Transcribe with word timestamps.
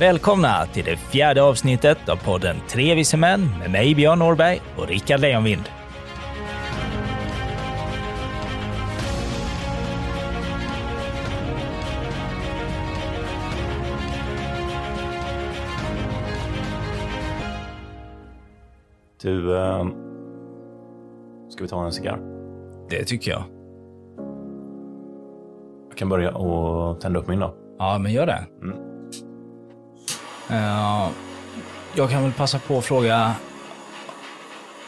Välkomna 0.00 0.66
till 0.66 0.84
det 0.84 0.96
fjärde 0.96 1.42
avsnittet 1.42 2.08
av 2.08 2.16
podden 2.16 2.56
Tre 2.68 2.94
vise 2.94 3.16
män 3.16 3.40
med 3.58 3.70
mig 3.70 3.94
Björn 3.94 4.18
Norberg 4.18 4.60
och 4.76 4.88
Rickard 4.88 5.20
Lejonvind. 5.20 5.62
Du, 19.22 19.56
eh, 19.56 19.86
ska 21.48 21.62
vi 21.62 21.68
ta 21.68 21.84
en 21.84 21.92
cigarr? 21.92 22.20
Det 22.90 23.04
tycker 23.04 23.30
jag. 23.30 23.42
Jag 25.88 25.98
kan 25.98 26.08
börja 26.08 26.34
och 26.34 27.00
tända 27.00 27.20
upp 27.20 27.28
min 27.28 27.40
då. 27.40 27.54
Ja, 27.78 27.98
men 27.98 28.12
gör 28.12 28.26
det. 28.26 28.46
Mm. 28.62 28.87
Eh, 30.50 31.08
jag 31.94 32.10
kan 32.10 32.22
väl 32.22 32.32
passa 32.32 32.58
på 32.58 32.78
att 32.78 32.84
fråga, 32.84 33.34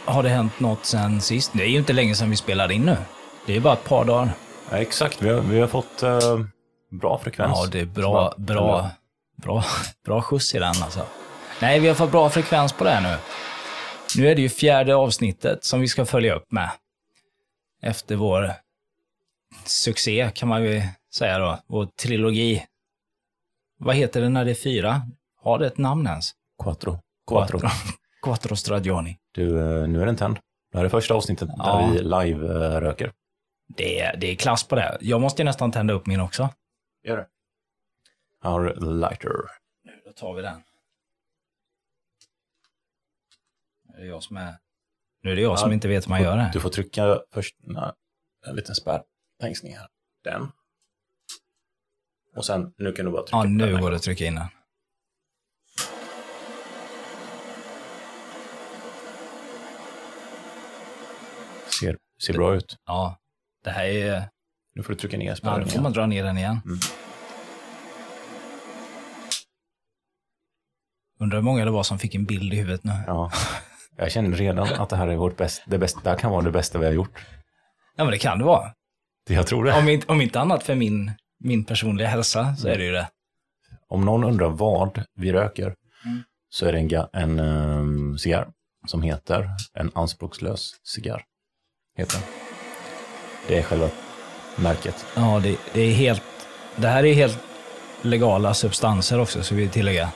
har 0.04 0.22
det 0.22 0.28
hänt 0.28 0.60
något 0.60 0.84
sen 0.84 1.20
sist? 1.20 1.50
Det 1.54 1.62
är 1.62 1.68
ju 1.68 1.78
inte 1.78 1.92
länge 1.92 2.14
sedan 2.14 2.30
vi 2.30 2.36
spelade 2.36 2.74
in 2.74 2.82
nu. 2.84 2.96
Det 3.46 3.56
är 3.56 3.60
bara 3.60 3.74
ett 3.74 3.84
par 3.84 4.04
dagar. 4.04 4.32
Ja, 4.70 4.76
exakt, 4.76 5.22
vi 5.22 5.28
har, 5.28 5.40
vi 5.40 5.60
har 5.60 5.68
fått 5.68 6.02
eh, 6.02 6.40
bra 6.90 7.18
frekvens. 7.18 7.52
Ja, 7.54 7.66
det 7.72 7.80
är 7.80 7.84
bra, 7.86 8.34
bra, 8.36 8.90
bra, 9.36 9.64
bra 10.04 10.22
skjuts 10.22 10.54
i 10.54 10.58
den 10.58 10.68
alltså. 10.82 11.06
Nej, 11.60 11.80
vi 11.80 11.88
har 11.88 11.94
fått 11.94 12.10
bra 12.10 12.30
frekvens 12.30 12.72
på 12.72 12.84
det 12.84 12.90
här 12.90 13.00
nu. 13.00 13.16
Nu 14.16 14.28
är 14.28 14.34
det 14.34 14.42
ju 14.42 14.48
fjärde 14.48 14.94
avsnittet 14.94 15.64
som 15.64 15.80
vi 15.80 15.88
ska 15.88 16.06
följa 16.06 16.34
upp 16.34 16.52
med. 16.52 16.70
Efter 17.82 18.16
vår 18.16 18.52
succé 19.64 20.30
kan 20.34 20.48
man 20.48 20.62
ju 20.64 20.82
säga 21.14 21.38
då, 21.38 21.58
vår 21.66 21.86
trilogi. 21.86 22.66
Vad 23.78 23.96
heter 23.96 24.20
det 24.20 24.28
när 24.28 24.44
det 24.44 24.50
är 24.50 24.54
fyra? 24.54 25.02
Har 25.42 25.58
det 25.58 25.66
ett 25.66 25.78
namn 25.78 26.06
ens? 26.06 26.30
Quattro. 26.62 26.98
Quattro. 27.28 27.60
Quattro 28.22 28.56
Stradioni. 28.56 29.18
Du, 29.32 29.58
eh, 29.58 29.88
nu 29.88 30.02
är 30.02 30.06
den 30.06 30.16
tänd. 30.16 30.38
Det 30.72 30.78
här 30.78 30.84
är 30.84 30.88
första 30.88 31.14
avsnittet 31.14 31.48
Ja. 31.56 31.76
där 31.78 31.92
vi 31.92 31.98
live-röker. 32.02 33.12
Det 33.76 34.00
är, 34.00 34.16
det 34.16 34.26
är 34.26 34.34
klass 34.36 34.64
på 34.68 34.74
det. 34.76 34.98
Jag 35.00 35.20
måste 35.20 35.44
nästan 35.44 35.72
tända 35.72 35.94
upp 35.94 36.06
min 36.06 36.20
också. 36.20 36.48
Gör 37.02 37.16
det. 37.16 37.28
Our 38.48 39.00
lighter. 39.00 39.32
Nu, 39.84 40.02
då 40.04 40.12
tar 40.12 40.34
vi 40.34 40.42
den. 40.42 40.62
Nu 43.84 43.94
är 43.96 44.00
det 44.00 44.06
jag 44.06 44.22
som 44.22 44.36
är... 44.36 44.54
Nu 45.22 45.32
är 45.32 45.36
det 45.36 45.42
jag 45.42 45.58
som 45.58 45.72
inte 45.72 45.88
vet 45.88 46.04
hur 46.06 46.10
man 46.10 46.22
gör 46.22 46.36
det. 46.36 46.50
Du 46.52 46.60
får 46.60 46.70
trycka 46.70 47.20
först 47.32 47.56
nej, 47.60 47.92
en 48.46 48.56
liten 48.56 48.74
spärr 48.74 49.02
längst 49.42 49.64
ner. 49.64 49.86
Den. 50.24 50.52
Och 52.36 52.44
sen, 52.44 52.74
nu 52.76 52.92
kan 52.92 53.04
du 53.04 53.10
bara 53.10 53.22
trycka 53.22 53.36
Ja, 53.36 53.42
på 53.42 53.48
nu 53.48 53.72
den. 53.72 53.80
går 53.80 53.90
det 53.90 53.96
att 53.96 54.02
trycka 54.02 54.24
in 54.24 54.34
den. 54.34 54.46
Ser, 62.26 62.32
bra 62.34 62.54
ut. 62.54 62.76
Ja, 62.86 63.18
det 63.64 63.70
här 63.70 63.84
är... 63.84 64.28
Nu 64.74 64.82
får 64.82 64.92
du 64.92 64.98
trycka 64.98 65.18
ner 65.18 65.26
Ja, 65.26 65.36
spärren 65.36 65.58
då 65.60 65.64
får 65.64 65.70
igen. 65.70 65.82
man 65.82 65.92
dra 65.92 66.06
ner 66.06 66.24
den 66.24 66.38
igen. 66.38 66.60
Mm. 66.64 66.78
Undrar 71.20 71.38
hur 71.38 71.42
många 71.44 71.64
det 71.64 71.70
var 71.70 71.82
som 71.82 71.98
fick 71.98 72.14
en 72.14 72.24
bild 72.24 72.52
i 72.52 72.56
huvudet 72.56 72.84
nu. 72.84 72.92
Ja. 73.06 73.30
Jag 73.96 74.12
känner 74.12 74.36
redan 74.36 74.68
att 74.68 74.88
det 74.90 74.96
här 74.96 75.08
är 75.08 75.16
vårt 75.16 75.36
bästa, 75.36 75.62
det 75.66 75.78
bästa, 75.78 76.00
det 76.04 76.10
här 76.10 76.16
kan 76.16 76.30
vara 76.30 76.42
det 76.44 76.50
bästa 76.50 76.78
vi 76.78 76.86
har 76.86 76.92
gjort. 76.92 77.18
Ja, 77.96 78.04
men 78.04 78.10
det 78.10 78.18
kan 78.18 78.38
det 78.38 78.44
vara. 78.44 78.72
Jag 79.28 79.46
tror 79.46 79.64
det. 79.64 79.72
Om 79.78 79.88
inte, 79.88 80.06
om 80.12 80.20
inte 80.20 80.40
annat 80.40 80.62
för 80.62 80.74
min, 80.74 81.12
min 81.40 81.64
personliga 81.64 82.08
hälsa 82.08 82.56
så 82.56 82.68
är 82.68 82.78
det 82.78 82.84
ju 82.84 82.92
det. 82.92 83.08
Om 83.88 84.04
någon 84.04 84.24
undrar 84.24 84.48
vad 84.48 85.04
vi 85.14 85.32
röker 85.32 85.74
Mm. 86.04 86.22
så 86.48 86.66
är 86.66 86.72
det 86.72 86.78
en, 87.12 87.38
en 87.38 87.40
um, 87.40 88.18
cigarr 88.18 88.48
som 88.86 89.02
heter 89.02 89.48
en 89.74 89.90
anspråkslös 89.94 90.70
cigarr. 90.84 91.22
Heter 92.00 92.18
den. 92.18 92.28
Det 93.48 93.58
är 93.58 93.62
själva 93.62 93.90
märket. 94.56 95.06
Ja, 95.16 95.40
det, 95.42 95.56
det 95.72 95.80
är 95.80 95.92
helt... 95.92 96.22
Det 96.76 96.88
här 96.88 97.04
är 97.04 97.14
helt 97.14 97.38
legala 98.02 98.54
substanser 98.54 99.20
också, 99.20 99.42
så 99.42 99.54
vi 99.54 99.68
tillägga. 99.68 100.12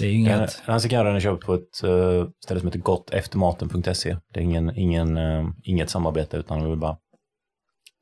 Det 0.00 0.06
är 0.06 0.10
ju 0.10 0.16
inget... 0.18 0.62
här 0.64 0.78
cigarren 0.78 1.16
är 1.16 1.20
köpt 1.20 1.44
på 1.44 1.54
ett 1.54 1.84
uh, 1.84 2.28
ställe 2.44 2.60
som 2.60 2.68
heter 2.68 2.78
gotteftermaten.se. 2.78 4.16
Det 4.32 4.40
är 4.40 4.44
ingen, 4.44 4.76
ingen, 4.76 5.16
eh, 5.16 5.48
inget 5.62 5.90
samarbete 5.90 6.36
utan 6.36 6.60
jag 6.62 6.68
vill 6.68 6.78
bara 6.78 6.96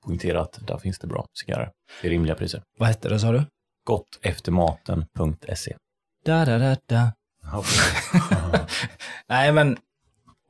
poängtera 0.04 0.40
att 0.40 0.66
där 0.66 0.78
finns 0.78 0.98
det 0.98 1.06
bra 1.06 1.26
cigarrer. 1.44 1.70
Det 2.02 2.08
är 2.08 2.10
rimliga 2.10 2.34
priser. 2.34 2.62
Vad 2.78 2.88
hette 2.88 3.08
det, 3.08 3.18
sa 3.18 3.32
du? 3.32 3.42
Gotteftermaten.se. 3.84 5.76
Da, 6.24 6.44
da, 6.44 6.58
da, 6.58 6.76
da. 6.86 7.12
Nej, 9.28 9.52
men 9.52 9.76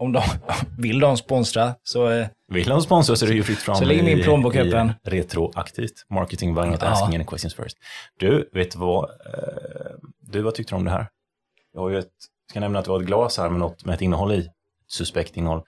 om 0.01 0.13
de 0.13 0.23
vill 0.79 1.01
de 1.01 1.17
sponsra 1.17 1.75
så... 1.83 2.11
eh, 2.11 2.27
Vill 2.49 2.69
de 2.69 2.83
sponsra 2.83 3.17
så 3.17 3.25
är 3.25 3.29
det 3.31 3.35
ju 3.37 3.43
fritt 3.43 3.59
fram 3.59 3.77
Så 3.77 3.85
ligger 3.85 4.03
min 4.03 4.23
plånbok 4.23 4.57
öppen. 4.57 4.93
Retroaktivt. 5.03 6.07
Marketing 6.11 6.55
by 6.55 6.61
not 6.61 6.79
Ja. 6.83 6.89
asking 6.89 7.15
any 7.15 7.25
questions 7.25 7.55
first. 7.55 7.77
Du, 8.19 8.51
vet 8.53 8.77
vad? 8.77 9.05
eh, 9.11 9.97
Du, 10.21 10.43
vad 10.43 10.55
tyckte 10.55 10.73
du 10.73 10.77
om 10.77 10.85
det 10.85 10.91
här? 10.91 11.07
Jag 11.73 11.81
har 11.81 11.91
ju 11.91 11.99
ett, 11.99 12.11
ska 12.51 12.61
nämna 12.61 12.79
att 12.79 12.85
det 12.85 12.91
var 12.91 13.01
ett 13.01 13.07
glas 13.07 13.39
här 13.39 13.49
med 13.51 13.59
något 13.61 13.85
med 13.85 13.95
ett 13.95 14.01
innehåll 14.03 14.33
i. 14.33 14.51
Suspekt 14.87 15.37
innehåll. 15.37 15.63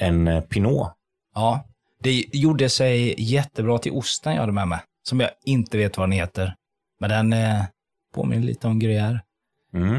En 0.00 0.28
eh, 0.28 0.40
Pinot. 0.40 0.88
Ja, 1.34 1.64
det 2.00 2.24
gjorde 2.32 2.68
sig 2.68 3.14
jättebra 3.22 3.78
till 3.78 3.92
osten 3.92 4.32
jag 4.32 4.40
hade 4.40 4.52
med 4.52 4.68
mig. 4.68 4.80
Som 5.08 5.20
jag 5.20 5.30
inte 5.44 5.78
vet 5.78 5.96
vad 5.96 6.08
den 6.08 6.12
heter. 6.12 6.54
Men 7.00 7.10
den 7.10 7.32
eh, 7.32 7.64
påminner 8.14 8.42
lite 8.46 8.66
om 8.66 8.80
gruyère. 8.80 9.18
Mm. 9.74 9.92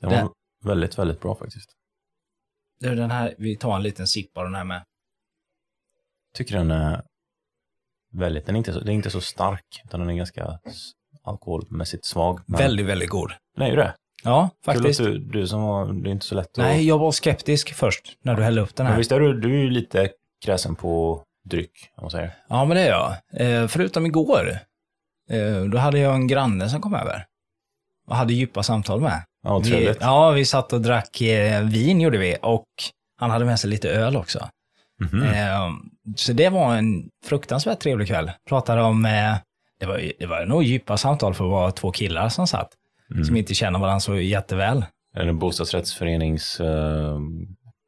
Den 0.00 0.10
var 0.10 0.16
Den- 0.16 0.28
väldigt, 0.64 0.98
väldigt 0.98 1.20
bra 1.20 1.34
faktiskt. 1.34 1.70
Är 2.82 2.96
Den 2.96 3.10
här, 3.10 3.34
vi 3.38 3.56
tar 3.56 3.76
en 3.76 3.82
liten 3.82 4.06
sipp 4.06 4.36
av 4.36 4.44
den 4.44 4.54
här 4.54 4.64
med. 4.64 4.84
Tycker 6.34 6.56
den 6.56 6.70
är 6.70 7.02
väldigt, 8.12 8.46
den 8.46 8.54
är 8.56 8.58
inte 8.58 8.72
så, 8.72 8.78
den 8.78 8.88
är 8.88 8.92
inte 8.92 9.10
så 9.10 9.20
stark, 9.20 9.82
utan 9.84 10.00
den 10.00 10.10
är 10.10 10.14
ganska 10.14 10.58
alkoholmässigt 11.24 12.04
svag. 12.04 12.40
Men 12.46 12.58
Väldigt, 12.58 12.86
väldigt 12.86 13.10
god. 13.10 13.32
Den 13.56 13.66
är 13.66 13.70
ju 13.70 13.76
det. 13.76 13.94
Ja, 14.24 14.50
faktiskt. 14.64 15.00
du, 15.00 15.18
du 15.18 15.46
som 15.46 15.62
var, 15.62 15.92
det 15.92 16.08
är 16.08 16.12
inte 16.12 16.26
så 16.26 16.34
lätt 16.34 16.46
att... 16.46 16.56
Nej, 16.56 16.86
jag 16.86 16.98
var 16.98 17.12
skeptisk 17.12 17.74
först 17.74 18.18
när 18.22 18.34
du 18.34 18.42
hällde 18.42 18.60
upp 18.60 18.76
den 18.76 18.84
Men 18.84 18.92
här. 18.92 18.98
visst 18.98 19.12
är 19.12 19.20
du, 19.20 19.40
du 19.40 19.54
är 19.54 19.62
ju 19.62 19.70
lite 19.70 20.10
kräsen 20.44 20.74
på 20.74 21.22
dryck, 21.44 21.90
om 21.96 22.02
man 22.02 22.10
säger. 22.10 22.34
Ja, 22.48 22.64
men 22.64 22.76
det 22.76 22.82
är 22.82 22.88
jag. 22.88 23.12
Eh, 23.62 23.68
förutom 23.68 24.06
igår. 24.06 24.58
Eh, 25.30 25.62
då 25.64 25.78
hade 25.78 25.98
jag 25.98 26.14
en 26.14 26.26
granne 26.26 26.68
som 26.68 26.80
kom 26.80 26.94
över. 26.94 27.26
Och 28.06 28.16
hade 28.16 28.32
djupa 28.32 28.62
samtal 28.62 29.00
med. 29.00 29.24
Ja, 29.42 29.58
Vi, 29.58 29.94
ja, 30.00 30.30
vi 30.30 30.44
satt 30.44 30.72
och 30.72 30.80
drack 30.80 31.20
eh, 31.20 31.62
vin 31.62 32.00
gjorde 32.00 32.18
vi. 32.18 32.36
Och 32.42 32.66
han 33.18 33.30
hade 33.30 33.44
med 33.44 33.60
sig 33.60 33.70
lite 33.70 33.90
öl 33.90 34.16
också. 34.16 34.48
Mhm. 35.00 35.22
Eh, 35.22 35.70
så 36.16 36.32
det 36.32 36.48
var 36.48 36.76
en 36.76 37.08
fruktansvärt 37.24 37.80
trevlig 37.80 38.08
kväll. 38.08 38.30
Pratade 38.48 38.82
om, 38.82 39.04
eh, 39.04 39.34
det, 39.80 39.86
var, 39.86 40.12
det 40.18 40.26
var 40.26 40.46
nog 40.46 40.62
djupa 40.62 40.96
samtal 40.96 41.34
för 41.34 41.44
att 41.44 41.50
vara 41.50 41.70
två 41.70 41.92
killar 41.92 42.28
som 42.28 42.46
satt. 42.46 42.68
Mm. 43.10 43.24
Som 43.24 43.36
inte 43.36 43.54
känner 43.54 43.78
varandra 43.78 44.00
så 44.00 44.16
jätteväl. 44.16 44.84
Är 45.16 45.22
det 45.22 45.28
en 45.28 45.38
bostadsrättsförenings 45.38 46.60
uh, 46.60 47.18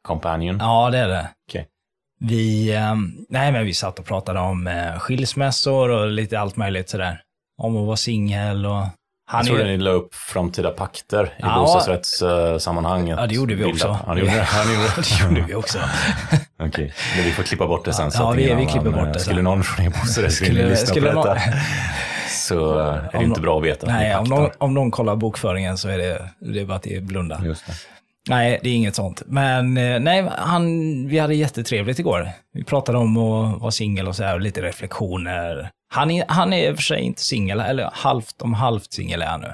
companion? 0.03 0.57
Ja, 0.61 0.91
det 0.91 0.99
är 0.99 1.09
det. 1.09 1.29
Okej. 1.49 1.69
Vi, 2.21 2.75
eh, 2.75 2.95
nej 3.29 3.53
men 3.53 3.65
vi 3.65 3.75
satt 3.75 3.99
och 3.99 4.05
pratade 4.05 4.41
om 4.41 4.67
eh, 4.67 4.99
skilsmässor 4.99 5.91
och 5.91 6.09
lite 6.09 6.41
allt 6.41 6.57
möjligt 6.57 6.89
sådär. 6.89 7.21
Om 7.63 7.77
att 7.77 7.87
vara 7.87 7.97
singel 7.97 8.67
och... 8.67 8.85
Han 9.27 9.39
Jag 9.39 9.47
trodde 9.47 9.62
är, 9.62 9.67
ni 9.67 9.77
la 9.77 9.91
upp 9.91 10.15
framtida 10.15 10.71
pakter 10.71 11.25
i 11.25 11.29
Ja. 11.39 11.59
bostadsrättssammanhanget. 11.61 13.19
Ja, 13.21 13.27
det 13.27 13.35
gjorde 13.35 13.55
vi 13.55 13.65
också. 13.65 13.99
Ja, 14.07 14.15
det 14.15 14.21
gjorde 14.21 14.33
det 14.33 14.73
gjorde 14.73 14.89
det 14.97 15.25
gjorde 15.25 15.41
vi 15.49 15.55
också. 15.55 15.79
Okej, 16.61 16.93
men 17.17 17.25
vi 17.25 17.31
får 17.33 17.43
klippa 17.43 17.67
bort 17.67 17.85
det 17.85 17.93
sen. 17.93 18.11
så 18.11 18.23
Ja, 18.23 18.31
att 18.31 18.37
vi- 18.39 18.55
vi 18.55 18.67
klipper 18.67 18.91
bort 18.91 19.07
eh, 19.07 19.12
det. 19.12 19.19
Skulle 19.19 19.43
någon 19.43 19.62
från 19.65 19.87
er 19.87 19.91
bostadsrättsförening 19.91 20.67
lyssna 20.69 20.95
på 20.95 21.01
detta 21.01 21.39
så 22.29 22.79
är 22.79 23.09
det 23.12 23.19
Om 23.19 23.25
inte 23.25 23.41
bra 23.41 23.59
att 23.59 23.65
veta. 23.65 23.87
Nej, 23.87 24.17
om 24.17 24.25
någon, 24.25 24.51
om 24.59 24.75
någon 24.75 24.91
kollar 24.91 25.17
bokföringen 25.17 25.79
så 25.79 25.89
är 25.89 25.99
det, 25.99 26.29
det 26.38 26.61
är 26.61 26.65
bara 26.65 26.76
att 26.76 27.03
blunda. 27.03 27.41
Just 27.44 27.67
det. 27.67 27.73
Nej, 28.29 28.61
det 28.62 28.69
är 28.69 28.75
inget 28.75 28.94
sånt. 28.94 29.23
Men 29.26 29.76
eh, 29.76 30.00
nej, 30.00 30.31
han, 30.38 30.65
vi 31.09 31.19
hade 31.19 31.35
jättetrevligt 31.35 31.99
igår. 31.99 32.29
Vi 32.53 32.65
pratade 32.65 32.99
om 32.99 33.17
att 33.17 33.61
vara 33.61 33.71
singel 33.71 34.09
och 34.09 34.17
så 34.17 34.25
här, 34.25 34.35
och 34.35 34.41
lite 34.41 34.62
reflektioner. 34.62 35.71
Han 35.94 36.11
är, 36.11 36.25
han 36.29 36.52
är 36.52 36.69
i 36.70 36.73
och 36.73 36.76
för 36.76 36.82
sig 36.82 37.00
inte 37.00 37.23
singel, 37.23 37.61
eller 37.61 37.91
halvt 37.93 38.43
om 38.43 38.55
halvt 38.55 38.93
singel 38.93 39.23
är 39.23 39.26
han 39.26 39.41
nu. 39.41 39.52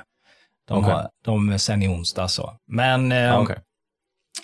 De, 0.69 0.85
har, 0.85 1.09
de 1.25 1.59
sen 1.59 1.83
i 1.83 1.89
onsdag 1.89 2.29
så. 2.29 2.57
Men 2.67 3.13
eh, 3.13 3.19
Ja, 3.19 3.39
okej. 3.41 3.59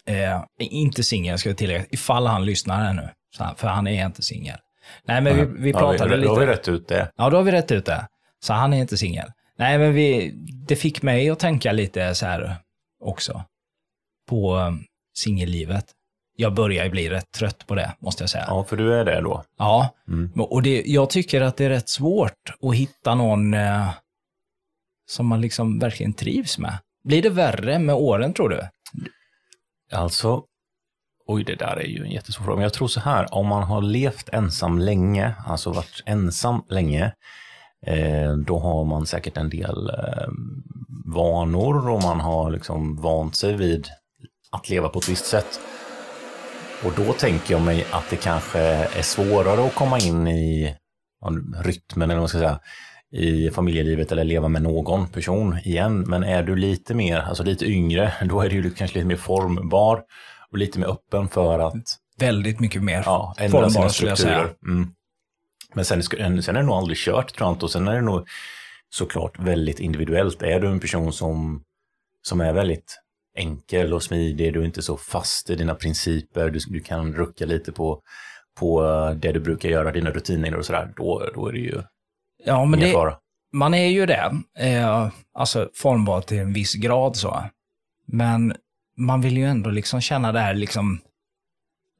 eh, 0.06 0.42
inte 0.58 1.02
singel 1.04 1.38
ska 1.38 1.48
jag 1.48 1.58
tillägga, 1.58 1.84
ifall 1.90 2.26
han 2.26 2.44
lyssnar 2.44 2.76
här 2.84 2.92
nu. 2.92 3.08
Så 3.36 3.54
för 3.56 3.68
han 3.68 3.86
är 3.86 4.06
inte 4.06 4.22
singel. 4.22 4.58
Nej, 5.04 5.20
men 5.20 5.36
vi, 5.36 5.62
vi 5.62 5.70
Ja, 5.70 5.78
pratade 5.78 6.10
Då 6.10 6.16
lite. 6.16 6.28
har 6.28 6.40
vi 6.40 6.46
rätt 6.46 6.68
ut 6.68 6.88
det. 6.88 7.10
Ja, 7.16 7.30
då 7.30 7.36
har 7.36 7.44
vi 7.44 7.52
rätt 7.52 7.70
ut 7.72 7.86
det. 7.86 8.08
Så 8.40 8.52
han 8.52 8.72
är 8.72 8.80
inte 8.80 8.96
singel. 8.96 9.32
Nej, 9.58 9.78
men 9.78 9.92
vi, 9.94 10.32
det 10.68 10.76
fick 10.76 11.02
mig 11.02 11.30
att 11.30 11.38
tänka 11.38 11.72
lite 11.72 12.14
så 12.14 12.26
här 12.26 12.56
också. 13.04 13.44
På 14.28 14.54
um, 14.56 14.84
singellivet. 15.16 15.86
Jag 16.36 16.54
börjar 16.54 16.84
ju 16.84 16.90
bli 16.90 17.10
rätt 17.10 17.30
trött 17.32 17.66
på 17.66 17.74
det, 17.74 17.92
måste 17.98 18.22
jag 18.22 18.30
säga. 18.30 18.44
Ja. 18.48 18.54
Ja, 18.56 18.64
för 18.64 18.76
du 18.76 18.94
är 18.94 19.04
det 19.04 19.20
då. 19.20 19.44
Men- 20.04 20.30
Och 20.34 20.62
det, 20.62 20.82
jag 20.86 21.10
tycker 21.10 21.40
att 21.40 21.56
det 21.56 21.64
är 21.64 21.68
rätt 21.70 21.88
svårt 21.88 22.52
att 22.62 22.74
hitta 22.74 23.14
någon 23.14 23.54
eh, 23.54 23.88
som 25.08 25.26
man 25.26 25.40
liksom 25.40 25.78
verkligen 25.78 26.12
trivs 26.12 26.58
med? 26.58 26.78
Blir 27.04 27.22
det 27.22 27.30
värre 27.30 27.78
med 27.78 27.94
åren 27.94 28.32
tror 28.32 28.48
du? 28.48 28.60
Alltså, 29.92 30.42
oj 31.26 31.44
det 31.44 31.54
där 31.54 31.76
är 31.76 31.86
ju 31.86 32.04
en 32.04 32.10
jättesvår 32.10 32.44
fråga. 32.44 32.56
Men 32.56 32.62
jag 32.62 32.72
tror 32.72 32.88
så 32.88 33.00
här, 33.00 33.34
om 33.34 33.46
man 33.46 33.62
har 33.62 33.82
levt 33.82 34.28
ensam 34.28 34.78
länge, 34.78 35.34
alltså 35.46 35.72
varit 35.72 36.02
ensam 36.06 36.62
länge, 36.68 37.12
eh, 37.86 38.32
då 38.46 38.58
har 38.58 38.84
man 38.84 39.06
säkert 39.06 39.36
en 39.36 39.50
del 39.50 39.90
eh, 39.90 40.28
vanor 41.14 41.88
och 41.90 42.02
man 42.02 42.20
har 42.20 42.50
liksom 42.50 42.96
vant 42.96 43.36
sig 43.36 43.56
vid 43.56 43.88
att 44.50 44.68
leva 44.68 44.88
på 44.88 44.98
ett 44.98 45.08
visst 45.08 45.26
sätt. 45.26 45.60
Och 46.84 46.92
då 46.96 47.12
tänker 47.12 47.54
jag 47.54 47.62
mig 47.62 47.86
att 47.90 48.10
det 48.10 48.16
kanske 48.16 48.60
är 48.60 49.02
svårare 49.02 49.66
att 49.66 49.74
komma 49.74 49.98
in 49.98 50.28
i 50.28 50.76
rytmen, 51.64 52.10
eller 52.10 52.14
vad 52.14 52.22
man 52.22 52.28
ska 52.28 52.38
säga, 52.38 52.60
i 53.12 53.50
familjelivet 53.50 54.12
eller 54.12 54.24
leva 54.24 54.48
med 54.48 54.62
någon 54.62 55.08
person 55.08 55.58
igen. 55.64 56.00
Men 56.00 56.22
är 56.22 56.42
du 56.42 56.56
lite 56.56 56.94
mer, 56.94 57.18
alltså 57.18 57.42
lite 57.42 57.66
yngre, 57.66 58.12
då 58.24 58.40
är 58.40 58.50
du 58.50 58.70
kanske 58.70 58.98
lite 58.98 59.08
mer 59.08 59.16
formbar 59.16 60.02
och 60.50 60.58
lite 60.58 60.78
mer 60.78 60.86
öppen 60.86 61.28
för 61.28 61.58
att 61.58 61.98
Väldigt 62.18 62.60
mycket 62.60 62.82
mer 62.82 63.02
ja, 63.06 63.34
ändra 63.38 63.70
formbar, 63.70 63.88
skulle 63.88 64.10
jag 64.10 64.18
säga. 64.18 64.48
Mm. 64.66 64.90
Men 65.74 65.84
sen, 65.84 66.02
sen 66.02 66.56
är 66.56 66.60
det 66.60 66.62
nog 66.62 66.74
aldrig 66.74 66.98
kört 66.98 67.34
tror 67.34 67.46
jag 67.48 67.54
inte. 67.54 67.64
Och 67.64 67.70
sen 67.70 67.88
är 67.88 67.94
det 67.94 68.00
nog 68.00 68.28
såklart 68.90 69.38
väldigt 69.38 69.80
individuellt. 69.80 70.42
Är 70.42 70.60
du 70.60 70.68
en 70.68 70.80
person 70.80 71.12
som, 71.12 71.62
som 72.22 72.40
är 72.40 72.52
väldigt 72.52 72.98
enkel 73.36 73.92
och 73.94 74.02
smidig, 74.02 74.52
du 74.54 74.60
är 74.60 74.64
inte 74.64 74.82
så 74.82 74.96
fast 74.96 75.50
i 75.50 75.54
dina 75.54 75.74
principer, 75.74 76.50
du, 76.50 76.58
du 76.68 76.80
kan 76.80 77.12
rucka 77.14 77.46
lite 77.46 77.72
på, 77.72 78.02
på 78.58 78.84
eh, 78.84 79.10
det 79.10 79.32
du 79.32 79.40
brukar 79.40 79.68
göra, 79.68 79.92
dina 79.92 80.10
rutiner 80.10 80.54
och 80.54 80.66
sådär, 80.66 80.92
då, 80.96 81.30
då 81.34 81.48
är 81.48 81.52
det 81.52 81.58
ju 81.58 81.82
Ja, 82.44 82.64
men 82.64 82.78
ingen 82.80 82.88
det, 82.88 82.94
fara. 82.94 83.16
man 83.52 83.74
är 83.74 83.86
ju 83.88 84.06
det. 84.06 84.32
Eh, 84.58 85.08
alltså 85.34 85.70
formbar 85.74 86.20
till 86.20 86.38
en 86.38 86.52
viss 86.52 86.74
grad 86.74 87.16
så. 87.16 87.42
Men 88.06 88.56
man 88.96 89.20
vill 89.20 89.36
ju 89.36 89.44
ändå 89.44 89.70
liksom 89.70 90.00
känna 90.00 90.32
det 90.32 90.40
här 90.40 90.54
liksom 90.54 91.00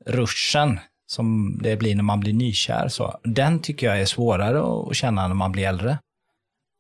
ruschen 0.07 0.81
som 1.07 1.59
det 1.63 1.77
blir 1.77 1.95
när 1.97 2.03
man 2.03 2.21
blir 2.21 2.33
nykär. 2.33 2.89
Så. 2.89 3.21
Den 3.25 3.59
tycker 3.61 3.87
jag 3.87 4.01
är 4.01 4.05
svårare 4.07 4.89
att 4.91 4.97
känna 4.97 5.29
när 5.29 5.35
man 5.35 5.53
blir 5.53 5.67
äldre. 5.69 5.99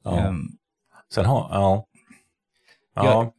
Ja. 0.05 0.19
Ehm, 0.19 0.49
Sen 1.15 1.25
har, 1.27 1.49
ja. 1.51 1.87
Ja, 2.95 3.05
Jag- 3.05 3.33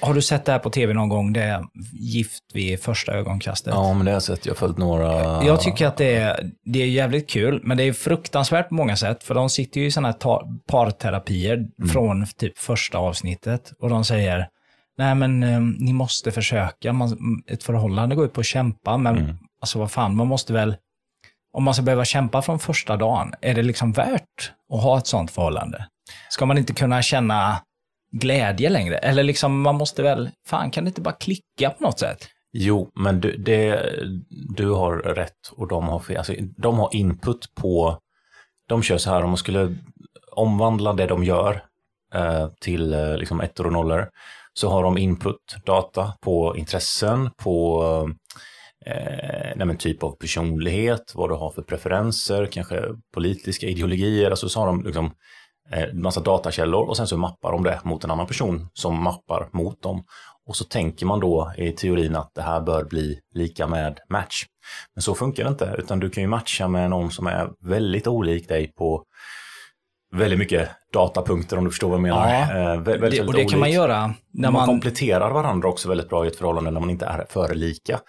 har- 0.00 0.14
du 0.14 0.22
sett 0.22 0.44
det 0.44 0.52
här 0.52 0.58
på 0.58 0.70
tv 0.70 0.94
någon 0.94 1.08
gång? 1.08 1.32
Det 1.32 1.42
är 1.42 1.64
Gift 1.92 2.42
vid 2.54 2.80
första 2.80 3.12
ögonkastet. 3.12 3.74
ja, 3.74 3.94
men 3.94 4.04
det 4.04 4.10
har 4.10 4.16
jag 4.16 4.22
sett. 4.22 4.46
Jag 4.46 4.52
har 4.52 4.56
följt 4.56 4.78
några. 4.78 5.44
Jag 5.44 5.60
tycker 5.60 5.86
att 5.86 5.96
det 5.96 6.14
är, 6.14 6.50
det 6.64 6.82
är 6.82 6.86
jävligt 6.86 7.30
kul, 7.30 7.60
men 7.64 7.76
det 7.76 7.82
är 7.84 7.92
fruktansvärt 7.92 8.68
på 8.68 8.74
många 8.74 8.96
sätt. 8.96 9.22
För 9.24 9.34
de 9.34 9.50
sitter 9.50 9.80
ju 9.80 9.86
i 9.86 9.90
sådana 9.90 10.08
här 10.08 10.38
parterapier 10.66 11.66
från 11.92 12.26
typ 12.26 12.58
första 12.58 12.98
avsnittet. 12.98 13.72
Och 13.80 13.88
de 13.90 14.04
säger, 14.04 14.48
nej 14.98 15.14
men 15.14 15.42
eh, 15.42 15.60
ni 15.60 15.92
måste 15.92 16.32
försöka. 16.32 16.92
Man, 16.92 17.16
ett 17.46 17.62
förhållande 17.62 18.14
går 18.14 18.24
ut 18.24 18.32
på 18.32 18.40
att 18.40 18.46
kämpa, 18.46 18.96
men 18.96 19.38
alltså 19.60 19.78
vad 19.78 19.90
fan, 19.90 20.16
man 20.16 20.26
måste 20.26 20.52
väl, 20.52 20.76
om 21.56 21.64
man 21.64 21.74
ska 21.74 21.82
behöva 21.82 22.04
kämpa 22.04 22.42
från 22.42 22.58
första 22.58 22.96
dagen, 22.96 23.34
är 23.40 23.54
det 23.54 23.62
liksom 23.62 23.92
värt 23.92 24.52
att 24.74 24.82
ha 24.82 24.98
ett 24.98 25.06
sånt 25.06 25.30
förhållande? 25.30 25.86
Ska 26.30 26.46
man 26.46 26.58
inte 26.58 26.72
kunna 26.72 27.02
känna 27.02 27.56
glädje 28.12 28.68
längre? 28.68 28.98
Eller 28.98 29.22
liksom, 29.22 29.60
man 29.60 29.74
måste 29.74 30.02
väl, 30.02 30.30
fan 30.46 30.70
kan 30.70 30.84
det 30.84 30.88
inte 30.88 31.00
bara 31.00 31.14
klicka 31.14 31.70
på 31.70 31.84
något 31.84 31.98
sätt? 31.98 32.28
Jo, 32.52 32.90
men 32.94 33.20
du, 33.20 33.36
det, 33.36 33.92
du 34.56 34.70
har 34.70 34.96
rätt 34.96 35.48
och 35.52 35.68
de 35.68 35.88
har 35.88 35.98
fel. 35.98 36.16
Alltså, 36.16 36.34
de 36.56 36.78
har 36.78 36.94
input 36.96 37.54
på, 37.54 37.98
de 38.68 38.82
kör 38.82 38.98
så 38.98 39.10
här, 39.10 39.22
om 39.22 39.30
man 39.30 39.36
skulle 39.36 39.76
omvandla 40.32 40.92
det 40.92 41.06
de 41.06 41.24
gör 41.24 41.64
eh, 42.14 42.48
till 42.60 42.92
eh, 42.92 43.16
liksom 43.16 43.40
ettor 43.40 43.66
och 43.66 43.72
nollor, 43.72 44.08
så 44.54 44.68
har 44.68 44.82
de 44.82 44.98
input, 44.98 45.56
data 45.64 46.12
på 46.20 46.56
intressen, 46.56 47.30
på 47.36 47.84
eh, 48.86 49.52
nej 49.56 49.76
typ 49.76 50.02
av 50.02 50.16
personlighet, 50.16 51.12
vad 51.14 51.30
du 51.30 51.34
har 51.34 51.50
för 51.50 51.62
preferenser, 51.62 52.46
kanske 52.46 52.82
politiska 53.14 53.66
ideologier, 53.66 54.30
alltså 54.30 54.48
så 54.48 54.60
har 54.60 54.66
de 54.66 54.82
liksom 54.84 55.06
eh, 55.06 55.12
massa 55.94 56.20
datakällor 56.20 56.88
och 56.88 56.96
sen 56.96 57.06
så 57.06 57.16
mappar 57.16 57.52
de 57.52 57.62
det 57.62 57.80
mot 57.84 58.04
en 58.04 58.10
annan 58.10 58.26
person 58.26 58.68
som 58.74 59.02
mappar 59.02 59.48
mot 59.52 59.82
dem. 59.82 60.04
Och 60.46 60.56
så 60.56 60.64
tänker 60.64 61.06
man 61.06 61.20
då 61.20 61.52
i 61.56 61.72
teorin 61.72 62.16
att 62.16 62.30
det 62.34 62.42
här 62.42 62.60
bör 62.60 62.84
bli 62.84 63.18
lika 63.34 63.66
med 63.66 63.98
match. 64.10 64.44
Men 64.94 65.02
så 65.02 65.14
funkar 65.14 65.44
det 65.44 65.48
inte, 65.50 65.74
utan 65.78 66.00
du 66.00 66.10
kan 66.10 66.22
ju 66.22 66.28
matcha 66.28 66.68
med 66.68 66.90
någon 66.90 67.10
som 67.10 67.26
är 67.26 67.48
väldigt 67.60 68.06
olik 68.06 68.48
dig 68.48 68.72
på 68.72 69.04
väldigt 70.14 70.38
mycket 70.38 70.68
datapunkter 70.92 71.58
om 71.58 71.64
du 71.64 71.70
förstår 71.70 71.88
vad 71.88 71.96
jag 71.96 72.02
menar. 72.02 72.28
Ja, 72.28 72.40
Eh, 72.42 72.80
vä- 72.80 72.84
väldigt, 72.84 73.20
Det, 73.20 73.26
och 73.26 73.32
det 73.32 73.44
kan 73.44 73.60
man 73.60 73.70
göra 73.70 74.14
när 74.32 74.50
man, 74.50 74.52
man... 74.52 74.66
kompletterar 74.66 75.30
varandra 75.30 75.68
också 75.68 75.88
väldigt 75.88 76.08
bra 76.08 76.24
i 76.24 76.28
ett 76.28 76.36
förhållande 76.36 76.70
när 76.70 76.80
man 76.80 76.90
inte 76.90 77.06
är 77.06 77.26
för 77.28 77.54
lika. 77.54 78.00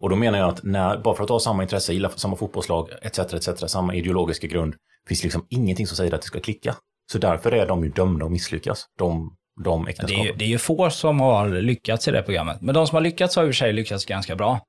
Och 0.00 0.10
då 0.10 0.16
menar 0.16 0.38
jag 0.38 0.48
att 0.48 0.62
när, 0.62 0.98
bara 0.98 1.14
för 1.14 1.24
att 1.24 1.30
ha 1.30 1.40
samma 1.40 1.62
intresse, 1.62 1.92
gilla 1.92 2.10
samma 2.10 2.36
fotbollslag, 2.36 2.88
etc, 3.02 3.18
etc, 3.18 3.48
samma 3.70 3.94
ideologiska 3.94 4.46
grund, 4.46 4.74
finns 5.08 5.22
liksom 5.22 5.46
ingenting 5.48 5.86
som 5.86 5.96
säger 5.96 6.14
att 6.14 6.20
det 6.20 6.26
ska 6.26 6.40
klicka. 6.40 6.74
Så 7.12 7.18
därför 7.18 7.52
är 7.52 7.66
de 7.66 7.84
ju 7.84 7.90
dömda 7.90 8.26
att 8.26 8.32
misslyckas, 8.32 8.86
de, 8.98 9.36
de 9.64 9.84
Det 9.84 9.88
är, 9.88 9.90
äktenskapen. 9.90 10.26
ju, 10.26 10.32
det 10.32 10.44
är 10.44 10.48
ju 10.48 10.58
få 10.58 10.90
som 10.90 11.20
har 11.20 11.48
lyckats 11.48 12.08
i 12.08 12.10
det 12.10 12.22
programmet. 12.22 12.60
Men 12.60 12.74
de 12.74 12.86
som 12.86 12.94
har 12.96 13.02
lyckats 13.02 13.36
har 13.36 13.42
i 13.42 13.46
och 13.46 13.48
för 13.48 13.52
sig 13.52 13.72
lyckats 13.72 14.04
ganska 14.04 14.36
bra. 14.36 14.60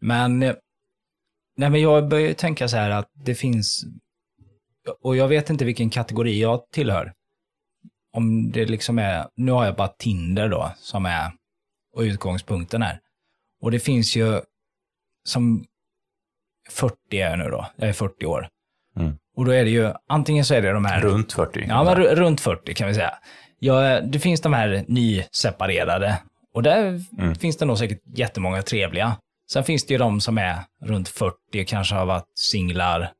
Men, 0.00 0.42
eh, 0.42 0.54
nej 1.56 1.70
men 1.70 1.80
jag 1.80 2.08
börjar 2.08 2.34
tänka 2.34 2.68
så 2.68 2.76
här 2.76 2.90
att 2.90 3.10
det 3.14 3.34
finns, 3.34 3.84
och 5.02 5.16
jag 5.16 5.28
vet 5.28 5.50
inte 5.50 5.64
vilken 5.64 5.90
kategori 5.90 6.40
jag 6.40 6.70
tillhör. 6.70 7.12
Om 8.12 8.50
det 8.52 8.64
liksom 8.64 8.98
är, 8.98 9.28
nu 9.34 9.52
har 9.52 9.64
jag 9.64 9.76
bara 9.76 9.88
Tinder 9.88 10.48
då, 10.48 10.72
som 10.76 11.06
är, 11.06 11.32
och 11.94 12.00
utgångspunkten 12.00 12.82
är. 12.82 13.00
Och 13.60 13.70
det 13.70 13.80
finns 13.80 14.16
ju, 14.16 14.40
som 15.24 15.64
40 16.70 16.96
är 17.10 17.30
jag 17.30 17.38
nu 17.38 17.44
då, 17.44 17.66
jag 17.76 17.88
är 17.88 17.92
40 17.92 18.26
år. 18.26 18.48
Och 19.38 19.44
då 19.44 19.50
är 19.52 19.64
det 19.64 19.70
ju, 19.70 19.92
antingen 20.08 20.44
så 20.44 20.54
är 20.54 20.62
det 20.62 20.72
de 20.72 20.84
här 20.84 21.00
Runt 21.00 21.32
40. 21.32 21.64
Ja, 21.68 21.84
men 21.84 21.94
ru- 21.96 22.14
runt 22.14 22.40
40 22.40 22.74
kan 22.74 22.88
vi 22.88 22.94
säga. 22.94 23.14
Ja, 23.58 24.00
det 24.00 24.18
finns 24.18 24.40
de 24.40 24.52
här 24.52 24.84
nyseparerade. 24.88 26.18
Och 26.54 26.62
där 26.62 27.02
Mm. 27.18 27.34
finns 27.34 27.56
det 27.56 27.64
nog 27.64 27.78
säkert 27.78 28.00
jättemånga 28.14 28.62
trevliga. 28.62 29.16
Sen 29.50 29.64
finns 29.64 29.86
det 29.86 29.94
ju 29.94 29.98
de 29.98 30.20
som 30.20 30.38
är 30.38 30.56
runt 30.84 31.08
40 31.08 31.34
och 31.62 31.66
kanske 31.66 31.94
har 31.94 32.06
varit 32.06 32.38
singlar 32.38 33.10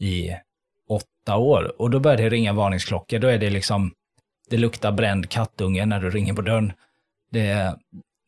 i 0.00 0.30
åtta 0.88 1.36
år. 1.36 1.72
Och 1.80 1.90
då 1.90 2.00
börjar 2.00 2.16
det 2.16 2.28
ringa 2.28 2.52
varningsklockor. 2.52 3.18
Då 3.18 3.28
är 3.28 3.38
det 3.38 3.50
liksom, 3.50 3.92
det 4.50 4.56
luktar 4.56 4.92
bränd 4.92 5.28
kattunge 5.30 5.86
när 5.86 6.00
du 6.00 6.10
ringer 6.10 6.34
på 6.34 6.42
dörren. 6.42 6.72
Det, 7.32 7.74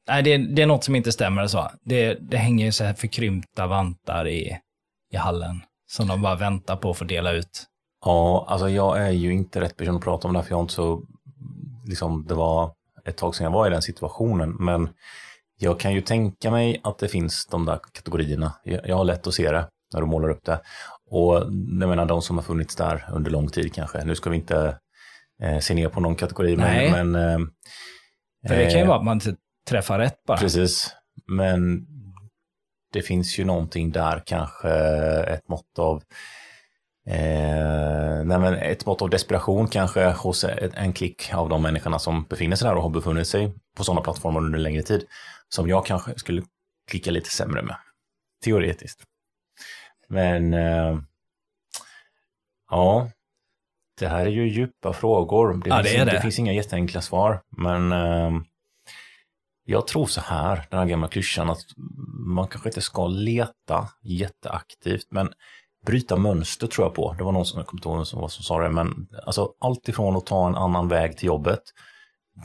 nej, 0.09 0.23
det, 0.23 0.37
det 0.37 0.63
är 0.63 0.67
något 0.67 0.85
som 0.85 0.97
inte 0.97 1.13
stämmer. 1.13 1.47
Så. 1.47 1.71
Det, 1.85 2.15
det 2.21 2.37
hänger 2.37 2.65
ju 2.67 2.73
så 2.73 2.85
här 2.85 2.95
förkrympta 2.95 3.67
vantar 3.67 4.29
i, 4.29 4.59
i 5.13 5.17
hallen. 5.17 5.61
Som 5.91 6.09
de 6.09 6.23
bara 6.23 6.37
väntar 6.37 6.77
på 6.77 6.91
att 6.91 6.99
få 6.99 7.05
dela 7.05 7.33
ut. 7.33 7.67
Ja, 8.05 8.47
alltså 8.49 8.69
jag 8.69 8.99
är 8.99 9.11
ju 9.11 9.33
inte 9.33 9.61
rätt 9.61 9.77
person 9.77 9.97
att 9.97 10.03
prata 10.03 10.29
om 10.29 10.35
det 10.35 10.41
här, 10.41 10.45
för 10.45 10.53
jag 10.53 10.57
har 10.57 10.63
inte 10.63 10.75
så, 10.75 11.03
liksom 11.87 12.27
det 12.29 12.35
var 12.35 12.73
ett 13.05 13.17
tag 13.17 13.35
sedan 13.35 13.45
jag 13.45 13.51
var 13.51 13.67
i 13.67 13.71
den 13.71 13.83
situationen, 13.83 14.51
men 14.51 14.89
jag 15.59 15.81
kan 15.81 15.93
ju 15.93 16.01
tänka 16.01 16.51
mig 16.51 16.81
att 16.85 16.99
det 16.99 17.09
finns 17.09 17.47
de 17.47 17.65
där 17.65 17.81
kategorierna. 17.93 18.53
Jag, 18.65 18.97
har 18.97 19.05
lätt 19.05 19.27
att 19.27 19.35
se 19.35 19.53
det 19.53 19.69
när 19.93 20.01
du 20.01 20.07
målar 20.07 20.29
upp 20.29 20.45
det. 20.45 20.61
Och 21.11 21.35
jag 21.81 21.89
menar 21.89 22.07
de 22.07 22.23
som 22.23 22.37
har 22.39 22.43
funnits 22.43 22.77
där 22.77 23.09
under 23.13 23.31
lång 23.31 23.49
tid 23.49 23.75
kanske. 23.75 24.05
Nu 24.05 24.15
ska 24.15 24.31
vi 24.31 24.37
inte 24.37 24.79
eh, 25.43 25.59
se 25.59 25.75
ner 25.75 25.89
på 25.89 26.01
någon 26.01 26.17
kategori, 26.17 26.57
Nej. 26.57 26.91
men, 26.91 27.11
men 27.11 27.41
eh, 27.41 27.47
det 28.43 28.71
kan 28.71 28.79
ju 28.79 28.85
eh, 28.85 28.89
vara 28.89 28.99
att 28.99 29.05
man 29.05 29.17
inte 29.17 29.37
träffar 29.69 29.99
rätt 29.99 30.25
bara. 30.27 30.39
Precis, 30.39 30.95
men 31.27 31.87
det 32.93 33.03
finns 33.03 33.39
ju 33.39 33.45
någonting 33.45 33.91
där, 33.91 34.23
kanske 34.27 34.71
ett 35.23 35.49
mått 35.49 35.79
av 35.79 36.03
Eh, 37.07 38.25
nej 38.25 38.59
ett 38.73 38.87
mått 38.87 39.03
av 39.03 39.11
desperation 39.11 39.69
kanske 39.69 40.11
hos 40.11 40.45
en 40.75 40.93
klick 40.93 41.35
av 41.35 41.49
de 41.49 41.63
människorna 41.63 41.99
som 41.99 42.25
befinner 42.25 42.57
sig 42.57 42.69
där 42.69 42.75
och 42.77 42.83
har 42.83 42.91
befunnit 42.91 43.27
sig 43.27 43.53
på 43.77 43.85
sådana 43.85 44.01
plattformar 44.01 44.41
under 44.41 44.59
längre 44.59 44.83
tid. 44.83 45.05
Som 45.49 45.69
jag 45.69 45.87
kanske 45.87 46.19
skulle 46.19 46.43
klicka 46.91 47.11
lite 47.11 47.31
sämre 47.31 47.63
med. 47.63 47.77
Teoretiskt. 48.45 49.03
Men 50.09 50.55
eh, 50.55 50.99
ja, 52.71 53.11
det 54.01 54.09
här 54.09 54.27
är 54.27 54.31
ju 54.31 54.49
djupa 54.49 54.93
frågor. 54.93 55.55
Det, 55.65 55.69
Ja, 55.71 55.83
finns, 55.83 55.93
det 55.97 56.05
det. 56.05 56.11
det. 56.11 56.21
finns 56.21 56.39
inga 56.39 56.53
jätteenkla 56.53 57.01
svar. 57.01 57.43
Men 57.57 57.93
eh, 57.93 58.31
jag 59.71 59.87
tror 59.87 60.07
så 60.07 60.21
här, 60.21 60.67
den 60.71 60.79
här 60.81 60.87
gamla 60.87 61.09
klyschan, 61.09 61.51
att 61.51 61.61
man 62.27 62.49
kanske 62.49 62.69
inte 62.69 62.81
ska 62.81 63.07
leta 63.07 63.89
jätteaktivt, 64.05 65.07
men 65.11 65.29
bryta 65.87 66.17
mönster 66.17 66.67
tror 66.67 66.87
jag 66.87 66.95
på. 66.95 67.15
Det 67.19 67.25
var 67.25 67.33
någon 67.33 67.47
som, 67.47 67.59
jag 67.59 67.67
kommer 67.67 67.79
inte 67.79 67.89
ihåg 67.89 68.07
som, 68.07 68.29
som 68.31 68.45
sa 68.45 68.59
det, 68.63 68.71
men 68.71 69.09
alltså 69.27 69.49
allt 69.61 69.89
ifrån 69.89 70.17
att 70.17 70.27
ta 70.27 70.47
en 70.49 70.55
annan 70.57 70.89
väg 70.89 71.17
till 71.17 71.27
jobbet, 71.27 71.61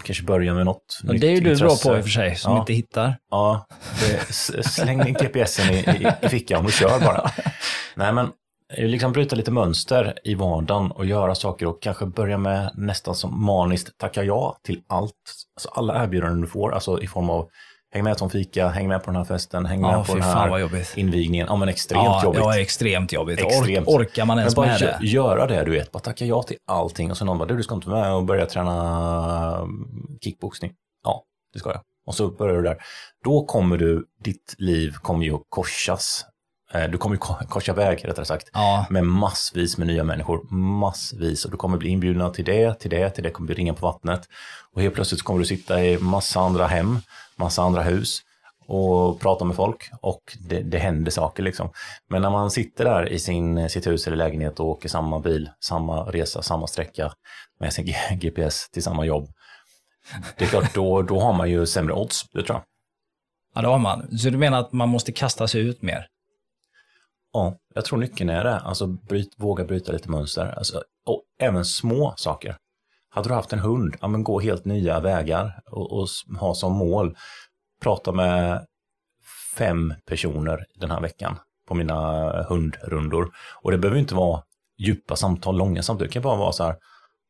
kanske 0.03 0.24
börja 0.24 0.53
med 0.53 0.65
något 0.65 1.00
Och 1.08 1.20
det 1.20 1.27
är 1.27 1.32
ju 1.32 1.39
du 1.39 1.44
bra 1.44 1.51
intresse. 1.53 1.89
på 1.89 1.98
i 1.98 2.00
och 2.00 2.03
för 2.03 2.12
sig, 2.12 2.36
som 2.36 2.53
Ja. 2.53 2.60
inte 2.60 2.74
hittar. 2.74 3.17
Ja, 3.32 3.67
det, 4.00 4.34
släng 4.65 5.08
in 5.08 5.13
GPSen 5.13 5.74
i, 5.74 5.77
i, 5.77 6.08
i 6.25 6.29
fickan 6.29 6.65
och 6.65 6.72
kör 6.72 7.00
bara. 7.00 7.32
Nej, 7.96 8.13
men 8.13 8.32
liksom 8.77 9.12
bryta 9.12 9.36
lite 9.36 9.51
mönster 9.51 10.13
i 10.24 10.36
vardagen 10.36 10.91
och 10.91 11.05
göra 11.05 11.36
saker 11.36 11.65
och 11.65 11.81
kanske 11.81 12.05
börja 12.05 12.38
med 12.38 12.72
nästan 12.75 13.15
som 13.15 13.45
maniskt 13.45 13.98
tacka 13.98 14.24
ja 14.24 14.57
till 14.63 14.81
allt. 14.88 15.13
Alltså 15.55 15.69
alla 15.69 16.03
erbjudanden 16.03 16.41
du 16.41 16.48
får, 16.48 16.74
alltså 16.74 17.01
i 17.01 17.07
form 17.07 17.29
av 17.29 17.50
häng 17.91 18.03
med 18.03 18.17
som 18.17 18.29
fika, 18.29 18.67
häng 18.67 18.88
med 18.88 19.03
på 19.03 19.12
den 19.12 19.15
här 19.15 19.24
festen, 19.25 19.65
häng 19.65 19.81
med 19.81 19.91
Ja, 19.93 20.03
på 20.07 20.13
den 20.13 20.24
här 20.24 21.00
invigningen. 21.00 21.48
Ja 21.50 21.55
men 21.55 21.69
extremt 21.69 22.03
Ja, 22.05 22.24
jobbigt. 22.24 22.41
ja, 22.41 22.60
extremt 22.60 23.12
jobbigt. 23.12 23.39
Extremt. 23.39 23.88
Ork, 23.88 24.00
orkar 24.00 24.25
man 24.25 24.36
Men 24.36 24.41
ens 24.41 24.55
bara 24.55 24.65
med 24.67 24.77
gö- 24.81 25.00
det? 25.00 25.05
göra 25.07 25.48
det, 25.48 25.63
du 25.63 25.72
vet. 25.72 25.91
Bara 25.91 26.00
tacka 26.00 26.25
ja 26.25 26.43
till 26.43 26.57
allting. 26.67 27.12
Och 27.12 27.17
så 27.17 27.25
någon 27.25 27.38
bara, 27.38 27.45
du, 27.45 27.57
du 27.57 27.63
ska 27.63 27.75
inte 27.75 27.89
med 27.89 28.13
och 28.13 28.24
börja 28.24 28.45
träna 28.45 29.57
mm, 29.57 29.88
kickboxning. 30.24 30.74
Ja, 31.03 31.24
det 31.53 31.60
ska 31.60 31.69
jag. 31.69 31.81
Och 32.07 32.15
så 32.15 32.27
börjar 32.27 32.55
du 32.55 32.62
där. 32.62 32.77
Då 33.24 33.45
kommer 33.45 33.77
du, 33.77 34.05
ditt 34.24 34.55
liv 34.57 34.93
kommer 35.01 35.25
ju 35.25 35.34
att 35.36 35.43
korsas. 35.50 36.25
Eh, 36.75 36.89
Du 36.89 36.98
kommer 36.98 37.15
ju 37.15 37.20
ko- 37.20 37.46
korsa 37.50 37.74
väg, 37.74 38.05
rättare 38.08 38.25
sagt. 38.25 38.50
Ja, 38.53 38.86
Med 38.89 39.03
massvis 39.05 39.77
med 39.77 39.88
nya 39.88 40.03
människor. 40.03 40.53
Massvis. 40.55 41.46
Och 41.46 41.51
du 41.51 41.58
kommer 41.58 41.77
bli 41.77 41.89
inbjudna 41.89 42.29
till 42.29 42.46
det, 42.46 42.79
till 42.79 42.89
det, 42.89 43.10
till 43.10 43.24
det. 43.24 43.29
kommer 43.29 43.48
bli 43.48 43.55
ringa 43.55 43.74
på 43.74 43.86
vattnet. 43.88 44.22
Och 44.74 44.82
helt 44.82 44.96
plötsligt 44.96 45.22
kommer 45.22 45.39
du 45.39 45.46
sitta 45.46 45.84
i 45.86 45.98
massa 45.98 46.39
andra 46.39 46.67
hem, 46.67 47.00
massa 47.38 47.62
andra 47.63 47.84
hus 47.84 48.22
och 48.67 49.20
prata 49.20 49.46
med 49.46 49.55
folk 49.55 49.89
och 50.01 50.38
det, 50.50 50.60
det 50.62 50.77
händer 50.77 51.12
saker 51.12 51.44
liksom. 51.44 51.70
Men 52.10 52.22
när 52.22 52.29
man 52.29 52.51
sitter 52.51 52.86
där 52.86 53.10
i 53.10 53.20
sin, 53.20 53.70
sitt 53.70 53.88
hus 53.88 54.08
eller 54.08 54.17
lägenhet 54.17 54.60
och 54.60 54.65
åker 54.67 54.89
samma 54.89 55.20
bil, 55.20 55.50
samma 55.63 56.03
resa, 56.03 56.41
samma 56.41 56.67
sträcka 56.67 57.12
med 57.60 57.74
sin 57.74 57.94
GPS 58.20 58.70
till 58.70 58.84
samma 58.84 59.05
jobb. 59.05 59.29
Det 60.38 60.46
är 60.46 60.50
klart, 60.50 60.74
då, 60.74 61.01
då 61.01 61.20
har 61.20 61.34
man 61.34 61.50
ju 61.50 61.65
sämre 61.65 61.94
odds, 61.94 62.24
det 62.34 62.44
tror 62.44 62.55
jag. 62.55 62.63
ja, 63.55 63.62
det 63.62 63.67
har 63.67 63.79
man. 63.79 64.17
Så 64.17 64.29
du 64.29 64.38
menar 64.38 64.60
att 64.60 64.74
man 64.74 64.89
måste 64.89 65.12
kasta 65.12 65.48
sig 65.48 65.62
ut 65.62 65.82
mer? 65.82 66.08
Ja, 67.36 67.58
jag 67.74 67.86
tror 67.86 68.00
nyckeln 68.00 68.30
är 68.30 68.44
det. 68.44 68.60
Alltså 68.60 68.88
bryt, 68.88 69.34
våga 69.38 69.65
bryta 69.65 69.92
lite 69.92 70.10
mönster. 70.12 70.54
Alltså, 70.58 70.84
och 71.06 71.24
även 71.39 71.65
små 71.65 72.13
saker. 72.18 72.58
Hade 73.10 73.30
du 73.30 73.34
haft 73.34 73.54
en 73.54 73.60
hund, 73.60 73.96
ja 74.01 74.08
men 74.08 74.24
gå 74.24 74.39
helt 74.39 74.65
nya 74.65 75.00
vägar 75.00 75.60
och, 75.72 75.92
och 75.92 76.08
ha 76.39 76.54
som 76.54 76.74
mål. 76.74 77.15
Prata 77.82 78.12
med 78.12 78.65
fem 79.56 79.94
personer 80.06 80.65
den 80.75 80.92
här 80.92 81.01
veckan 81.01 81.38
på 81.68 81.75
mina 81.75 82.32
hundrundor. 82.44 83.32
Och 83.62 83.72
det 83.72 83.77
behöver 83.77 84.00
inte 84.00 84.15
vara 84.15 84.42
djupa 84.77 85.15
samtal, 85.15 85.58
långa 85.58 85.84
samtal. 85.84 86.08
Det 86.08 86.13
kan 86.13 86.22
bara 86.24 86.38
vara 86.38 86.51
så 86.51 86.63
här, 86.63 86.75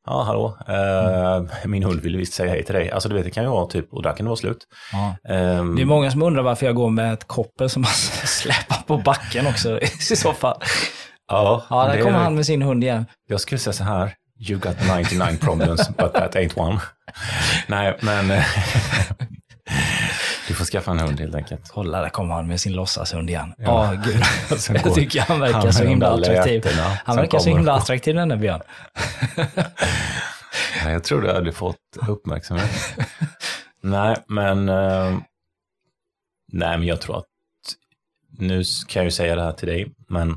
ja 0.06 0.24
hallå, 0.24 0.58
eh, 0.68 1.68
min 1.68 1.84
hund 1.84 2.02
vill 2.02 2.18
visst 2.18 2.34
säga 2.34 2.50
hej 2.52 2.64
till 2.64 2.76
dig. 2.76 2.92
Alltså 2.92 3.10
du 3.10 3.16
vet, 3.16 3.24
det 3.24 3.32
kan 3.32 3.44
ju 3.44 3.50
vara 3.50 3.66
typ, 3.68 3.94
och 3.94 4.04
där 4.04 4.14
kan 4.14 4.26
det 4.26 4.30
vara 4.30 4.36
slut. 4.38 4.58
Ehm, 5.30 5.76
Det 5.76 5.82
är 5.82 5.86
många 5.86 6.12
som 6.12 6.22
undrar 6.22 6.44
varför 6.44 6.66
jag 6.66 6.76
går 6.76 6.90
med 6.90 7.14
ett 7.14 7.28
koppel 7.28 7.70
som 7.70 7.82
man 7.82 7.92
släpar 8.26 8.78
på 8.88 8.98
backen 8.98 9.48
också 9.48 9.80
i 9.82 10.16
så 10.16 10.34
fall. 10.34 10.58
ja, 11.28 11.64
Ja, 11.70 11.86
där 11.88 12.02
kommer 12.02 12.20
han 12.20 12.36
med 12.36 12.46
sin 12.46 12.62
hund 12.62 12.84
igen. 12.84 13.06
Jag 13.28 13.42
skulle 13.42 13.60
säga 13.60 13.74
så 13.74 13.84
här, 13.84 14.14
you 14.50 14.60
got 14.60 14.76
99 14.98 15.38
problems, 15.42 15.88
but 15.98 16.14
that 16.14 16.36
ain't 16.36 16.60
one. 16.60 16.80
Nej, 17.68 17.98
men 18.02 18.32
eh, 18.32 18.44
du 20.48 20.54
får 20.54 20.66
skaffa 20.66 20.92
en 20.92 21.00
hund 21.00 21.20
helt 21.20 21.36
enkelt. 21.36 21.70
Kolla, 21.70 22.02
där 22.02 22.10
kommer 22.10 22.34
han 22.34 22.48
med 22.48 22.62
sin 22.62 22.74
låtsashund 22.74 23.30
igen. 23.30 23.54
Ja. 23.58 23.94
Ja, 23.94 24.02
gud. 24.06 24.24
Jag 24.86 24.96
tycker 24.96 25.22
han 25.22 25.40
verkar 25.40 25.60
han 25.60 25.74
så 25.74 25.84
himla 25.84 26.10
attraktiv. 26.10 26.64
lätena. 26.64 26.98
Han 27.06 27.16
verkar 27.16 27.40
så 27.40 27.50
himla 27.50 27.74
attraktiv 27.74 28.16
den 28.16 28.30
där 28.30 28.38
Björn. 28.38 28.62
Nej, 30.84 30.94
jag 30.94 31.04
tror 31.04 31.22
du 31.22 31.32
hade 31.32 31.52
fått 31.52 31.78
uppmärksamhet. 32.08 32.98
nej, 33.82 34.16
men 34.28 34.70
eh, 34.70 35.18
nej, 36.52 36.78
men 36.78 36.84
jag 36.84 37.02
tror 37.02 37.18
att 37.18 37.26
nu 38.38 38.64
kan 38.88 39.00
jag 39.00 39.06
ju 39.06 39.12
säga 39.12 39.36
det 39.36 39.42
här 39.42 39.52
till 39.52 39.68
dig, 39.68 39.92
men 40.08 40.30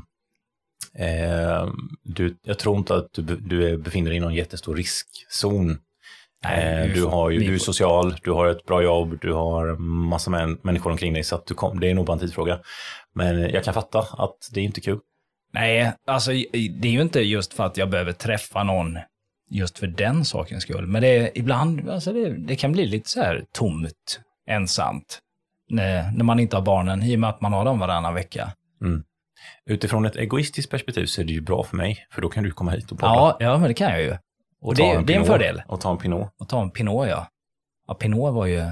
eh, 0.93 1.67
du, 2.03 2.37
jag 2.43 2.59
tror 2.59 2.77
inte 2.77 2.95
att 2.95 3.07
du, 3.13 3.21
du 3.35 3.77
befinner 3.77 4.09
dig 4.09 4.17
i 4.17 4.21
någon 4.21 4.33
jättestor 4.33 4.75
riskzon 4.75 5.77
Nej, 6.43 6.89
Eh, 6.89 6.93
du, 6.93 7.05
har 7.05 7.29
ju, 7.29 7.39
du 7.39 7.53
är 7.53 7.57
social, 7.57 8.15
du 8.23 8.31
har 8.31 8.47
ett 8.47 8.65
bra 8.65 8.83
jobb, 8.83 9.17
du 9.21 9.33
har 9.33 9.77
massa 10.09 10.31
män, 10.31 10.57
människor 10.61 10.91
omkring 10.91 11.13
dig, 11.13 11.23
så 11.23 11.35
att 11.35 11.45
du 11.45 11.53
kom, 11.53 11.79
det 11.79 11.89
är 11.89 11.93
nog 11.93 12.05
bara 12.05 12.13
en 12.13 12.19
tidsfråga. 12.19 12.59
Men 13.15 13.39
jag 13.39 13.63
kan 13.63 13.73
fatta 13.73 13.99
att 13.99 14.49
det 14.53 14.59
är 14.59 14.63
inte 14.63 14.81
kul. 14.81 14.99
Nej, 15.53 15.93
alltså 16.07 16.31
det 16.81 16.87
är 16.87 16.91
ju 16.91 17.01
inte 17.01 17.21
just 17.21 17.53
för 17.53 17.65
att 17.65 17.77
jag 17.77 17.89
behöver 17.89 18.11
träffa 18.11 18.63
någon 18.63 18.97
just 19.49 19.79
för 19.79 19.87
den 19.87 20.25
sakens 20.25 20.63
skull. 20.63 20.87
Men 20.87 21.01
det 21.01 21.07
är 21.07 21.37
ibland, 21.37 21.89
alltså 21.89 22.13
det, 22.13 22.29
det 22.29 22.55
kan 22.55 22.71
bli 22.71 22.85
lite 22.85 23.09
så 23.09 23.19
här 23.21 23.45
tomt, 23.51 24.19
ensamt. 24.47 25.19
När, 25.69 26.11
när 26.11 26.23
man 26.23 26.39
inte 26.39 26.55
har 26.55 26.61
barnen, 26.61 27.03
i 27.03 27.15
och 27.15 27.19
med 27.19 27.29
att 27.29 27.41
man 27.41 27.53
har 27.53 27.65
dem 27.65 27.79
varannan 27.79 28.13
vecka. 28.13 28.51
Utifrån 29.65 30.05
ett 30.05 30.15
egoistiskt 30.15 30.71
perspektiv 30.71 31.05
så 31.05 31.21
är 31.21 31.25
det 31.25 31.33
ju 31.33 31.41
bra 31.41 31.63
för 31.63 31.77
mig, 31.77 32.07
för 32.11 32.21
då 32.21 32.29
kan 32.29 32.43
du 32.43 32.51
komma 32.51 32.71
hit 32.71 32.91
och 32.91 32.99
podda. 32.99 33.13
Ja, 33.13 33.37
ja, 33.39 33.57
men 33.57 33.67
det 33.67 33.73
kan 33.73 33.91
jag 33.91 34.01
ju. 34.01 34.17
Och 34.61 34.75
det- 34.75 34.93
ta 34.95 35.01
det 35.01 35.13
är 35.13 35.19
en 35.19 35.25
fördel. 35.25 35.61
Och 35.67 35.81
ta 35.81 35.91
en 35.91 35.97
Pinot. 35.97 36.29
Och 36.39 36.49
ta 36.49 36.61
en 36.61 36.71
Pinot, 36.71 37.07
ja. 37.07 37.27
Ja, 37.87 37.93
Pinot 37.93 38.33
var 38.33 38.45
ju... 38.45 38.65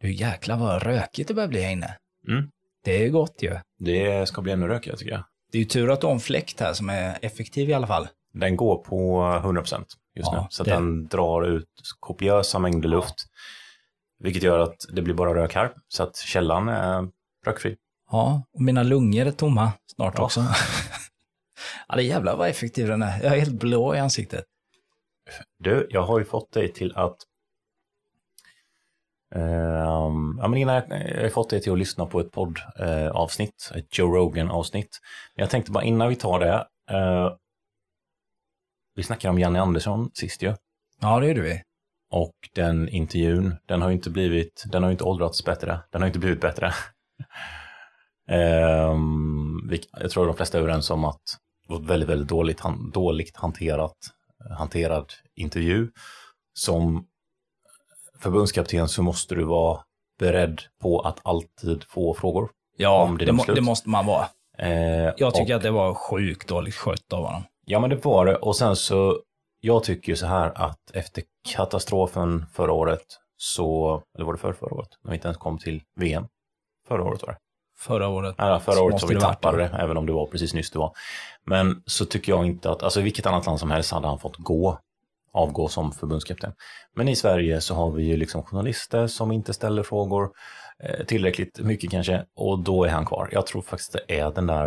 Du 0.00 0.12
jäklar 0.12 0.56
vad 0.56 0.82
rökigt 0.82 1.28
det 1.28 1.34
börjar 1.34 1.48
bli 1.48 1.62
här 1.62 1.72
inne. 1.72 1.96
Mm. 2.28 2.50
Det 2.84 3.04
är 3.04 3.08
gott 3.08 3.42
ju. 3.42 3.58
Det 3.78 4.28
ska 4.28 4.42
bli 4.42 4.52
ännu 4.52 4.66
rökigare 4.68 4.96
tycker 4.98 5.12
jag. 5.12 5.24
Det 5.52 5.58
är 5.58 5.60
ju 5.60 5.64
tur 5.68 5.90
att 5.90 6.00
du 6.00 6.06
har 6.06 6.14
en 6.14 6.20
fläkt 6.20 6.60
här 6.60 6.72
som 6.72 6.90
är 6.90 7.18
effektiv 7.22 7.70
i 7.70 7.74
alla 7.74 7.86
fall. 7.86 8.08
Den 8.32 8.56
går 8.56 8.76
på 8.76 9.22
100% 9.22 9.84
just 10.14 10.28
Ja, 10.32 10.40
nu, 10.40 10.46
så 10.50 10.64
det- 10.64 10.70
den 10.70 11.06
drar 11.06 11.42
ut 11.42 11.68
kopiösa 12.00 12.58
mängder 12.58 12.88
luft. 12.88 13.14
Vilket 14.18 14.42
gör 14.42 14.58
att 14.58 14.76
det 14.92 15.02
blir 15.02 15.14
bara 15.14 15.34
rök 15.34 15.54
här, 15.54 15.72
så 15.88 16.02
att 16.02 16.16
källan 16.16 16.68
är 16.68 17.08
rökfri. 17.46 17.76
Ja, 18.10 18.42
och 18.52 18.60
mina 18.60 18.82
lungor 18.82 19.26
är 19.26 19.30
tomma 19.32 19.72
snart 19.96 20.14
Ja. 20.16 20.24
också. 20.24 20.40
ja, 21.88 21.96
det 21.96 22.02
jävlar 22.02 22.36
vad 22.36 22.48
effektiv 22.48 22.88
den 22.88 23.02
är. 23.02 23.22
Jag 23.22 23.32
är 23.34 23.38
helt 23.38 23.60
blå 23.60 23.94
i 23.94 23.98
ansiktet. 23.98 24.44
Du, 25.58 25.86
jag 25.90 26.02
har 26.02 26.18
ju 26.18 26.24
fått 26.24 26.52
dig 26.52 26.72
till 26.72 26.96
att 26.96 27.16
Ehm, 29.34 30.38
ja, 30.40 30.48
men 30.48 30.56
innan 30.56 30.74
jag, 30.74 30.84
jag 31.16 31.22
har 31.22 31.28
fått 31.28 31.50
dig 31.50 31.60
till 31.60 31.72
att 31.72 31.78
lyssna 31.78 32.06
på 32.06 32.20
ett 32.20 32.32
poddavsnitt, 32.32 33.12
avsnitt, 33.12 33.72
ett 33.74 33.98
Joe 33.98 34.16
Rogan-avsnitt. 34.16 35.00
Jag 35.34 35.50
tänkte 35.50 35.72
bara 35.72 35.84
innan 35.84 36.08
vi 36.08 36.16
tar 36.16 36.40
det, 36.40 36.66
eh, 36.90 37.32
vi 38.94 39.02
snackade 39.02 39.30
om 39.30 39.38
Janne 39.38 39.60
Andersson 39.60 40.10
sist 40.14 40.42
ju, 40.42 40.54
Ja, 41.00 41.20
det 41.20 41.26
gjorde 41.26 41.40
vi. 41.40 41.62
och 42.10 42.34
den 42.54 42.88
intervjun, 42.88 43.56
den 43.66 43.82
har 43.82 43.88
ju 43.88 43.94
inte 43.94 44.10
blivit, 44.10 44.64
den 44.66 44.82
har 44.82 44.90
ju 44.90 44.92
inte 44.92 45.04
åldrats 45.04 45.44
bättre, 45.44 45.80
den 45.90 46.02
har 46.02 46.06
inte 46.06 46.18
blivit 46.18 46.40
bättre. 46.40 46.72
Ehm, 48.28 49.68
vi, 49.68 49.80
jag 49.92 50.10
tror 50.10 50.26
de 50.26 50.36
flesta 50.36 50.58
är 50.58 50.62
överens 50.62 50.90
om 50.90 51.04
att 51.04 51.22
det 51.66 51.72
var 51.74 51.80
väldigt, 51.80 52.08
väldigt 52.08 52.28
dåligt, 52.28 52.60
han, 52.60 52.90
dåligt 52.90 53.36
hanterat, 53.36 53.96
hanterad 54.58 55.12
intervju. 55.34 55.90
Som 56.52 57.06
förbundskapten 58.18 58.88
så 58.88 59.02
måste 59.02 59.34
du 59.34 59.44
vara 59.44 59.80
beredd 60.18 60.62
på 60.82 61.00
att 61.00 61.20
alltid 61.22 61.84
få 61.84 62.14
frågor. 62.14 62.50
Ja, 62.76 63.16
det 63.18 63.32
må, 63.32 63.44
det 63.44 63.60
måste 63.60 63.88
man 63.88 64.06
vara. 64.06 64.28
Eh, 64.58 65.12
Jag 65.16 65.34
tycker 65.34 65.52
och, 65.54 65.56
att 65.56 65.62
det 65.62 65.70
var 65.70 65.94
sjukt 65.94 66.48
dåligt 66.48 66.74
skött 66.74 67.12
av 67.12 67.24
honom. 67.24 67.42
Ja, 67.66 67.80
men 67.80 67.90
det 67.90 68.04
var 68.04 68.26
det. 68.26 68.36
Och 68.36 68.56
sen 68.56 68.76
så, 68.76 69.22
jag 69.60 69.84
tycker 69.84 70.12
ju 70.12 70.16
så 70.16 70.26
här 70.26 70.52
att 70.54 70.90
efter 70.94 71.22
katastrofen 71.48 72.46
förra 72.52 72.72
året 72.72 73.04
så, 73.36 74.02
eller 74.14 74.26
var 74.26 74.32
det 74.32 74.38
för 74.38 74.52
förra 74.52 74.74
året? 74.74 74.88
När 75.02 75.10
vi 75.10 75.14
inte 75.16 75.28
ens 75.28 75.38
kom 75.38 75.58
till 75.58 75.82
VM. 75.96 76.26
Förra 76.88 77.04
året 77.04 77.22
var 77.22 77.28
det. 77.28 77.38
Förra 77.80 78.08
året. 78.08 78.34
Ja, 78.38 78.60
förra 78.60 78.82
året 78.82 79.00
så 79.00 79.06
vi 79.06 79.16
tappade 79.16 79.58
det. 79.58 79.68
det, 79.68 79.82
även 79.82 79.96
om 79.96 80.06
det 80.06 80.12
var 80.12 80.26
precis 80.26 80.54
nyss 80.54 80.70
det 80.70 80.78
var. 80.78 80.92
Men 81.46 81.82
så 81.86 82.04
tycker 82.04 82.32
jag 82.32 82.46
inte 82.46 82.70
att, 82.70 82.82
alltså 82.82 83.00
i 83.00 83.02
vilket 83.02 83.26
annat 83.26 83.46
land 83.46 83.60
som 83.60 83.70
helst 83.70 83.92
hade 83.92 84.08
han 84.08 84.18
fått 84.18 84.36
gå, 84.36 84.78
avgå 85.32 85.68
som 85.68 85.92
förbundskapten. 85.92 86.52
Men 86.94 87.08
i 87.08 87.16
Sverige 87.16 87.60
så 87.60 87.74
har 87.74 87.90
vi 87.90 88.02
ju 88.02 88.16
liksom 88.16 88.42
journalister 88.42 89.06
som 89.06 89.32
inte 89.32 89.52
ställer 89.52 89.82
frågor 89.82 90.30
eh, 90.82 91.06
tillräckligt 91.06 91.60
mycket 91.60 91.90
kanske, 91.90 92.24
och 92.36 92.58
då 92.58 92.84
är 92.84 92.88
han 92.88 93.06
kvar. 93.06 93.28
Jag 93.32 93.46
tror 93.46 93.62
faktiskt 93.62 93.92
det 93.92 94.18
är 94.18 94.30
den 94.30 94.46
där 94.46 94.66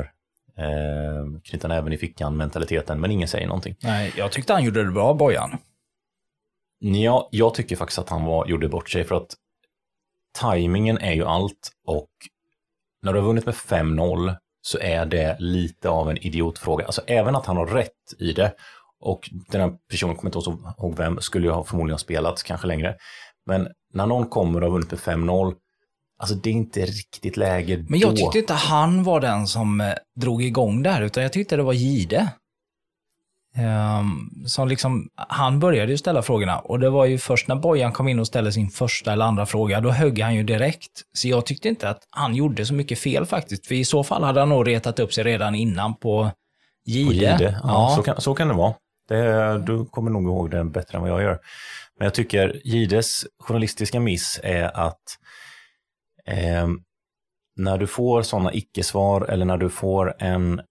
eh, 0.58 1.42
knyta 1.44 1.68
näven 1.68 1.94
i 1.94 1.98
fickan 1.98 2.38
mentaliteten, 2.38 3.02
men 3.02 3.12
ingen 3.12 3.28
säger 3.28 3.48
någonting. 3.48 3.76
Nej, 3.82 4.14
jag 4.18 4.32
tyckte 4.32 4.54
han 4.54 4.64
gjorde 4.64 4.84
det 4.84 4.92
bra, 4.92 5.14
Bojan. 5.14 5.58
Ja, 6.80 7.30
jag 7.32 7.54
tycker 7.54 7.76
faktiskt 7.76 8.00
att 8.00 8.10
han 8.10 8.26
var, 8.26 8.46
gjorde 8.48 8.70
bort 8.70 8.90
sig 8.90 9.04
för 9.04 9.16
att 9.16 9.36
tajmingen 10.32 10.98
är 10.98 11.14
ju 11.14 11.26
allt 11.26 11.72
och 11.86 12.10
när 13.04 13.14
du 13.14 13.20
har 13.20 13.28
vunnit 13.28 13.46
med 13.46 13.56
5-0 13.56 14.36
så 14.62 14.80
är 14.80 15.06
det 15.06 15.36
lite 15.40 15.90
av 15.90 16.10
en 16.10 16.18
idiotfråga. 16.18 16.86
Alltså 16.86 17.02
även 17.08 17.36
att 17.36 17.46
han 17.46 17.58
har 17.58 17.66
rätt 17.66 17.90
i 18.20 18.34
det 18.34 18.54
och 19.00 19.30
den 19.52 19.62
här 19.62 19.74
personen, 19.90 20.16
kommer 20.16 20.36
inte 20.36 20.50
ihåg 20.80 20.98
vem, 20.98 21.22
skulle 21.22 21.48
ju 21.48 21.64
förmodligen 21.64 21.94
ha 21.94 21.98
spelat 21.98 22.44
kanske 22.44 22.68
längre. 22.68 22.96
Men 23.46 23.68
när 23.94 24.06
någon 24.06 24.26
kommer 24.26 24.62
och 24.62 24.66
har 24.66 24.74
vunnit 24.74 24.92
med 24.92 25.00
5-0, 25.00 25.54
alltså 26.20 26.36
det 26.36 26.50
är 26.50 26.54
inte 26.54 26.86
riktigt 26.86 27.38
läge 27.38 27.86
Men 27.90 28.00
jag 28.00 28.12
då. 28.12 28.16
tyckte 28.16 28.40
inte 28.40 28.54
han 28.54 29.04
var 29.04 29.20
den 29.20 29.48
som 29.48 29.82
eh, 29.82 29.94
drog 30.22 30.44
igång 30.44 30.84
det 30.84 30.90
här, 30.90 31.02
utan 31.02 31.24
jag 31.24 31.34
tyckte 31.34 31.56
det 31.56 31.64
var 31.64 31.74
Gide. 31.74 32.28
Um, 33.58 34.44
som 34.48 34.68
liksom, 34.68 35.10
han 35.16 35.60
började 35.60 35.92
ju 35.92 35.98
ställa 35.98 36.22
frågorna 36.22 36.60
och 36.60 36.80
det 36.80 36.90
var 36.90 37.06
ju 37.06 37.18
först 37.18 37.48
när 37.48 37.56
Bojan 37.56 37.92
kom 37.92 38.08
in 38.08 38.20
och 38.20 38.28
ställde 38.28 38.52
sin 38.52 38.70
första 38.70 39.14
eller 39.14 39.26
andra 39.26 39.46
fråga, 39.46 39.82
då 39.82 39.90
högg 39.90 40.20
han 40.20 40.36
ju 40.36 40.44
direkt. 40.44 41.02
Så 41.14 41.28
jag 41.28 41.46
tyckte 41.46 41.70
inte 41.70 41.90
att 41.90 42.08
han 42.10 42.36
gjorde 42.36 42.66
så 42.66 42.74
mycket 42.74 43.00
fel 43.00 43.26
faktiskt, 43.26 43.68
för 43.68 43.76
i 43.76 43.86
så 43.86 44.04
fall 44.04 44.24
hade 44.24 44.40
han 44.40 44.50
nog 44.50 44.68
retat 44.68 45.00
upp 45.00 45.14
sig 45.14 45.24
redan 45.24 45.56
innan 45.56 45.96
på 45.96 46.32
Gide? 46.86 47.14
Gide. 47.14 47.60
Ja, 47.64 47.70
Ja. 47.70 47.94
Så, 47.96 48.04
kan, 48.04 48.22
så 48.22 48.34
kan 48.34 48.48
det 48.48 48.54
vara. 48.54 48.74
Det, 49.08 49.58
du 49.58 49.86
kommer 49.86 50.12
nog 50.12 50.24
ihåg 50.24 50.52
det 50.52 50.64
bättre 50.64 50.98
än 50.98 51.02
vad 51.02 51.12
jag 51.12 51.22
gör. 51.22 51.40
Men 52.00 52.06
jag 52.06 52.14
tycker 52.14 52.62
Gides 52.64 53.26
journalistiska 53.40 54.00
miss 54.00 54.40
är 54.44 54.78
att 54.78 55.04
eh, 56.26 56.68
när 57.56 57.78
du 57.78 57.88
får 57.88 58.22
sådana 58.22 58.54
icke-svar 58.54 59.22
eller 59.30 59.46
när 59.46 59.58
du 59.58 59.70
får 59.70 60.16
en 60.20 60.62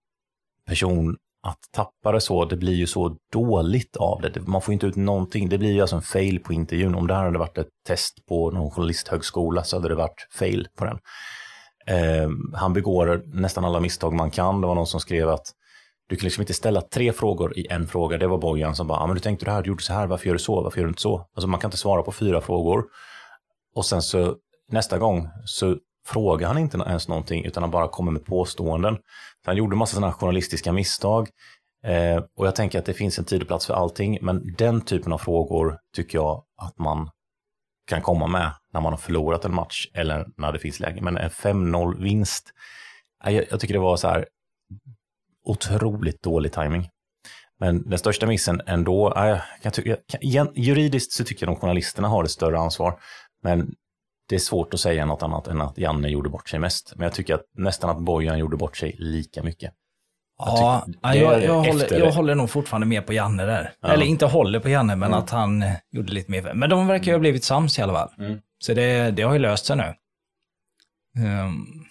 person 0.66 1.16
att 1.42 1.58
tappa 1.72 2.12
det 2.12 2.20
så, 2.20 2.44
det 2.44 2.56
blir 2.56 2.74
ju 2.74 2.86
så 2.86 3.16
dåligt 3.32 3.96
av 3.96 4.20
det. 4.20 4.46
Man 4.46 4.62
får 4.62 4.74
inte 4.74 4.86
ut 4.86 4.96
någonting. 4.96 5.48
Det 5.48 5.58
blir 5.58 5.72
ju 5.72 5.80
alltså 5.80 5.96
en 5.96 6.02
fail 6.02 6.40
på 6.40 6.52
intervjun. 6.52 6.94
Om 6.94 7.06
det 7.06 7.14
här 7.14 7.24
hade 7.24 7.38
varit 7.38 7.58
ett 7.58 7.68
test 7.86 8.26
på 8.28 8.50
någon 8.50 8.70
journalisthögskola 8.70 9.64
så 9.64 9.76
hade 9.76 9.88
det 9.88 9.94
varit 9.94 10.28
fail 10.38 10.66
på 10.78 10.84
den. 10.84 10.98
Eh, 11.86 12.30
han 12.54 12.72
begår 12.72 13.22
nästan 13.26 13.64
alla 13.64 13.80
misstag 13.80 14.12
man 14.12 14.30
kan. 14.30 14.60
Det 14.60 14.66
var 14.66 14.74
någon 14.74 14.86
som 14.86 15.00
skrev 15.00 15.28
att 15.28 15.46
du 16.08 16.16
kan 16.16 16.24
liksom 16.24 16.42
inte 16.42 16.54
ställa 16.54 16.80
tre 16.80 17.12
frågor 17.12 17.58
i 17.58 17.66
en 17.70 17.86
fråga. 17.86 18.18
Det 18.18 18.26
var 18.26 18.38
Bojan 18.38 18.76
som 18.76 18.86
bara, 18.86 18.98
ah, 18.98 19.06
men 19.06 19.14
du 19.14 19.20
tänkte 19.20 19.44
det 19.44 19.50
här, 19.50 19.62
du 19.62 19.68
gjorde 19.68 19.82
så 19.82 19.92
här, 19.92 20.06
varför 20.06 20.26
gör 20.26 20.32
du 20.32 20.38
så, 20.38 20.62
varför 20.62 20.78
gör 20.78 20.84
du 20.84 20.90
inte 20.90 21.02
så? 21.02 21.26
Alltså 21.34 21.48
man 21.48 21.60
kan 21.60 21.68
inte 21.68 21.76
svara 21.76 22.02
på 22.02 22.12
fyra 22.12 22.40
frågor. 22.40 22.84
Och 23.74 23.86
sen 23.86 24.02
så 24.02 24.36
nästa 24.68 24.98
gång 24.98 25.28
så 25.44 25.76
frågar 26.06 26.48
han 26.48 26.58
inte 26.58 26.78
ens 26.86 27.08
någonting 27.08 27.44
utan 27.44 27.62
han 27.62 27.70
bara 27.70 27.88
kommer 27.88 28.12
med 28.12 28.24
påståenden. 28.24 28.98
Så 29.44 29.50
han 29.50 29.56
gjorde 29.56 29.76
massa 29.76 29.94
sådana 29.94 30.12
journalistiska 30.12 30.72
misstag. 30.72 31.28
Eh, 31.84 32.22
och 32.36 32.46
jag 32.46 32.54
tänker 32.56 32.78
att 32.78 32.84
det 32.84 32.94
finns 32.94 33.18
en 33.18 33.24
tid 33.24 33.42
och 33.42 33.48
plats 33.48 33.66
för 33.66 33.74
allting, 33.74 34.18
men 34.22 34.54
den 34.58 34.80
typen 34.80 35.12
av 35.12 35.18
frågor 35.18 35.78
tycker 35.96 36.18
jag 36.18 36.44
att 36.62 36.78
man 36.78 37.10
kan 37.86 38.02
komma 38.02 38.26
med 38.26 38.52
när 38.72 38.80
man 38.80 38.92
har 38.92 38.98
förlorat 38.98 39.44
en 39.44 39.54
match 39.54 39.88
eller 39.94 40.26
när 40.36 40.52
det 40.52 40.58
finns 40.58 40.80
läge. 40.80 41.00
Men 41.00 41.16
en 41.16 41.30
5-0 41.30 42.02
vinst, 42.02 42.50
eh, 43.24 43.32
jag, 43.32 43.44
jag 43.50 43.60
tycker 43.60 43.74
det 43.74 43.80
var 43.80 43.96
så 43.96 44.08
här 44.08 44.26
otroligt 45.44 46.22
dålig 46.22 46.52
timing. 46.52 46.88
Men 47.60 47.90
den 47.90 47.98
största 47.98 48.26
missen 48.26 48.60
ändå, 48.66 49.14
eh, 49.14 49.40
jag 49.62 49.96
jag 50.20 50.58
juridiskt 50.58 51.12
så 51.12 51.24
tycker 51.24 51.46
jag 51.46 51.54
de 51.54 51.60
journalisterna 51.60 52.08
har 52.08 52.24
ett 52.24 52.30
större 52.30 52.58
ansvar. 52.58 53.00
Men 53.42 53.74
det 54.28 54.34
är 54.34 54.38
svårt 54.38 54.74
att 54.74 54.80
säga 54.80 55.06
något 55.06 55.22
annat 55.22 55.48
än 55.48 55.60
att 55.60 55.78
Janne 55.78 56.08
gjorde 56.08 56.28
bort 56.30 56.48
sig 56.48 56.58
mest. 56.58 56.92
Men 56.96 57.04
jag 57.04 57.12
tycker 57.14 57.34
att 57.34 57.44
nästan 57.56 57.90
att 57.90 57.98
Bojan 57.98 58.38
gjorde 58.38 58.56
bort 58.56 58.76
sig 58.76 58.96
lika 58.98 59.42
mycket. 59.42 59.72
Ja, 60.38 60.84
jag, 61.02 61.12
är 61.14 61.40
jag, 61.40 61.62
håller, 61.64 61.98
jag 61.98 62.12
håller 62.12 62.34
nog 62.34 62.50
fortfarande 62.50 62.86
med 62.86 63.06
på 63.06 63.12
Janne 63.12 63.44
där. 63.46 63.72
Ja. 63.80 63.88
Eller 63.88 64.06
inte 64.06 64.26
håller 64.26 64.60
på 64.60 64.68
Janne, 64.68 64.96
men 64.96 65.08
Mm. 65.08 65.18
att 65.18 65.30
han 65.30 65.62
eh, 65.62 65.72
gjorde 65.90 66.12
lite 66.12 66.30
mer. 66.30 66.54
Men 66.54 66.70
de 66.70 66.86
verkar 66.86 67.06
ju 67.06 67.12
ha 67.12 67.18
blivit 67.18 67.44
sams 67.44 67.78
i 67.78 67.82
alla 67.82 67.92
fall. 67.92 68.10
Mm. 68.18 68.38
Så 68.58 68.74
det, 68.74 69.10
det 69.10 69.22
har 69.22 69.32
ju 69.32 69.38
löst 69.38 69.66
sig 69.66 69.76
nu. 69.76 69.94
Um, 71.44 71.84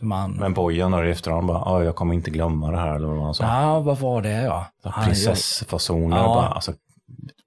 man... 0.00 0.32
Men 0.32 0.54
Bojan 0.54 0.92
har 0.92 1.04
i 1.04 1.10
efterhand 1.10 1.46
bara, 1.46 1.58
ah, 1.64 1.82
jag 1.84 1.96
kommer 1.96 2.14
inte 2.14 2.30
glömma 2.30 2.70
det 2.70 2.76
här 2.78 2.94
eller 2.94 3.06
vad 3.08 3.24
han 3.24 3.34
sa. 3.34 3.44
Ja, 3.44 3.80
vad 3.80 3.98
var 3.98 4.22
det 4.22 4.42
ja? 4.42 4.66
Prinsessfasoner, 5.04 6.16
Ja. 6.16 6.24
bara, 6.26 6.46
alltså, 6.48 6.72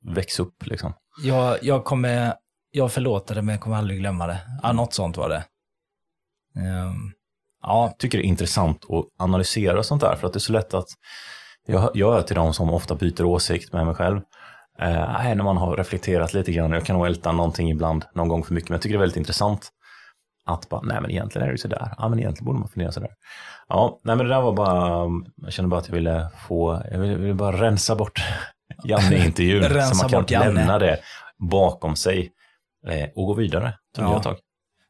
väx 0.02 0.40
upp 0.40 0.66
liksom. 0.66 0.94
Jag, 1.24 1.58
jag 1.62 1.84
kommer, 1.86 2.34
jag 2.72 2.92
förlåter 2.92 3.36
det 3.36 3.42
men 3.42 3.54
jag 3.54 3.62
kommer 3.62 3.78
aldrig 3.78 4.00
glömma 4.00 4.28
det. 4.28 4.40
Ja, 4.64 4.74
något 4.74 4.94
sånt 4.94 5.18
var 5.18 5.30
det. 5.30 5.44
Ehm, 6.56 7.12
ja, 7.62 7.96
tycker 8.00 8.18
det 8.18 8.26
är 8.26 8.28
intressant 8.28 8.86
att 8.90 9.06
analysera 9.24 9.84
sånt 9.84 10.02
där, 10.02 10.16
för 10.16 10.28
att 10.28 10.34
det 10.34 10.38
är 10.38 10.40
så 10.40 10.54
lätt 10.54 10.74
att 10.74 10.88
jag, 11.68 11.92
jag 11.94 12.18
är 12.18 12.22
till 12.22 12.36
de 12.36 12.54
som 12.54 12.70
ofta 12.70 12.96
byter 12.96 13.24
åsikt 13.24 13.74
med 13.74 13.86
mig 13.86 13.96
själv. 13.96 14.22
Eh, 14.80 15.36
när 15.36 15.44
man 15.44 15.58
har 15.58 15.78
reflekterat 15.78 16.34
lite 16.34 16.52
grann, 16.52 16.72
jag 16.72 16.86
kan 16.86 16.96
nog 16.96 17.08
älta 17.08 17.32
någonting 17.32 17.70
ibland, 17.70 18.06
någon 18.16 18.28
gång 18.28 18.44
för 18.44 18.54
mycket, 18.54 18.70
men 18.70 18.76
jag 18.76 18.82
tycker 18.82 18.94
det 18.94 18.98
är 18.98 19.00
väldigt 19.00 19.18
intressant 19.18 19.70
att 20.46 20.70
bara, 20.70 20.82
nej 20.82 21.02
men 21.02 21.12
egentligen 21.12 21.44
är 21.44 21.48
det 21.50 21.54
ju 21.54 21.58
sådär, 21.58 21.94
ja 21.98 22.10
men 22.10 22.20
egentligen 22.20 22.46
borde 22.46 22.60
man 22.60 22.70
fundera 22.70 22.92
sådär. 22.92 23.10
Ja, 23.68 24.00
nej 24.04 24.16
men 24.16 24.26
det 24.28 24.34
där 24.34 24.42
var 24.42 24.54
bara, 24.54 25.08
jag 25.36 25.54
känner 25.54 25.70
bara 25.70 25.80
att 25.80 25.88
jag 25.88 25.96
ville 25.96 26.30
få, 26.48 26.82
jag 26.92 27.00
ville, 27.00 27.16
ville 27.16 27.34
bara 27.34 27.62
rensa 27.62 27.96
bort 27.96 28.24
Janne 28.84 29.16
i 29.16 29.26
intervjun, 29.26 29.64
Rensa 29.70 29.96
så 29.96 30.16
man 30.16 30.26
kan 30.26 30.54
lämna 30.54 30.80
det 30.80 31.00
bakom 31.38 31.96
sig 31.96 32.32
och 33.16 33.26
gå 33.28 33.34
vidare, 33.34 33.74
tog 33.96 34.06
Ja. 34.06 34.14
jag 34.14 34.24
tag. 34.24 34.38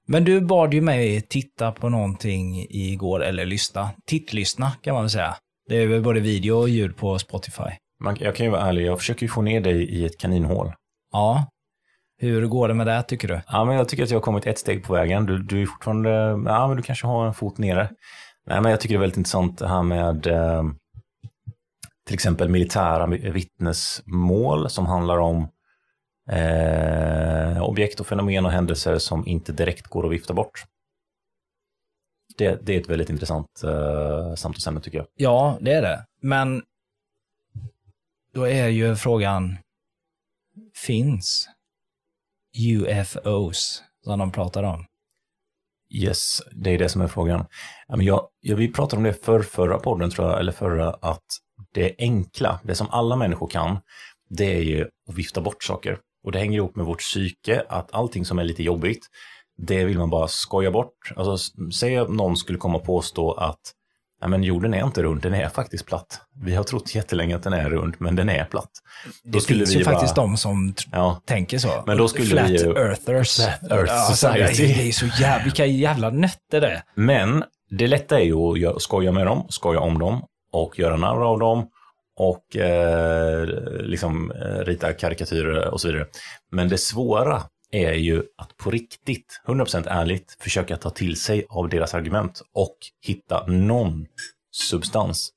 men 0.08 0.24
du 0.24 0.42
bad 0.42 0.74
ju 0.74 0.82
mig 0.82 1.22
titta 1.22 1.72
på 1.72 1.90
någonting 1.90 2.66
igår, 2.70 3.24
eller 3.24 3.46
lyssna. 3.46 3.90
Tittlyssna 4.06 4.72
kan 4.82 4.94
man 4.94 5.04
väl 5.04 5.10
säga. 5.10 5.36
Det 5.70 5.76
är 5.76 5.88
väl 5.88 6.02
både 6.02 6.20
video 6.20 6.54
och 6.58 6.70
ljud 6.70 6.98
på 6.98 7.20
Spotify. 7.20 7.70
Man, 8.04 8.18
jag 8.20 8.36
kan 8.36 8.46
ju 8.46 8.50
vara 8.52 8.62
ärlig, 8.62 8.86
jag 8.86 9.00
försöker 9.00 9.22
ju 9.22 9.28
få 9.28 9.42
ner 9.42 9.62
dig 9.62 9.84
i 9.84 10.06
ett 10.06 10.18
kaninhål. 10.18 10.74
Ja. 11.12 11.46
Hur 12.22 12.46
går 12.48 12.68
det 12.68 12.74
med 12.74 12.88
det 12.88 13.04
tycker 13.04 13.28
du? 13.28 13.42
Ja, 13.48 13.66
men 13.66 13.76
jag 13.76 13.90
tycker 13.90 14.04
att 14.04 14.10
jag 14.10 14.18
har 14.18 14.22
kommit 14.24 14.48
ett 14.48 14.60
steg 14.60 14.84
på 14.84 14.94
vägen. 14.94 15.26
Du, 15.26 15.38
du 15.44 15.62
är 15.62 15.66
fortfarande, 15.66 16.10
ja 16.52 16.68
men 16.68 16.78
du 16.78 16.84
kanske 16.84 17.08
har 17.08 17.28
en 17.28 17.34
fot 17.34 17.58
nere. 17.58 17.90
Nej, 18.48 18.62
men 18.62 18.72
jag 18.72 18.82
tycker 18.82 18.96
det 18.96 18.98
är 18.98 19.02
väldigt 19.02 19.18
intressant 19.18 19.58
det 19.58 19.68
här 19.68 19.84
med 19.84 20.28
eh, 20.28 20.64
till 22.08 22.14
exempel 22.14 22.50
militära 22.50 23.08
vittnesmål 23.08 24.70
som 24.70 24.86
handlar 24.86 25.18
om 25.18 25.48
eh, 26.30 27.64
objekt 27.64 28.00
och 28.00 28.08
fenomen 28.08 28.46
och 28.46 28.52
händelser 28.52 28.98
som 28.98 29.28
inte 29.28 29.52
direkt 29.52 29.88
går 29.88 30.06
att 30.06 30.12
vifta 30.12 30.34
bort. 30.34 30.64
Det, 32.38 32.66
det 32.66 32.76
är 32.76 32.82
ett 32.82 32.90
väldigt 32.90 33.10
intressant 33.10 33.64
eh, 33.64 34.36
samtalsämne 34.36 34.82
tycker 34.82 34.98
jag. 34.98 35.08
Ja, 35.16 35.58
det 35.62 35.74
är 35.74 35.82
det. 35.82 36.06
Men 36.22 36.64
då 38.34 38.48
är 38.48 38.68
ju 38.68 38.96
frågan, 38.96 39.58
finns 40.76 41.50
UFOs 42.58 43.84
som 44.04 44.20
de 44.20 44.32
pratar 44.32 44.64
om? 44.64 44.86
Yes, 45.94 46.42
det 46.52 46.70
är 46.70 46.78
det 46.78 46.90
som 46.90 47.02
är 47.02 47.08
frågan. 47.08 47.46
Jag, 47.88 48.28
jag, 48.40 48.56
vi 48.56 48.74
pratade 48.74 48.98
om 48.98 49.04
det 49.04 49.14
för 49.14 49.42
förra 49.42 49.80
podden, 49.80 50.10
tror 50.10 50.30
jag, 50.30 50.40
eller 50.40 50.52
förra, 50.52 50.94
att 50.94 51.26
det 51.74 51.96
enkla, 51.98 52.60
det 52.64 52.76
som 52.76 52.90
alla 52.90 53.16
människor 53.16 53.48
kan, 53.48 53.80
det 54.30 54.56
är 54.56 54.62
ju 54.62 54.88
att 55.10 55.16
vifta 55.16 55.42
bort 55.42 55.64
saker. 55.64 56.00
Och 56.24 56.32
det 56.32 56.40
hänger 56.40 56.58
ihop 56.58 56.76
med 56.76 56.86
vårt 56.86 57.00
psyke, 57.00 57.64
att 57.70 57.94
allting 57.94 58.26
som 58.26 58.40
är 58.40 58.44
lite 58.44 58.64
jobbigt, 58.64 59.06
det 59.58 59.86
vill 59.86 59.98
man 59.98 60.10
bara 60.10 60.28
skoja 60.28 60.72
bort. 60.72 61.12
Alltså, 61.16 61.54
säg 61.74 61.98
att 61.98 62.10
någon 62.10 62.38
skulle 62.38 62.58
komma 62.58 62.78
och 62.78 62.86
påstå 62.86 63.32
att 63.34 63.60
Nej, 64.22 64.30
men 64.30 64.44
jorden 64.44 64.74
är 64.74 64.84
inte 64.84 65.04
rund, 65.04 65.22
den 65.22 65.34
är 65.34 65.50
faktiskt 65.50 65.86
platt. 65.86 66.22
Vi 66.44 66.56
har 66.56 66.64
trott 66.64 66.96
jättelänge 66.96 67.36
att 67.36 67.44
den 67.44 67.54
är 67.54 67.70
rund, 67.70 67.96
men 67.98 68.16
den 68.16 68.30
är 68.30 68.46
platt. 68.46 68.70
Det 69.24 69.42
skulle 69.42 69.60
finns 69.60 69.76
ju 69.76 69.84
bara- 69.86 69.94
faktiskt 69.94 70.16
de 70.16 70.38
som 70.38 70.74
Ja, 70.92 71.22
tänker 71.26 71.58
så. 71.60 71.84
Men 71.88 71.98
då 71.98 72.08
skulle 72.08 72.26
Flat 72.26 72.50
vi 72.50 72.54
ju- 72.64 72.74
earthers. 72.78 73.36
Flat 73.36 73.72
Earth 73.72 73.94
Alltså, 73.94 74.28
Society. 74.28 74.68
Det 74.74 74.88
är 74.88 74.92
så 74.92 75.06
jävla, 75.06 75.44
vilka 75.44 75.66
jävla 75.66 76.10
nötter 76.10 76.62
det 76.62 76.68
är. 76.68 76.82
Men 76.96 77.44
det 77.70 77.88
lätta 77.88 78.20
är 78.20 78.24
ju 78.24 78.68
att 78.68 78.82
skoja 78.82 79.12
med 79.12 79.26
dem, 79.28 79.46
skoja 79.50 79.80
om 79.80 80.00
dem 80.00 80.24
och 80.52 80.80
göra 80.80 80.98
narr 80.98 81.26
av 81.32 81.40
dem 81.40 81.68
och 82.20 82.56
eh, 82.56 83.48
liksom 83.80 84.32
eh, 84.32 84.66
rita 84.66 84.94
karikatyrer 84.94 85.68
och 85.68 85.82
så 85.82 85.88
vidare. 85.88 86.08
Men 86.52 86.70
det 86.70 86.78
svåra 86.78 87.44
är 87.72 87.94
ju 87.94 88.24
att 88.38 88.58
på 88.58 88.72
riktigt, 88.72 89.42
100% 89.48 89.88
ärligt, 89.90 90.38
försöka 90.40 90.78
ta 90.78 90.90
till 90.90 91.16
sig 91.16 91.46
av 91.50 91.70
deras 91.70 91.94
argument 91.94 92.42
och 92.54 92.78
hitta 93.06 93.46
någon 93.48 94.06
substans. 94.52 95.30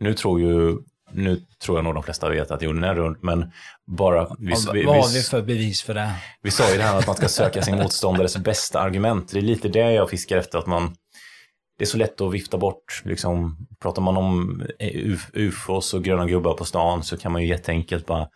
Nu 0.00 0.14
tror 0.14 0.40
ju 0.40 0.78
nu 1.12 1.42
tror 1.62 1.78
jag 1.78 1.84
nog 1.84 1.94
de 1.94 2.02
flesta 2.02 2.28
vet 2.28 2.50
att 2.50 2.62
jorden 2.62 2.84
är 2.84 2.94
rund, 2.94 3.16
men 3.20 3.52
bara... 3.86 4.36
Vi, 4.38 4.52
Vad 4.66 4.74
vi, 4.74 4.84
har 4.84 5.14
vi 5.14 5.20
för 5.22 5.42
bevis 5.42 5.82
för 5.82 5.94
det? 5.94 6.14
vi 6.42 6.50
sa 6.50 6.70
ju 6.70 6.76
det 6.76 6.82
här 6.82 6.98
att 6.98 7.06
man 7.06 7.16
ska 7.16 7.28
söka 7.28 7.62
sin 7.62 7.76
motståndares 7.76 8.36
bästa 8.36 8.80
argument. 8.80 9.32
Det 9.32 9.38
är 9.38 9.42
lite 9.42 9.68
det 9.68 9.92
jag 9.92 10.10
fiskar 10.10 10.36
efter, 10.36 10.58
att 10.58 10.66
man... 10.66 10.94
Det 11.78 11.84
är 11.84 11.86
så 11.86 11.96
lätt 11.96 12.20
att 12.20 12.32
vifta 12.32 12.58
bort, 12.58 13.02
liksom, 13.04 13.66
pratar 13.80 14.02
man 14.02 14.16
om 14.16 14.62
eh, 14.78 15.18
ufos 15.32 15.94
och 15.94 16.04
gröna 16.04 16.26
gubbar 16.26 16.54
på 16.54 16.64
stan 16.64 17.02
så 17.02 17.16
kan 17.16 17.32
man 17.32 17.42
ju 17.42 17.48
jätteenkelt 17.48 18.06
bara, 18.06 18.28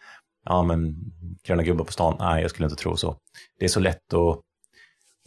ja 0.45 0.63
men 0.63 0.97
gröna 1.45 1.63
gubbar 1.63 1.85
på 1.85 1.93
stan, 1.93 2.17
nej 2.19 2.43
jag 2.43 2.51
skulle 2.51 2.67
inte 2.67 2.83
tro 2.83 2.97
så. 2.97 3.17
Det 3.59 3.65
är 3.65 3.69
så 3.69 3.81
lätt 3.81 4.13
att 4.13 4.41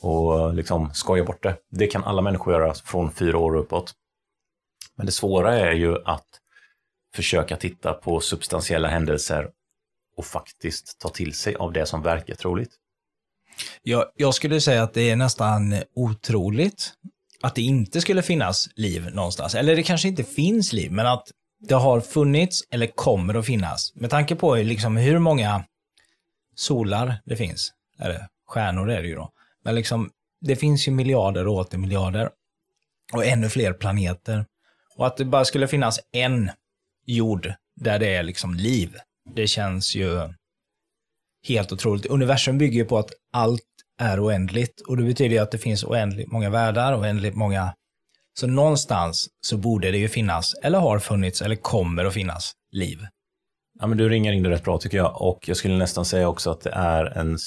och 0.01 0.54
liksom 0.54 0.93
skoja 0.93 1.23
bort 1.23 1.43
det. 1.43 1.58
Det 1.71 1.88
kan 1.88 2.04
alla 2.04 2.21
människor 2.21 2.54
göra 2.54 2.73
från 2.73 3.12
fyra 3.12 3.38
år 3.38 3.56
uppåt. 3.56 3.93
Men 4.95 5.06
det 5.06 5.12
svåra 5.12 5.56
är 5.56 5.71
ju 5.71 5.97
att 6.06 6.28
försöka 7.15 7.58
titta 7.58 7.93
på 7.93 8.19
substantiella 8.19 8.88
händelser 8.88 9.49
och 10.17 10.25
faktiskt 10.25 10.99
ta 10.99 11.10
till 11.10 11.34
sig 11.34 11.56
av 11.56 11.73
det 11.73 11.86
som 11.86 12.01
verkar 12.01 12.36
troligt. 12.36 12.75
Jag, 13.84 14.06
jag 14.15 14.34
skulle 14.34 14.62
säga 14.62 14.84
att 14.84 14.93
det 14.93 15.10
är 15.10 15.15
nästan 15.15 15.75
otroligt 15.95 16.93
att 17.45 17.55
det 17.55 17.62
inte 17.62 18.01
skulle 18.01 18.21
finnas 18.21 18.69
liv 18.75 19.10
någonstans. 19.13 19.55
Eller 19.55 19.75
det 19.75 19.84
kanske 19.84 20.08
inte 20.08 20.23
finns 20.23 20.73
liv, 20.73 20.91
men 20.91 21.08
att 21.08 21.31
det 21.60 21.75
har 21.75 22.01
funnits 22.01 22.63
eller 22.71 22.88
kommer 22.88 23.34
att 23.34 23.45
finnas. 23.45 23.95
Med 23.95 24.10
tanke 24.10 24.36
på 24.36 24.55
liksom 24.55 24.97
hur 24.97 25.19
många 25.19 25.63
solar 26.55 27.21
det 27.25 27.36
finns. 27.36 27.71
Eller 27.99 28.27
stjärnor 28.47 28.89
är 28.89 29.01
det 29.01 29.08
ju 29.08 29.15
då. 29.15 29.31
Men 29.63 29.75
liksom, 29.75 30.10
det 30.41 30.55
finns 30.55 30.88
ju 30.88 30.91
miljarder 30.91 31.47
och 31.47 31.55
åter 31.55 31.77
miljarder. 31.77 32.29
Och 33.13 33.25
ännu 33.25 33.49
fler 33.49 33.73
planeter. 33.73 34.45
Och 34.95 35.08
att 35.08 35.17
det 35.17 35.25
bara 35.25 35.45
skulle 35.45 35.67
finnas 35.67 35.99
en 36.12 36.51
jord 37.05 37.53
där 37.75 37.99
det 37.99 38.15
är 38.15 38.23
liksom 38.23 38.53
liv. 38.53 38.95
Det 39.36 39.47
känns 39.47 39.95
ju 39.95 40.34
helt 41.47 41.71
otroligt. 41.71 42.05
Universum 42.05 42.58
bygger 42.58 42.79
ju 42.79 42.86
på 42.86 42.97
att 42.97 43.12
allt 43.34 43.74
är 43.99 44.25
oändligt 44.25 44.81
och 44.81 44.97
det 44.97 45.03
betyder 45.03 45.36
ju 45.36 45.41
att 45.41 45.51
det 45.51 45.58
finns 45.58 45.84
oändligt 45.84 46.31
många 46.31 46.49
världar, 46.49 46.99
oändligt 46.99 47.36
många 47.36 47.73
Så 48.39 48.47
någonstans 48.47 49.27
så 49.41 49.58
borde 49.58 49.91
det 49.91 49.97
ju 49.97 50.08
finnas, 50.08 50.53
eller 50.63 50.79
har 50.79 50.99
funnits, 50.99 51.41
eller 51.41 51.55
kommer 51.55 52.05
att 52.05 52.13
finnas 52.13 52.51
liv. 52.71 52.99
Ja, 53.79 53.88
men 53.88 53.97
du 53.97 54.10
ringer 54.10 54.34
in 54.34 54.43
det 54.43 54.49
rätt 54.49 54.63
bra 54.63 54.77
tycker 54.77 54.97
jag. 54.97 55.21
Och 55.21 55.47
jag 55.47 55.58
skulle 55.58 55.77
nästan 55.77 56.05
säga 56.05 56.27
också 56.27 56.51
att 56.51 56.62
det 56.62 56.71
är 56.71 57.05
en 57.05 57.38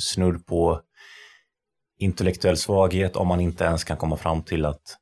snudd 0.00 0.46
på 0.46 0.80
intellektuell 1.98 2.56
svaghet 2.56 3.16
om 3.16 3.28
man 3.28 3.40
inte 3.40 3.64
ens 3.64 3.84
kan 3.84 3.96
komma 3.96 4.16
fram 4.16 4.42
till 4.42 4.64
att 4.64 4.96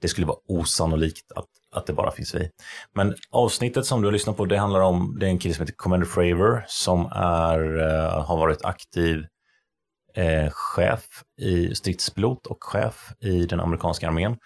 det 0.00 0.08
skulle 0.08 0.26
vara 0.26 0.38
osannolikt 0.48 1.32
att, 1.32 1.46
att 1.72 1.86
det 1.86 1.92
bara 1.92 2.10
finns 2.10 2.34
vi. 2.34 2.50
Men 2.94 3.14
avsnittet 3.30 3.86
som 3.86 4.00
du 4.00 4.06
har 4.06 4.12
lyssnat 4.12 4.36
på, 4.36 4.46
det 4.46 4.58
handlar 4.58 4.80
om, 4.80 5.16
det 5.20 5.26
är 5.26 5.30
en 5.30 5.38
kille 5.38 5.54
som 5.54 5.62
heter 5.62 5.74
Commander 5.76 6.06
Fravor 6.06 6.64
som 6.68 7.06
är, 7.12 7.80
eh, 7.80 8.24
har 8.24 8.36
varit 8.36 8.64
aktiv 8.64 9.24
eh, 10.14 10.50
chef 10.50 11.06
i 11.40 11.74
stridspilot 11.74 12.46
och 12.46 12.64
chef 12.64 13.12
i 13.20 13.46
den 13.46 13.60
amerikanska 13.60 14.08
armén. 14.08 14.36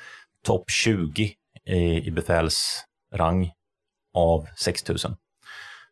Topp 0.45 0.71
20 0.71 1.33
i, 1.67 2.07
i 2.07 2.11
befälsrang 2.11 3.53
av 4.15 4.47
6000 4.57 5.17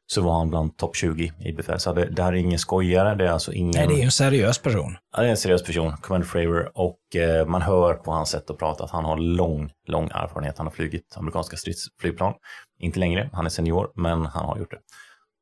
så 0.07 0.23
var 0.23 0.39
han 0.39 0.51
bland 0.51 0.77
topp 0.77 0.97
20 0.97 1.33
i 1.41 1.53
befäl. 1.53 1.81
Så 1.81 1.93
det, 1.93 2.05
det 2.05 2.23
här 2.23 2.33
är 2.33 2.37
ingen 2.37 2.59
skojare, 2.59 3.15
det 3.15 3.27
är 3.27 3.33
alltså 3.33 3.53
ingen... 3.53 3.73
Nej, 3.75 3.87
det 3.87 4.03
är 4.03 4.05
en 4.05 4.11
seriös 4.11 4.59
person. 4.59 4.97
Ja, 5.17 5.21
det 5.23 5.27
är 5.27 5.31
en 5.31 5.37
seriös 5.37 5.63
person, 5.63 5.93
Commander 5.97 6.29
Fravor, 6.29 6.71
och 6.75 7.17
eh, 7.17 7.47
man 7.47 7.63
hör 7.63 7.95
på 7.95 8.13
hans 8.13 8.31
sätt 8.31 8.51
att 8.51 8.59
prata 8.59 8.85
att 8.85 8.91
han 8.91 9.05
har 9.05 9.17
lång, 9.17 9.71
lång 9.89 10.11
erfarenhet. 10.15 10.59
Han 10.59 10.67
har 10.67 10.73
flugit 10.73 11.17
amerikanska 11.17 11.57
stridsflygplan. 11.57 12.35
Inte 12.79 12.99
längre, 12.99 13.31
han 13.33 13.47
är 13.47 13.51
senior, 13.51 13.93
men 13.95 14.27
han 14.27 14.45
har 14.45 14.59
gjort 14.59 14.71
det. 14.71 14.79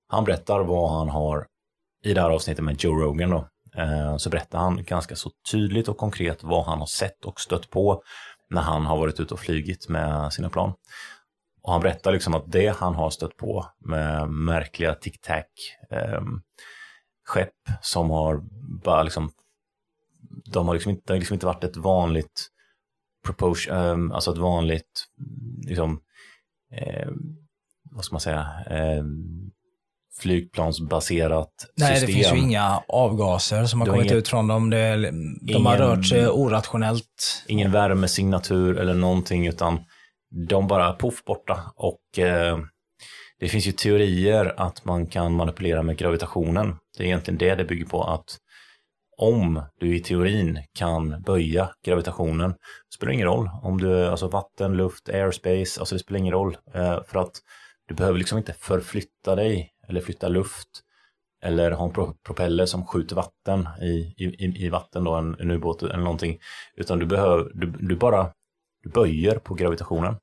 Han 0.08 0.24
berättar 0.24 0.60
vad 0.60 0.90
han 0.90 1.08
har 1.08 1.46
i 2.04 2.14
det 2.14 2.20
här 2.20 2.30
avsnittet 2.30 2.64
med 2.64 2.84
Joe 2.84 2.94
Rogan 2.94 3.30
då, 3.30 3.48
Eh, 3.76 4.16
så 4.16 4.30
berättar 4.30 4.58
han 4.58 4.84
ganska 4.84 5.16
så 5.16 5.30
tydligt 5.52 5.88
och 5.88 5.96
konkret 5.96 6.42
vad 6.42 6.64
han 6.64 6.78
har 6.78 6.86
sett 6.86 7.24
och 7.24 7.40
stött 7.40 7.70
på 7.70 8.02
när 8.50 8.62
han 8.62 8.86
har 8.86 8.96
varit 8.98 9.20
ute 9.20 9.34
och 9.34 9.40
flygit 9.40 9.88
med 9.88 10.32
sina 10.32 10.50
plan. 10.50 10.72
Och 11.62 11.72
han 11.72 11.82
berättar 11.82 12.12
liksom 12.12 12.34
att 12.34 12.52
det 12.52 12.76
han 12.76 12.94
har 12.94 13.10
stött 13.10 13.36
på 13.36 13.66
med 13.78 14.30
märkliga 14.30 14.94
tic-tac 14.94 15.44
eh, 15.90 16.22
skepp 17.24 17.54
som 17.80 18.10
har 18.10 18.40
bara 18.82 19.02
liksom, 19.02 19.30
de 20.44 20.66
har 20.66 20.74
liksom 20.74 20.90
inte, 20.90 21.02
det 21.06 21.12
har 21.12 21.18
liksom 21.18 21.34
inte 21.34 21.46
varit 21.46 21.64
ett 21.64 21.76
vanligt 21.76 22.48
propose, 23.24 23.70
eh, 23.70 23.96
alltså 24.12 24.32
ett 24.32 24.38
vanligt, 24.38 25.06
liksom, 25.66 26.00
eh, 26.72 27.10
vad 27.82 28.04
ska 28.04 28.14
man 28.14 28.20
säga, 28.20 28.48
eh, 28.66 29.04
flygplansbaserat 30.18 31.50
Nej, 31.76 31.90
system. 31.90 32.06
det 32.06 32.12
finns 32.12 32.32
ju 32.32 32.38
inga 32.38 32.82
avgaser 32.88 33.64
som 33.64 33.80
har 33.80 33.86
kommit 33.86 34.02
inget, 34.02 34.16
ut 34.16 34.28
från 34.28 34.48
dem. 34.48 34.70
Det, 34.70 34.96
de 34.96 35.08
ingen, 35.48 35.66
har 35.66 35.76
rört 35.76 36.06
sig 36.06 36.28
orationellt. 36.28 37.44
Ingen 37.46 37.72
värmesignatur 37.72 38.78
eller 38.78 38.94
någonting, 38.94 39.46
utan 39.46 39.78
de 40.48 40.66
bara 40.66 40.92
poff 40.92 41.24
borta. 41.24 41.60
Och 41.76 42.18
eh, 42.18 42.58
det 43.40 43.48
finns 43.48 43.66
ju 43.66 43.72
teorier 43.72 44.54
att 44.56 44.84
man 44.84 45.06
kan 45.06 45.32
manipulera 45.32 45.82
med 45.82 45.96
gravitationen. 45.96 46.76
Det 46.96 47.02
är 47.02 47.06
egentligen 47.06 47.38
det 47.38 47.54
det 47.54 47.64
bygger 47.64 47.86
på, 47.86 48.04
att 48.04 48.38
om 49.16 49.62
du 49.80 49.96
i 49.96 50.00
teorin 50.00 50.58
kan 50.78 51.22
böja 51.22 51.70
gravitationen, 51.86 52.54
spelar 52.94 53.10
det 53.10 53.14
ingen 53.14 53.26
roll 53.26 53.50
om 53.62 53.80
du, 53.80 54.06
alltså 54.06 54.28
vatten, 54.28 54.76
luft, 54.76 55.08
airspace, 55.08 55.80
alltså 55.80 55.94
det 55.94 55.98
spelar 55.98 56.18
ingen 56.18 56.32
roll. 56.32 56.56
Eh, 56.74 56.98
för 57.06 57.18
att 57.18 57.32
du 57.88 57.94
behöver 57.94 58.18
liksom 58.18 58.38
inte 58.38 58.52
förflytta 58.52 59.34
dig 59.34 59.70
eller 59.90 60.00
flytta 60.00 60.28
luft 60.28 60.68
eller 61.42 61.70
ha 61.70 61.84
en 61.84 61.92
pro 61.92 62.14
propeller 62.26 62.66
som 62.66 62.86
skjuter 62.86 63.16
vatten 63.16 63.68
i, 63.82 64.14
i, 64.16 64.64
i 64.66 64.68
vatten 64.68 65.04
då, 65.04 65.14
en, 65.14 65.36
en 65.40 65.50
ubåt 65.50 65.82
eller 65.82 65.96
någonting. 65.96 66.38
Utan 66.76 66.98
du 66.98 67.06
behöver, 67.06 67.50
du, 67.54 67.66
du 67.66 67.96
bara 67.96 68.32
du 68.82 68.90
böjer 68.90 69.38
på 69.38 69.54
gravitationen. 69.54 70.16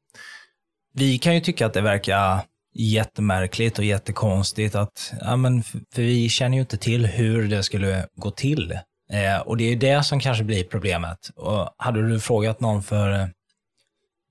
Vi 0.94 1.18
kan 1.18 1.36
ju 1.36 1.42
tycka 1.42 1.66
att 1.66 1.74
det 1.74 1.82
verkar 1.82 2.42
jättemärkligt 2.74 3.80
och 3.80 3.86
jättekonstigt 3.86 4.76
att, 4.76 5.14
ja 5.22 5.36
men 5.36 5.64
för 5.64 6.02
vi 6.02 6.30
känner 6.30 6.58
ju 6.58 6.62
inte 6.62 6.78
till 6.78 7.06
hur 7.06 7.48
det 7.48 7.64
skulle 7.64 8.08
gå 8.16 8.32
till. 8.32 8.72
Eh, 9.12 9.40
och 9.40 9.58
det 9.58 9.64
är 9.64 9.70
ju 9.70 9.76
det 9.76 10.04
som 10.04 10.20
kanske 10.20 10.44
blir 10.44 10.64
problemet. 10.64 11.30
Och 11.36 11.70
hade 11.78 12.10
du 12.10 12.20
frågat 12.20 12.60
någon 12.60 12.84
för, 12.84 13.12
eh, 13.12 13.28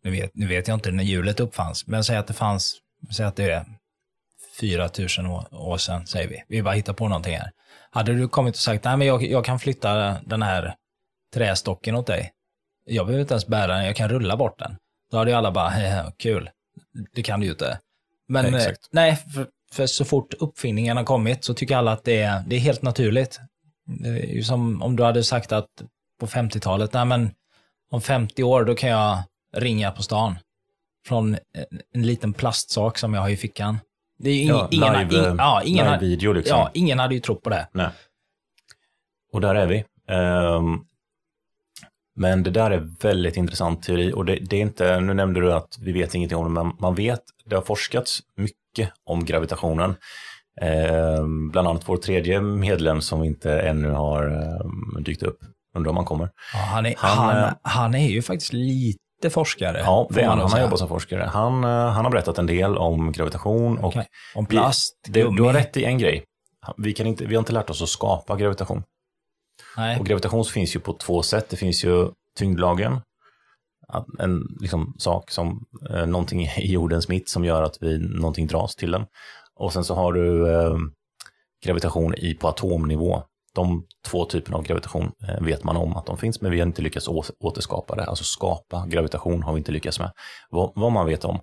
nu 0.05 0.11
vet, 0.11 0.31
nu 0.35 0.47
vet 0.47 0.69
jag 0.69 0.75
inte 0.75 0.91
när 0.91 1.05
hjulet 1.05 1.41
uppfanns, 1.41 1.87
men 1.87 2.05
säg 2.05 2.17
att 2.17 2.27
det 2.27 2.35
fanns, 2.35 2.79
säg 3.17 3.27
att 3.27 3.37
det 3.37 3.51
är 3.51 3.65
4000 4.61 5.27
år, 5.27 5.55
år 5.55 5.79
sedan, 5.79 6.07
säger 6.07 6.29
vi. 6.29 6.43
Vi 6.49 6.63
bara 6.63 6.75
hittar 6.75 6.93
på 6.93 7.09
någonting 7.09 7.37
här. 7.37 7.51
Hade 7.91 8.15
du 8.15 8.29
kommit 8.29 8.55
och 8.55 8.61
sagt, 8.61 8.85
nej 8.85 8.97
men 8.97 9.07
jag, 9.07 9.23
jag 9.23 9.45
kan 9.45 9.59
flytta 9.59 10.17
den 10.27 10.43
här 10.43 10.75
trästocken 11.35 11.95
åt 11.95 12.07
dig 12.07 12.33
jag 12.87 13.07
behöver 13.07 13.21
inte 13.21 13.35
ens 13.35 13.47
bära 13.47 13.75
den, 13.75 13.87
jag 13.87 13.97
kan 13.97 14.09
rulla 14.09 14.37
bort 14.37 14.59
den. 14.59 14.77
Då 15.11 15.19
hade 15.19 15.31
ju 15.31 15.37
alla 15.37 15.53
bara, 15.53 16.13
kul, 16.17 16.51
det 17.13 17.23
kan 17.23 17.41
du 17.41 17.47
ju 17.47 17.53
inte. 17.53 17.81
Men 18.29 18.53
ja, 18.55 18.71
nej, 18.91 19.17
för, 19.17 19.47
för, 19.73 19.87
så 19.87 20.05
fort 20.05 20.35
uppfinningen 20.35 20.97
har 20.97 21.05
kommit 21.05 21.45
så 21.45 21.55
tycker 21.55 21.77
alla 21.77 21.93
att 21.93 22.05
det 22.05 22.23
är, 22.23 22.45
det 22.47 22.57
är 22.57 22.61
helt 22.61 22.83
naturligt. 22.83 23.41
Det 24.03 24.09
är 24.09 24.35
ju 24.35 24.43
som 24.43 24.83
om 24.83 24.97
du 24.97 25.03
hade 25.03 25.25
sagt 25.25 25.53
att 25.53 25.69
på 26.21 26.27
50-talet, 26.27 26.93
nej 26.93 27.05
men 27.05 27.31
om 27.91 28.01
50 28.01 28.43
år 28.43 28.65
då 28.65 28.75
kan 28.75 28.91
jag 28.91 29.23
ringa 29.53 29.91
på 29.91 30.03
stan 30.03 30.39
från 31.07 31.35
en, 31.35 31.81
en 31.95 32.07
liten 32.07 32.33
plastsak 32.33 32.99
som 32.99 33.15
jag 33.15 33.21
har 33.21 33.29
i 33.29 33.37
fickan. 33.37 33.79
Det 34.19 34.31
är 34.31 34.43
ingen, 34.43 34.57
ja, 34.57 34.69
ingen, 34.71 34.93
live, 34.93 35.31
in, 35.31 35.37
ja, 35.39 35.63
ingen, 35.65 35.87
live 35.87 35.99
video 35.99 36.33
liksom. 36.33 36.59
Ja, 36.59 36.71
ingen 36.75 36.99
hade 36.99 37.15
ju 37.15 37.21
trott 37.21 37.43
på 37.43 37.51
det. 37.51 37.69
Nej. 37.73 37.89
Och 39.33 39.41
där 39.41 39.55
är 39.55 39.67
vi. 39.67 39.85
Um, 40.15 40.87
men 42.17 42.43
det 42.43 42.51
där 42.51 42.71
är 42.71 43.03
väldigt 43.03 43.37
intressant 43.37 43.83
teori 43.83 44.13
och 44.13 44.25
det, 44.25 44.37
det, 44.37 44.57
är 44.57 44.61
inte, 44.61 45.01
nu 45.01 45.15
nämnde 45.15 45.41
du 45.41 45.53
att 45.53 45.79
vi 45.81 45.93
vet 45.93 46.15
ingenting 46.15 46.39
om 46.39 46.45
det, 46.45 46.63
men 46.63 46.73
man 46.79 46.95
vet, 46.95 47.21
det 47.45 47.55
har 47.55 47.63
forskats 47.63 48.21
mycket 48.37 48.93
om 49.05 49.25
gravitationen. 49.25 49.95
Eh, 50.61 51.27
bland 51.51 51.69
annat 51.69 51.89
vår 51.89 51.97
tredje 51.97 52.41
medlem 52.41 53.01
som 53.01 53.25
inte 53.25 53.61
ännu 53.61 53.91
har 53.91 54.27
eh, 54.27 55.03
dykt 55.03 55.23
upp. 55.23 55.39
Undrar 55.75 55.91
om 55.91 55.97
han 55.97 56.07
kommer. 56.07 56.31
Ja, 56.53 56.59
han, 56.59 56.87
är, 56.87 56.95
han, 56.99 57.19
han, 57.19 57.45
eh, 57.45 57.53
han, 57.63 57.95
är 57.95 58.09
ju 58.09 58.23
faktiskt 58.23 58.53
lite 58.53 58.99
forskare. 59.31 59.79
Ja, 59.79 60.09
det 60.11 60.21
är 60.21 60.27
han. 60.27 60.39
Han 60.39 60.51
har 60.51 60.61
jobbat 60.61 60.79
som 60.79 60.89
forskare. 60.89 61.23
Han, 61.23 61.65
eh, 61.65 61.71
han 61.71 62.05
har 62.05 62.11
berättat 62.11 62.39
en 62.39 62.47
del 62.47 62.77
om 62.77 63.13
gravitation 63.13 63.79
och... 63.79 63.89
Okay. 63.89 64.05
Om 64.35 64.47
plast, 64.47 64.99
vi, 65.09 65.23
det, 65.23 65.37
Du 65.37 65.43
har 65.43 65.53
rätt 65.53 65.77
i 65.77 65.85
en 65.85 65.99
grej. 65.99 66.25
Vi, 66.77 66.93
kan 66.93 67.07
inte, 67.07 67.25
vi 67.25 67.35
har 67.35 67.39
inte 67.39 67.53
lärt 67.53 67.71
oss 67.71 67.83
att 67.83 67.89
skapa 67.89 68.37
gravitation. 68.37 68.83
Nej. 69.77 70.01
Och 70.01 70.07
gravitation 70.07 70.45
finns 70.45 70.77
ju 70.77 70.81
på 70.81 70.93
två 70.93 71.23
sätt. 71.23 71.49
Det 71.49 71.57
finns 71.57 71.85
ju 71.85 72.11
tyngdlagen, 72.39 73.01
en 74.19 74.57
liksom, 74.61 74.95
sak 74.99 75.31
som 75.31 75.67
eh, 75.91 76.07
någonting 76.07 76.43
i 76.57 76.73
jordens 76.73 77.09
mitt 77.09 77.29
som 77.29 77.45
gör 77.45 77.63
att 77.63 77.79
vi, 77.81 77.99
någonting 77.99 78.47
dras 78.47 78.77
till 78.77 78.91
den. 78.91 79.07
Och 79.55 79.73
sen 79.73 79.85
så 79.85 79.95
har 79.95 80.13
du 80.13 80.53
eh, 80.55 80.77
gravitation 81.65 82.15
i, 82.15 82.35
på 82.35 82.49
atomnivå. 82.49 83.23
De 83.57 83.87
två 84.07 84.25
typerna 84.25 84.57
av 84.57 84.63
gravitation 84.63 85.13
eh, 85.29 85.45
vet 85.45 85.65
man 85.65 85.77
om 85.77 85.97
att 85.97 86.07
de 86.07 86.19
finns, 86.19 86.41
men 86.41 86.51
vi 86.51 86.61
har 86.61 86.67
inte 86.67 86.83
lyckats 86.83 87.09
återskapa 87.41 87.95
det. 87.95 88.05
Alltså 88.05 88.25
skapa 88.25 88.87
gravitation 88.87 89.43
har 89.43 89.53
vi 89.53 89.59
inte 89.59 89.73
lyckats 89.73 89.99
med. 89.99 90.13
Vad, 90.51 90.73
vad 90.75 90.93
man 90.93 91.07
vet 91.07 91.25
om. 91.25 91.41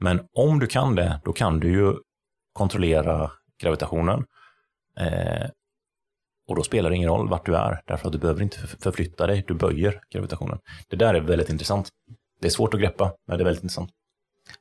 Men 0.00 0.20
om 0.34 0.58
du 0.58 0.66
kan 0.66 0.94
det, 0.94 1.20
då 1.24 1.32
kan 1.32 1.60
du 1.60 1.72
ju 1.72 1.94
kontrollera 2.52 3.30
gravitationen. 3.62 4.24
Eh, 5.00 5.46
och 6.48 6.56
då 6.56 6.62
spelar 6.62 6.90
det 6.90 6.96
ingen 6.96 7.08
roll 7.08 7.28
vart 7.28 7.46
du 7.46 7.56
är, 7.56 7.82
därför 7.86 8.06
att 8.06 8.12
du 8.12 8.18
behöver 8.18 8.42
inte 8.42 8.58
förflytta 8.58 9.26
dig, 9.26 9.44
du 9.48 9.54
böjer 9.54 10.00
gravitationen. 10.10 10.58
Det 10.88 10.96
där 10.96 11.14
är 11.14 11.20
väldigt 11.20 11.48
intressant. 11.48 11.88
Det 12.40 12.46
är 12.46 12.50
svårt 12.50 12.74
att 12.74 12.80
greppa, 12.80 13.12
men 13.26 13.38
det 13.38 13.42
är 13.42 13.44
väldigt 13.44 13.64
intressant. 13.64 13.90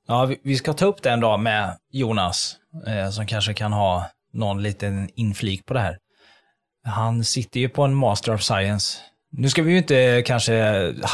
Ja, 0.07 0.31
vi 0.43 0.55
ska 0.55 0.73
ta 0.73 0.85
upp 0.85 1.01
det 1.01 1.11
en 1.11 1.19
dag 1.19 1.39
med 1.39 1.77
Jonas, 1.91 2.55
eh, 2.87 3.09
som 3.09 3.25
kanske 3.25 3.53
kan 3.53 3.73
ha 3.73 4.09
någon 4.33 4.63
liten 4.63 5.09
inflik 5.15 5.65
på 5.65 5.73
det 5.73 5.79
här. 5.79 5.97
Han 6.83 7.23
sitter 7.23 7.59
ju 7.59 7.69
på 7.69 7.83
en 7.83 7.95
Master 7.95 8.33
of 8.33 8.41
Science. 8.41 8.97
Nu 9.31 9.49
ska 9.49 9.63
vi 9.63 9.71
ju 9.71 9.77
inte 9.77 10.23
kanske 10.25 10.53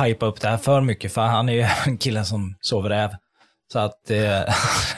hypa 0.03 0.25
upp 0.25 0.41
det 0.41 0.47
här 0.47 0.58
för 0.58 0.82
mycket, 0.82 1.13
för 1.13 1.21
han 1.21 1.49
är 1.49 1.53
ju 1.53 1.62
en 1.86 1.97
kille 1.97 2.25
som 2.25 2.55
sover 2.62 2.89
räv. 2.89 3.10
Så 3.73 3.79
att... 3.79 4.12
Eh, 4.12 4.41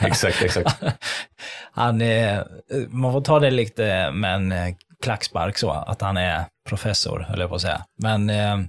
exakt, 0.00 0.42
exakt. 0.42 0.82
han, 1.72 2.00
eh, 2.00 2.42
man 2.88 3.12
får 3.12 3.20
ta 3.20 3.40
det 3.40 3.50
lite 3.50 4.10
med 4.10 4.34
en 4.34 4.52
eh, 4.52 4.74
klackspark 5.02 5.58
så, 5.58 5.70
att 5.70 6.00
han 6.00 6.16
är 6.16 6.44
professor, 6.68 7.20
höll 7.20 7.40
jag 7.40 7.48
på 7.48 7.54
att 7.54 7.62
säga. 7.62 7.84
Men... 8.02 8.30
Eh, 8.30 8.60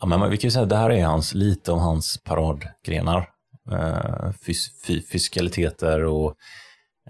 ja, 0.00 0.06
men 0.06 0.30
vi 0.30 0.36
kan 0.36 0.48
ju 0.48 0.50
säga 0.50 0.62
att 0.62 0.68
det 0.68 0.76
här 0.76 0.90
är 0.90 1.04
hans, 1.04 1.34
lite 1.34 1.72
av 1.72 1.78
hans 1.78 2.18
paradgrenar. 2.24 3.28
Eh, 3.72 4.32
fys 4.46 4.70
fysikaliteter 5.12 6.04
och 6.04 6.34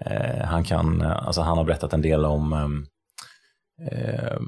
eh, 0.05 0.45
han 0.45 0.63
kan, 0.63 1.01
alltså 1.01 1.41
han 1.41 1.57
har 1.57 1.63
berättat 1.63 1.93
en 1.93 2.01
del 2.01 2.25
om 2.25 2.53
ehm, 2.53 2.85
eh, 3.91 4.39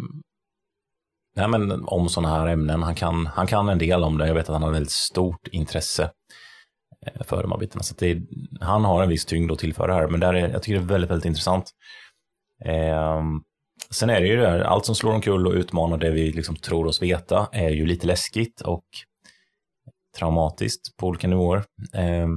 nej, 1.35 1.47
men 1.47 1.85
om 1.85 2.09
sådana 2.09 2.35
här 2.35 2.47
ämnen. 2.47 2.83
Han 2.83 2.95
kan, 2.95 3.25
han 3.25 3.47
kan 3.47 3.69
en 3.69 3.77
del 3.77 4.03
om 4.03 4.17
det. 4.17 4.27
Jag 4.27 4.35
vet 4.35 4.49
att 4.49 4.53
han 4.53 4.63
har 4.63 4.71
väldigt 4.71 4.91
stort 4.91 5.47
intresse 5.47 6.11
eh, 7.05 7.23
för 7.23 7.41
de 7.41 7.51
här 7.51 7.59
bitarna. 7.59 7.83
Så 7.83 7.95
det, 7.97 8.21
han 8.61 8.85
har 8.85 9.03
en 9.03 9.09
viss 9.09 9.25
tyngd 9.25 9.51
att 9.51 9.59
tillföra 9.59 9.93
här, 9.93 10.07
men 10.07 10.19
där 10.19 10.33
är, 10.33 10.49
jag 10.49 10.63
tycker 10.63 10.79
det 10.79 10.85
är 10.85 10.87
väldigt, 10.87 11.11
väldigt 11.11 11.25
intressant. 11.25 11.71
Eh, 12.65 13.21
Sen 13.89 14.09
är 14.09 14.21
det 14.21 14.27
ju 14.27 14.37
det 14.37 14.49
här, 14.49 14.59
allt 14.59 14.85
som 14.85 14.95
slår 14.95 15.13
omkull 15.13 15.47
och 15.47 15.53
utmanar 15.53 15.97
det 15.97 16.11
vi 16.11 16.31
liksom 16.31 16.55
tror 16.55 16.87
oss 16.87 17.01
veta 17.01 17.49
är 17.51 17.69
ju 17.69 17.85
lite 17.85 18.07
läskigt 18.07 18.61
och 18.61 18.85
traumatiskt 20.17 20.97
på 20.97 21.07
olika 21.07 21.27
nivåer. 21.27 21.63
Eh, 21.93 22.27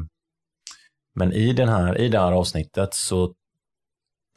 men 1.15 1.33
i, 1.33 1.53
den 1.53 1.69
här, 1.69 1.99
i 1.99 2.09
det 2.09 2.19
här 2.19 2.33
avsnittet 2.33 2.95
så, 2.95 3.35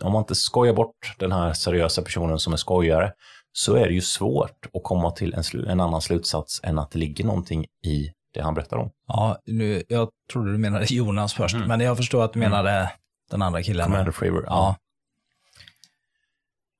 om 0.03 0.13
man 0.13 0.21
inte 0.21 0.35
skojar 0.35 0.73
bort 0.73 1.15
den 1.19 1.31
här 1.31 1.53
seriösa 1.53 2.01
personen 2.01 2.39
som 2.39 2.53
är 2.53 2.57
skojare, 2.57 3.13
så 3.51 3.75
är 3.75 3.87
det 3.87 3.93
ju 3.93 4.01
svårt 4.01 4.65
att 4.73 4.83
komma 4.83 5.11
till 5.11 5.33
en, 5.33 5.67
en 5.67 5.79
annan 5.79 6.01
slutsats 6.01 6.59
än 6.63 6.79
att 6.79 6.91
det 6.91 6.99
ligger 6.99 7.25
någonting 7.25 7.65
i 7.85 8.11
det 8.33 8.41
han 8.41 8.53
berättar 8.53 8.77
om. 8.77 8.91
Ja, 9.07 9.37
nu, 9.45 9.83
jag 9.89 10.09
trodde 10.31 10.51
du 10.51 10.57
menade 10.57 10.85
Jonas 10.89 11.33
först, 11.33 11.55
mm. 11.55 11.67
men 11.67 11.79
jag 11.79 11.97
förstår 11.97 12.23
att 12.23 12.33
du 12.33 12.39
menade 12.39 12.71
mm. 12.71 12.87
den 13.31 13.41
andra 13.41 13.63
killen. 13.63 13.85
Commander 13.85 14.11
Fravor. 14.11 14.43
Ja. 14.47 14.75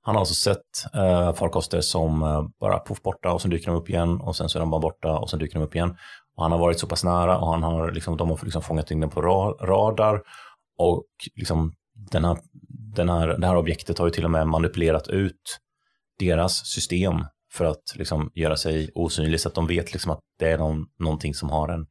Han 0.02 0.16
har 0.16 0.20
alltså 0.20 0.36
sett 0.36 0.96
uh, 0.96 1.34
farkoster 1.34 1.82
som 1.82 2.24
uh, 2.24 2.48
bara 2.60 2.80
poff 2.80 3.02
borta 3.02 3.32
och 3.32 3.42
sen 3.42 3.52
dyker 3.52 3.72
de 3.72 3.76
upp 3.76 3.90
igen 3.90 4.22
och 4.22 4.36
sen 4.36 4.50
så 4.50 4.58
är 4.58 4.60
de 4.60 4.70
bara 4.70 4.82
borta 4.82 5.18
och 5.18 5.30
sen 5.30 5.40
dyker 5.40 5.60
de 5.60 5.66
upp 5.66 5.76
igen. 5.76 5.98
Och 6.36 6.44
han 6.44 6.52
har 6.52 6.60
varit 6.60 6.80
så 6.80 6.88
pass 6.88 7.04
nära 7.04 7.38
och 7.38 7.48
han 7.48 7.64
har 7.64 7.92
liksom, 7.92 8.18
de 8.18 8.30
har 8.30 8.40
liksom 8.44 8.62
fångat 8.62 8.92
in 8.92 9.00
den 9.00 9.10
på 9.10 9.22
ra 9.22 9.52
radar 9.52 10.22
och 10.78 11.06
liksom 11.36 11.74
den 12.12 12.26
här, 12.26 12.38
den 12.98 13.10
här, 13.10 13.28
det 13.28 13.48
här 13.48 13.56
objektet 13.56 13.98
har 13.98 14.06
ju 14.06 14.12
till 14.12 14.26
och 14.26 14.32
med 14.32 14.48
manipulerat 14.48 15.08
ut 15.08 15.60
deras 16.20 16.66
system 16.66 17.26
för 17.54 17.66
att 17.66 17.96
liksom 17.96 18.32
göra 18.36 18.58
sig 18.58 18.92
osynlig 18.96 19.40
så 19.40 19.50
att 19.50 19.56
de 19.56 19.68
vet 19.68 19.94
liksom 19.94 20.12
att 20.12 20.20
det 20.40 20.52
är 20.52 20.58
någon, 20.58 20.86
någonting 21.00 21.34
som 21.34 21.50
har 21.50 21.70
en 21.70 21.88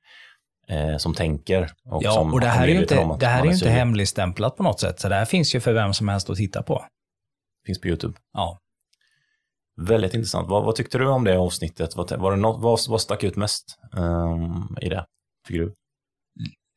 eh, 0.69 0.97
som 0.97 1.15
tänker. 1.15 1.71
Och 1.85 2.03
ja, 2.03 2.13
som 2.13 2.35
och 2.35 2.41
det 2.41 2.47
här 2.47 2.69
är 2.69 2.73
ju 2.73 2.81
inte, 2.81 3.17
det 3.21 3.27
här 3.27 3.41
är 3.41 3.47
ju 3.47 3.53
inte 3.53 3.71
hemligstämplat 3.71 4.57
på 4.57 4.63
något 4.63 4.81
sätt, 4.81 5.01
så 5.01 5.09
det 5.09 5.15
här 5.15 5.25
finns 5.25 5.55
ju 5.55 5.61
för 5.61 5.73
vem 5.73 5.95
som 5.95 6.09
helst 6.09 6.31
att 6.31 6.37
titta 6.37 6.63
på. 6.63 6.85
Finns 7.67 7.81
på 7.81 7.89
YouTube. 7.89 8.19
Ja. 8.33 8.59
Väldigt 9.81 10.15
intressant. 10.15 10.49
Vad, 10.49 10.65
vad 10.65 10.75
tyckte 10.75 10.99
du 10.99 11.09
om 11.09 11.25
det 11.25 11.39
avsnittet? 11.39 11.97
Vad, 11.97 12.13
var 12.13 12.31
det 12.31 12.37
något, 12.37 12.63
vad, 12.63 12.79
vad 12.89 13.01
stack 13.01 13.25
ut 13.25 13.37
mest 13.37 13.79
um, 13.93 14.77
i 14.81 14.89
det, 14.89 15.07
tycker 15.47 15.61
du? 15.61 15.75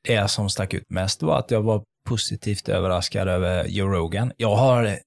Det 0.07 0.27
som 0.27 0.49
stack 0.49 0.73
ut 0.73 0.83
mest 0.89 1.23
var 1.23 1.39
att 1.39 1.51
jag 1.51 1.61
var 1.61 1.83
positivt 2.05 2.69
överraskad 2.69 3.27
över 3.27 3.67
Joe 3.67 3.87
Rogan. 3.87 4.31
Jag 4.37 4.55
har 4.55 4.99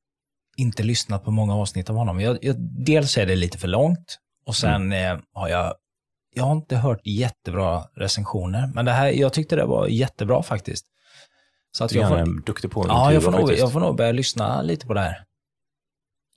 inte 0.56 0.82
lyssnat 0.82 1.24
på 1.24 1.30
många 1.30 1.54
avsnitt 1.54 1.90
av 1.90 1.96
honom. 1.96 2.20
Jag, 2.20 2.38
jag, 2.42 2.56
dels 2.58 3.18
är 3.18 3.26
det 3.26 3.36
lite 3.36 3.58
för 3.58 3.68
långt 3.68 4.18
och 4.46 4.56
sen 4.56 4.82
mm. 4.92 5.16
eh, 5.16 5.22
har 5.32 5.48
jag, 5.48 5.74
jag 6.34 6.44
har 6.44 6.52
inte 6.52 6.76
hört 6.76 7.00
jättebra 7.06 7.84
recensioner, 7.94 8.70
men 8.74 8.84
det 8.84 8.92
här, 8.92 9.08
jag 9.08 9.32
tyckte 9.32 9.56
det 9.56 9.64
var 9.64 9.86
jättebra 9.86 10.42
faktiskt. 10.42 10.86
Så 11.76 11.84
att 11.84 11.92
jag 11.92 12.08
får, 12.08 12.18
är 12.18 12.44
duktig 12.46 12.70
på 12.70 12.86
Ja, 12.88 13.12
jag 13.12 13.22
får, 13.22 13.30
nog, 13.30 13.52
jag 13.52 13.72
får 13.72 13.80
nog 13.80 13.96
börja 13.96 14.12
lyssna 14.12 14.62
lite 14.62 14.86
på 14.86 14.94
det 14.94 15.00
här. 15.00 15.24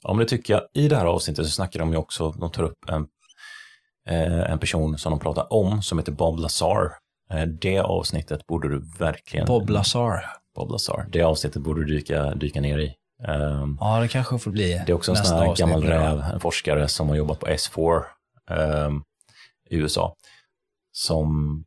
Ja, 0.03 0.13
men 0.13 0.19
det 0.19 0.25
tycker 0.25 0.53
jag. 0.53 0.63
I 0.73 0.87
det 0.87 0.95
här 0.95 1.05
avsnittet 1.05 1.45
så 1.45 1.51
snackar 1.51 1.79
de 1.79 1.91
ju 1.91 1.97
också, 1.97 2.31
de 2.31 2.51
tar 2.51 2.63
upp 2.63 2.89
en, 2.89 3.07
eh, 4.07 4.51
en 4.51 4.59
person 4.59 4.97
som 4.97 5.11
de 5.11 5.19
pratar 5.19 5.53
om 5.53 5.81
som 5.81 5.99
heter 5.99 6.11
Bob 6.11 6.39
Lazar. 6.39 6.91
Eh, 7.31 7.41
det 7.41 7.79
avsnittet 7.79 8.47
borde 8.47 8.69
du 8.69 8.81
verkligen... 8.99 9.45
Bob 9.45 9.69
Lazar. 9.69 10.25
Bob 10.55 10.71
Lazar. 10.71 11.05
Det 11.09 11.21
avsnittet 11.21 11.61
borde 11.61 11.85
du 11.85 11.95
dyka, 11.95 12.35
dyka 12.35 12.61
ner 12.61 12.77
i. 12.77 12.95
Um, 13.27 13.77
ja, 13.79 13.99
det 13.99 14.07
kanske 14.07 14.39
får 14.39 14.51
bli 14.51 14.81
Det 14.85 14.91
är 14.91 14.93
också 14.93 15.11
en 15.11 15.17
sån 15.17 15.37
här 15.37 15.55
gammal 15.55 15.83
räv, 15.83 16.19
en 16.33 16.39
forskare 16.39 16.87
som 16.87 17.09
har 17.09 17.15
jobbat 17.15 17.39
på 17.39 17.47
S4 17.47 18.03
um, 18.49 18.57
ehm, 18.57 19.03
i 19.69 19.75
USA. 19.75 20.15
Som, 20.91 21.63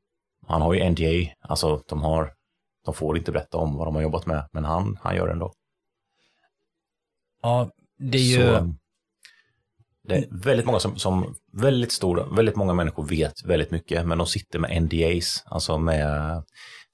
han 0.47 0.63
har 0.63 0.75
ju 0.75 0.91
NDA, 0.91 1.33
alltså 1.41 1.83
de 1.89 2.03
har, 2.03 2.33
de 2.85 2.95
får 2.95 3.19
inte 3.19 3.33
berätta 3.33 3.59
om 3.59 3.77
vad 3.77 3.87
de 3.87 3.95
har 3.95 4.03
jobbat 4.03 4.27
med, 4.27 4.49
men 4.53 4.65
han, 4.65 4.99
han 5.03 5.17
gör 5.17 5.27
det 5.27 5.33
ändå. 5.33 5.53
Ja, 7.43 7.71
det 7.99 8.19
är 8.19 8.23
ju... 8.23 8.37
Så, 8.37 8.75
det 10.09 10.17
är 10.17 10.27
väldigt 10.31 10.67
många 10.67 10.81
som, 10.81 10.97
som, 10.97 11.35
väldigt 11.53 11.93
stora, 11.93 12.25
väldigt 12.27 12.57
många 12.57 12.73
människor 12.73 13.07
vet 13.07 13.45
väldigt 13.45 13.71
mycket, 13.71 14.07
men 14.07 14.19
de 14.19 14.27
sitter 14.27 14.59
med 14.59 14.83
NDAs, 14.83 15.43
alltså 15.47 15.79
med 15.79 16.43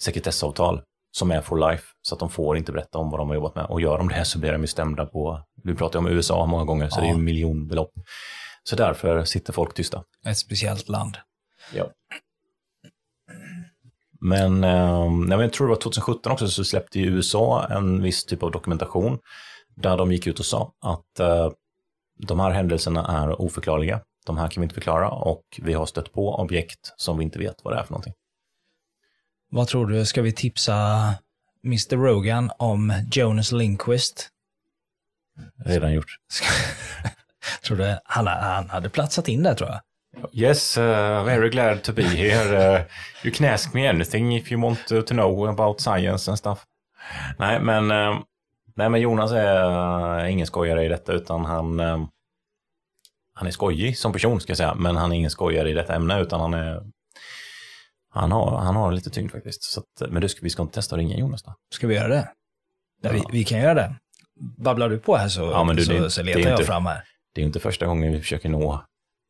sekretessavtal 0.02 0.82
som 1.16 1.30
är 1.30 1.40
for 1.40 1.70
life, 1.70 1.84
så 2.02 2.14
att 2.14 2.18
de 2.18 2.30
får 2.30 2.56
inte 2.56 2.72
berätta 2.72 2.98
om 2.98 3.10
vad 3.10 3.20
de 3.20 3.28
har 3.28 3.34
jobbat 3.34 3.54
med. 3.54 3.64
Och 3.64 3.80
gör 3.80 3.98
de 3.98 4.08
det 4.08 4.24
så 4.24 4.38
blir 4.38 4.52
de 4.52 4.60
ju 4.60 4.66
stämda 4.66 5.06
på, 5.06 5.42
vi 5.62 5.74
pratar 5.74 5.98
ju 5.98 6.06
om 6.06 6.12
USA 6.12 6.46
många 6.46 6.64
gånger, 6.64 6.88
så 6.88 7.00
ja. 7.00 7.02
det 7.02 7.08
är 7.08 7.12
ju 7.12 7.18
miljonbelopp. 7.18 7.92
Så 8.62 8.76
därför 8.76 9.24
sitter 9.24 9.52
folk 9.52 9.74
tysta. 9.74 10.04
Ett 10.26 10.38
speciellt 10.38 10.88
land. 10.88 11.16
Ja. 11.74 11.90
Men 14.20 14.64
eh, 14.64 15.40
jag 15.40 15.52
tror 15.52 15.66
det 15.66 15.74
var 15.74 15.80
2017 15.80 16.32
också 16.32 16.48
så 16.48 16.64
släppte 16.64 17.00
ju 17.00 17.06
USA 17.06 17.66
en 17.70 18.02
viss 18.02 18.24
typ 18.24 18.42
av 18.42 18.50
dokumentation 18.50 19.18
där 19.76 19.96
de 19.96 20.12
gick 20.12 20.26
ut 20.26 20.38
och 20.38 20.46
sa 20.46 20.72
att 20.80 21.20
eh, 21.20 21.50
de 22.26 22.40
här 22.40 22.50
händelserna 22.50 23.06
är 23.06 23.40
oförklarliga. 23.40 24.00
De 24.26 24.36
här 24.36 24.48
kan 24.48 24.60
vi 24.60 24.64
inte 24.64 24.74
förklara 24.74 25.10
och 25.10 25.44
vi 25.62 25.72
har 25.72 25.86
stött 25.86 26.12
på 26.12 26.34
objekt 26.34 26.94
som 26.96 27.18
vi 27.18 27.24
inte 27.24 27.38
vet 27.38 27.56
vad 27.64 27.74
det 27.74 27.78
är 27.78 27.84
för 27.84 27.92
någonting. 27.92 28.14
Vad 29.54 29.68
tror 29.68 29.86
du, 29.86 30.04
ska 30.04 30.22
vi 30.22 30.32
tipsa 30.32 30.74
Mr 31.64 31.96
Rogan 31.96 32.50
om 32.58 32.92
Jonas 33.12 33.52
Lindquist? 33.52 34.28
Redan 35.64 35.92
gjort. 35.92 36.18
tror 37.66 37.76
du 37.76 37.98
han, 38.04 38.26
han 38.26 38.70
hade 38.70 38.88
platsat 38.88 39.28
in 39.28 39.42
där 39.42 39.54
tror 39.54 39.70
jag? 39.70 39.80
Yes, 40.32 40.78
uh, 40.78 41.24
very 41.24 41.50
glad 41.50 41.82
to 41.82 41.92
be 41.92 42.02
here. 42.02 42.76
Uh, 42.76 42.82
you 43.24 43.34
can 43.34 43.54
ask 43.54 43.74
me 43.74 43.88
anything 43.88 44.36
if 44.36 44.52
you 44.52 44.62
want 44.62 44.86
to, 44.86 45.02
to 45.02 45.14
know 45.14 45.48
about 45.48 45.80
science 45.80 46.30
and 46.30 46.38
stuff. 46.38 46.64
Nej, 47.38 47.60
men, 47.60 47.90
uh, 47.90 48.18
nej, 48.74 48.88
men 48.88 49.00
Jonas 49.00 49.32
är 49.32 50.24
uh, 50.24 50.32
ingen 50.32 50.46
skojare 50.46 50.84
i 50.84 50.88
detta, 50.88 51.12
utan 51.12 51.44
han, 51.44 51.80
uh, 51.80 52.06
han 53.34 53.46
är 53.46 53.50
skojig 53.50 53.98
som 53.98 54.12
person, 54.12 54.40
ska 54.40 54.50
jag 54.50 54.58
säga. 54.58 54.74
Men 54.74 54.96
han 54.96 55.12
är 55.12 55.16
ingen 55.16 55.30
skojare 55.30 55.70
i 55.70 55.74
detta 55.74 55.94
ämne, 55.94 56.20
utan 56.20 56.40
han 56.40 56.54
är 56.54 56.82
han 58.14 58.32
har, 58.32 58.58
han 58.58 58.76
har 58.76 58.92
lite 58.92 59.10
tyngd 59.10 59.30
faktiskt. 59.30 59.62
Så 59.62 59.80
att, 59.80 60.10
men 60.10 60.22
du, 60.22 60.28
vi 60.42 60.50
ska 60.50 60.62
inte 60.62 60.74
testa 60.74 60.94
att 60.94 60.98
ringa 60.98 61.16
Jonas 61.16 61.42
då? 61.42 61.54
Ska 61.74 61.86
vi 61.86 61.94
göra 61.94 62.08
det? 62.08 62.28
Ja. 63.02 63.10
Vi, 63.12 63.22
vi, 63.32 63.44
kan 63.44 63.60
göra 63.60 63.74
det. 63.74 63.94
Babblar 64.58 64.88
du 64.88 64.98
på 64.98 65.16
här 65.16 65.28
så, 65.28 65.40
ja, 65.40 65.72
du, 65.76 65.84
så, 65.84 65.92
det, 65.92 66.10
så 66.10 66.22
letar 66.22 66.40
jag 66.40 66.52
inte, 66.52 66.64
fram 66.64 66.86
här. 66.86 67.02
Det 67.34 67.40
är 67.40 67.44
inte 67.44 67.60
första 67.60 67.86
gången 67.86 68.12
vi 68.12 68.20
försöker 68.20 68.48
nå 68.48 68.84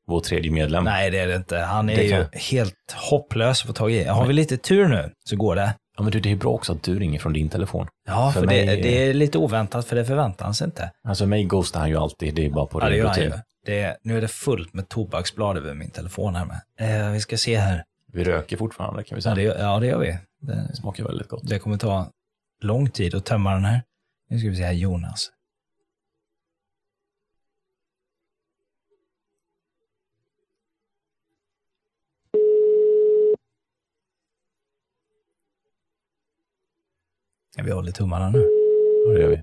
vår 0.06 0.20
tredje 0.20 0.50
medlem. 0.50 0.84
Nej, 0.84 1.10
det 1.10 1.18
är 1.18 1.26
det 1.26 1.36
inte. 1.36 1.58
Han 1.58 1.90
är 1.90 1.94
kan... 1.94 2.04
ju 2.04 2.26
helt 2.32 2.94
hopplös 3.10 3.60
att 3.60 3.66
få 3.66 3.72
tag 3.72 3.92
i. 3.92 4.04
Har 4.04 4.26
vi 4.26 4.32
lite 4.32 4.56
tur 4.56 4.88
nu 4.88 5.12
så 5.24 5.36
går 5.36 5.56
det. 5.56 5.74
Ja, 5.96 6.02
men 6.02 6.12
du, 6.12 6.20
det 6.20 6.32
är 6.32 6.36
bra 6.36 6.50
också 6.50 6.72
att 6.72 6.82
du 6.82 6.98
ringer 6.98 7.18
från 7.18 7.32
din 7.32 7.48
telefon. 7.48 7.86
Ja, 8.06 8.30
för, 8.32 8.40
för 8.40 8.46
mig... 8.46 8.66
det, 8.66 8.76
det, 8.76 9.08
är 9.08 9.14
lite 9.14 9.38
oväntat, 9.38 9.86
för 9.86 9.96
det 9.96 10.04
förväntar 10.04 10.44
han 10.44 10.54
sig 10.54 10.64
inte. 10.64 10.90
Alltså 11.08 11.26
mig 11.26 11.44
ghostar 11.44 11.80
han 11.80 11.88
ju 11.88 11.96
alltid, 11.96 12.34
det 12.34 12.46
är 12.46 12.50
bara 12.50 12.66
på 12.66 12.80
ja, 12.80 12.90
ren 12.90 13.08
rutin. 13.08 13.32
Det, 13.66 13.96
nu 14.02 14.16
är 14.16 14.20
det 14.20 14.28
fullt 14.28 14.74
med 14.74 14.88
tobaksblad 14.88 15.56
över 15.56 15.74
min 15.74 15.90
telefon 15.90 16.34
här 16.34 16.44
med. 16.44 16.60
Eh, 17.06 17.12
vi 17.12 17.20
ska 17.20 17.36
se 17.36 17.56
här. 17.58 17.84
Vi 18.14 18.24
röker 18.24 18.56
fortfarande 18.56 19.04
kan 19.04 19.16
vi 19.16 19.22
säga. 19.22 19.42
Ja, 19.42 19.54
det, 19.54 19.60
ja, 19.60 19.80
det 19.80 19.86
gör 19.86 19.98
vi. 19.98 20.18
Det, 20.38 20.68
det 20.68 20.76
smakar 20.76 21.04
väldigt 21.04 21.28
gott. 21.28 21.48
Det 21.48 21.58
kommer 21.58 21.78
ta 21.78 22.10
lång 22.60 22.90
tid 22.90 23.14
att 23.14 23.24
tömma 23.24 23.54
den 23.54 23.64
här. 23.64 23.82
Nu 24.28 24.38
ska 24.38 24.48
vi 24.48 24.56
se 24.56 24.64
här, 24.64 24.72
Jonas. 24.72 25.30
Ja, 37.56 37.64
vi 37.64 37.70
håller 37.70 37.92
tummarna 37.92 38.30
nu. 38.30 38.38
Ja, 39.06 39.12
det 39.12 39.20
gör 39.20 39.28
vi. 39.28 39.42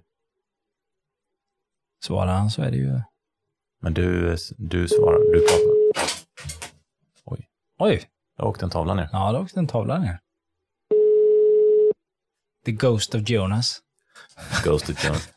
Svarar 2.06 2.34
han 2.34 2.50
så 2.50 2.62
är 2.62 2.72
det 2.72 2.78
ju... 2.78 3.02
Men 3.82 3.94
du, 3.94 4.36
du 4.58 4.88
svarar, 4.88 5.20
du 5.34 5.40
pratar. 5.40 6.06
Oj. 7.26 7.50
Oj. 7.78 8.08
Då 8.38 8.44
åkte 8.44 8.66
en 8.66 8.72
tavla 8.72 8.94
ner. 8.94 9.10
Ja, 9.12 9.32
då 9.32 9.40
åkte 9.40 9.60
en 9.60 9.68
tavla 9.68 10.00
ner. 10.00 10.20
The 12.66 12.72
Ghost 12.72 13.16
of 13.16 13.30
Jonas. 13.30 13.80
Ghost 14.64 14.90
of 14.90 15.06
Jonas. 15.06 15.30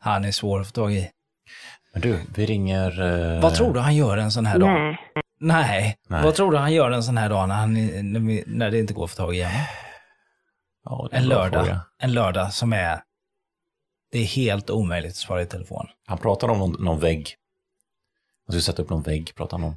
Han 0.00 0.24
är 0.24 0.32
svår 0.32 0.60
att 0.60 0.66
få 0.66 0.72
tag 0.72 0.92
i. 0.92 1.10
Men 1.92 2.02
du, 2.02 2.20
vi 2.34 2.46
ringer... 2.46 3.02
Uh... 3.02 3.42
Vad 3.42 3.54
tror 3.54 3.74
du 3.74 3.80
han 3.80 3.96
gör 3.96 4.16
en 4.16 4.30
sån 4.32 4.46
här 4.46 4.58
dag? 4.58 4.70
Nej. 4.70 4.98
Nej. 5.40 5.96
Nej. 6.08 6.22
Vad 6.22 6.34
tror 6.34 6.52
du 6.52 6.58
han 6.58 6.72
gör 6.72 6.90
en 6.90 7.02
sån 7.02 7.16
här 7.16 7.28
dag 7.28 7.48
när, 7.48 7.54
han, 7.54 7.74
när, 8.46 8.70
det 8.70 8.78
inte 8.78 8.94
går 8.94 9.04
att 9.04 9.10
få 9.10 9.16
tag 9.16 9.36
i 9.36 9.42
honom? 9.42 9.58
Ja, 10.84 11.08
en 11.12 11.28
lördag. 11.28 11.64
Fråga. 11.64 11.80
En 11.98 12.12
lördag 12.12 12.52
som 12.52 12.72
är... 12.72 13.02
Det 14.12 14.18
är 14.18 14.24
helt 14.24 14.70
omöjligt 14.70 15.10
att 15.10 15.16
svara 15.16 15.42
i 15.42 15.46
telefon. 15.46 15.86
Han 16.06 16.18
pratar 16.18 16.48
om 16.48 16.58
någon, 16.58 16.84
någon 16.84 17.00
vägg. 17.00 17.34
Han 18.46 18.52
skulle 18.52 18.62
sätta 18.62 18.82
upp 18.82 18.90
någon 18.90 19.02
vägg, 19.02 19.34
pratar 19.34 19.58
han 19.58 19.66
om. 19.66 19.76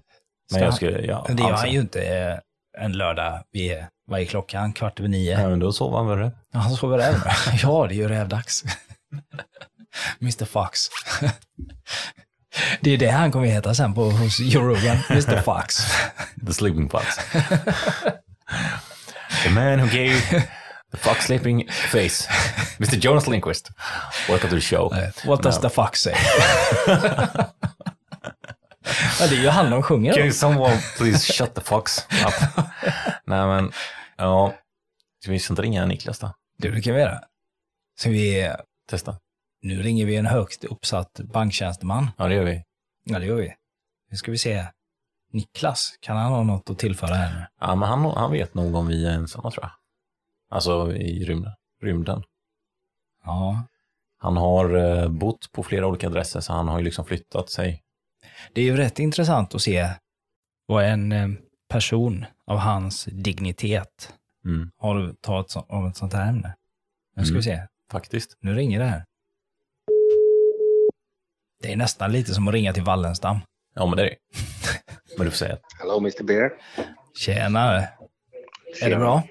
Men 0.52 0.62
jag 0.62 0.74
skulle, 0.74 1.06
ja, 1.06 1.26
det 1.30 1.44
gör 1.44 1.52
han 1.52 1.72
ju 1.72 1.80
inte 1.80 2.02
eh, 2.02 2.38
en 2.84 2.92
lördag 2.92 3.44
vid, 3.52 3.86
vad 4.08 4.20
är 4.20 4.26
klockan? 4.26 4.74
Kvart 4.74 5.00
över 5.00 5.10
nio. 5.10 5.42
Ja, 5.42 5.50
men 5.50 5.60
då 5.60 5.72
sover 5.72 5.98
han 5.98 6.08
väl 6.08 6.18
räv? 6.18 6.32
Ja, 6.54 6.60
han 6.60 6.72
sover 6.72 6.98
räv 6.98 7.16
Ja, 7.62 7.88
det 7.88 7.94
är 7.94 7.98
ju 7.98 8.08
rävdags. 8.08 8.64
Mr 10.22 10.46
Fox. 10.46 10.80
Det 12.82 12.92
är 12.92 12.98
det 12.98 13.10
han 13.10 13.32
kommer 13.32 13.48
heta 13.48 13.74
sen 13.74 13.94
på 13.94 14.10
hos 14.10 14.40
Joe 14.40 14.64
Rogan, 14.64 14.98
Mr 15.10 15.42
Fox. 15.42 15.78
The 16.48 16.54
sleeping 16.54 16.90
fox. 16.90 17.06
The 19.44 19.50
man 19.50 19.80
who 19.80 19.88
gave 19.88 20.22
the 20.92 20.98
fox 20.98 21.26
sleeping 21.26 21.70
face. 21.70 22.30
Mr 22.80 22.96
Jonas 22.96 23.28
Lindquist. 23.28 23.70
Welcome 24.30 24.50
to 24.50 24.56
the 24.56 24.62
show. 24.62 24.94
What 25.26 25.44
does 25.44 25.56
no. 25.56 25.62
the 25.62 25.70
fox 25.70 26.02
say? 26.02 26.16
Ja, 29.20 29.28
det 29.28 29.36
är 29.36 29.42
ju 29.42 29.50
han 29.50 29.72
de 29.72 29.84
sjunger 29.84 30.14
Can 30.14 30.24
om. 30.24 30.32
someone 30.32 30.78
please 30.98 31.34
shut 31.34 31.56
the 31.56 31.62
fox 31.62 31.98
up? 32.26 32.66
Nej 33.26 33.48
men, 33.48 33.72
ja. 34.18 34.54
Ska 35.22 35.32
vi 35.32 35.40
inte 35.50 35.62
ringa 35.62 35.86
Niklas 35.86 36.20
då? 36.20 36.34
Du, 36.58 36.72
det 36.72 36.82
kan 36.82 36.94
vi 36.96 37.00
göra. 37.02 37.20
Så 38.00 38.10
vi, 38.10 38.54
Testa. 38.90 39.18
nu 39.62 39.82
ringer 39.82 40.06
vi 40.06 40.16
en 40.16 40.26
högt 40.26 40.64
uppsatt 40.64 41.20
banktjänsteman. 41.34 42.10
Ja, 42.18 42.28
det 42.28 42.36
gör 42.36 42.44
vi. 42.44 42.64
Ja, 43.04 43.20
det 43.20 43.26
gör 43.26 43.36
vi. 43.36 43.54
Nu 44.12 44.18
ska 44.18 44.32
vi 44.32 44.38
se. 44.38 44.66
Niklas, 45.34 45.94
kan 46.02 46.18
han 46.18 46.32
ha 46.32 46.44
något 46.44 46.70
att 46.70 46.80
tillföra 46.80 47.14
här 47.16 47.34
nu? 47.40 47.46
Ja, 47.60 47.76
men 47.76 47.90
han, 47.90 48.06
han 48.06 48.32
vet 48.32 48.54
nog 48.54 48.76
om 48.76 48.88
vi 48.88 49.06
är 49.08 49.12
ensamma 49.12 49.52
tror 49.52 49.64
jag. 49.64 49.72
Alltså 50.50 50.94
i 50.94 51.26
rymden. 51.26 51.52
rymden. 51.84 52.24
Ja, 53.26 53.64
Han 54.20 54.38
har 54.38 54.76
eh, 54.76 55.10
bott 55.10 55.52
på 55.52 55.64
flera 55.64 55.88
olika 55.88 56.08
adresser 56.08 56.40
så 56.40 56.54
han 56.54 56.68
har 56.68 56.78
ju 56.80 56.86
liksom 56.86 57.06
flyttat 57.06 57.50
sig. 57.50 57.84
Det 58.54 58.62
är 58.62 58.66
ju 58.66 58.78
rätt 58.78 59.00
intressant 59.00 59.56
att 59.56 59.62
se 59.62 59.90
vad 60.66 60.86
en 60.86 61.12
eh, 61.12 61.28
person 61.70 62.26
av 62.48 62.58
hans 62.58 63.06
dignitet 63.06 64.14
Mm, 64.46 64.72
har 64.78 65.14
tagit 65.22 65.56
om 65.68 65.88
ett 65.88 65.98
sånt 65.98 66.14
här 66.14 66.30
ämne. 66.30 66.56
Nu 67.16 67.24
ska 67.24 67.32
Mm. 67.32 67.38
vi 67.40 67.44
se. 67.44 67.62
faktiskt. 67.92 68.38
Nu 68.40 68.54
ringer 68.56 68.80
det 68.80 68.86
här. 68.86 69.04
Det 71.64 71.72
är 71.72 71.76
nästan 71.78 72.12
lite 72.12 72.34
som 72.34 72.48
att 72.48 72.54
ringa 72.54 72.74
till 72.74 72.84
Wallenstam. 72.84 73.38
Ja, 73.76 73.86
men 73.86 73.98
det 73.98 74.04
är 74.04 74.06
det. 74.10 74.16
Men 75.18 75.26
du 75.26 75.32
får 75.32 75.38
säga. 75.38 75.58
Hello 75.80 75.98
Mr 75.98 76.24
Bear. 76.24 76.52
Tjenare. 77.16 77.90
Är 78.82 78.90
det 78.90 78.96
bra? 78.96 79.24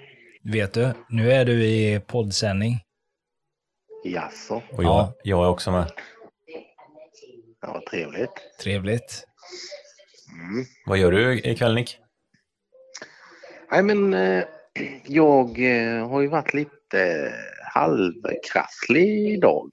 Vet 0.43 0.75
du, 0.75 0.93
nu 1.09 1.33
är 1.33 1.45
du 1.45 1.65
i 1.67 2.01
poddsändning. 2.07 2.81
Jaså? 4.05 4.55
Och 4.73 4.85
jag, 4.85 4.91
Ja. 4.91 5.13
jag 5.25 5.45
är 5.45 5.49
också 5.49 5.71
med. 5.73 5.93
Ja, 7.67 7.83
trevligt. 7.91 8.31
Trevligt. 8.61 9.25
Mm. 10.33 10.67
Vad 10.87 10.99
gör 10.99 11.13
du 11.13 11.39
ikväll 11.39 11.75
Nick? 11.75 11.99
Nej 13.71 13.83
men 13.83 14.15
eh, 14.15 14.45
jag 15.05 15.59
eh, 15.59 16.09
har 16.09 16.21
ju 16.21 16.29
varit 16.29 16.55
lite 16.55 17.33
halvkrasslig 17.75 19.33
idag. 19.33 19.71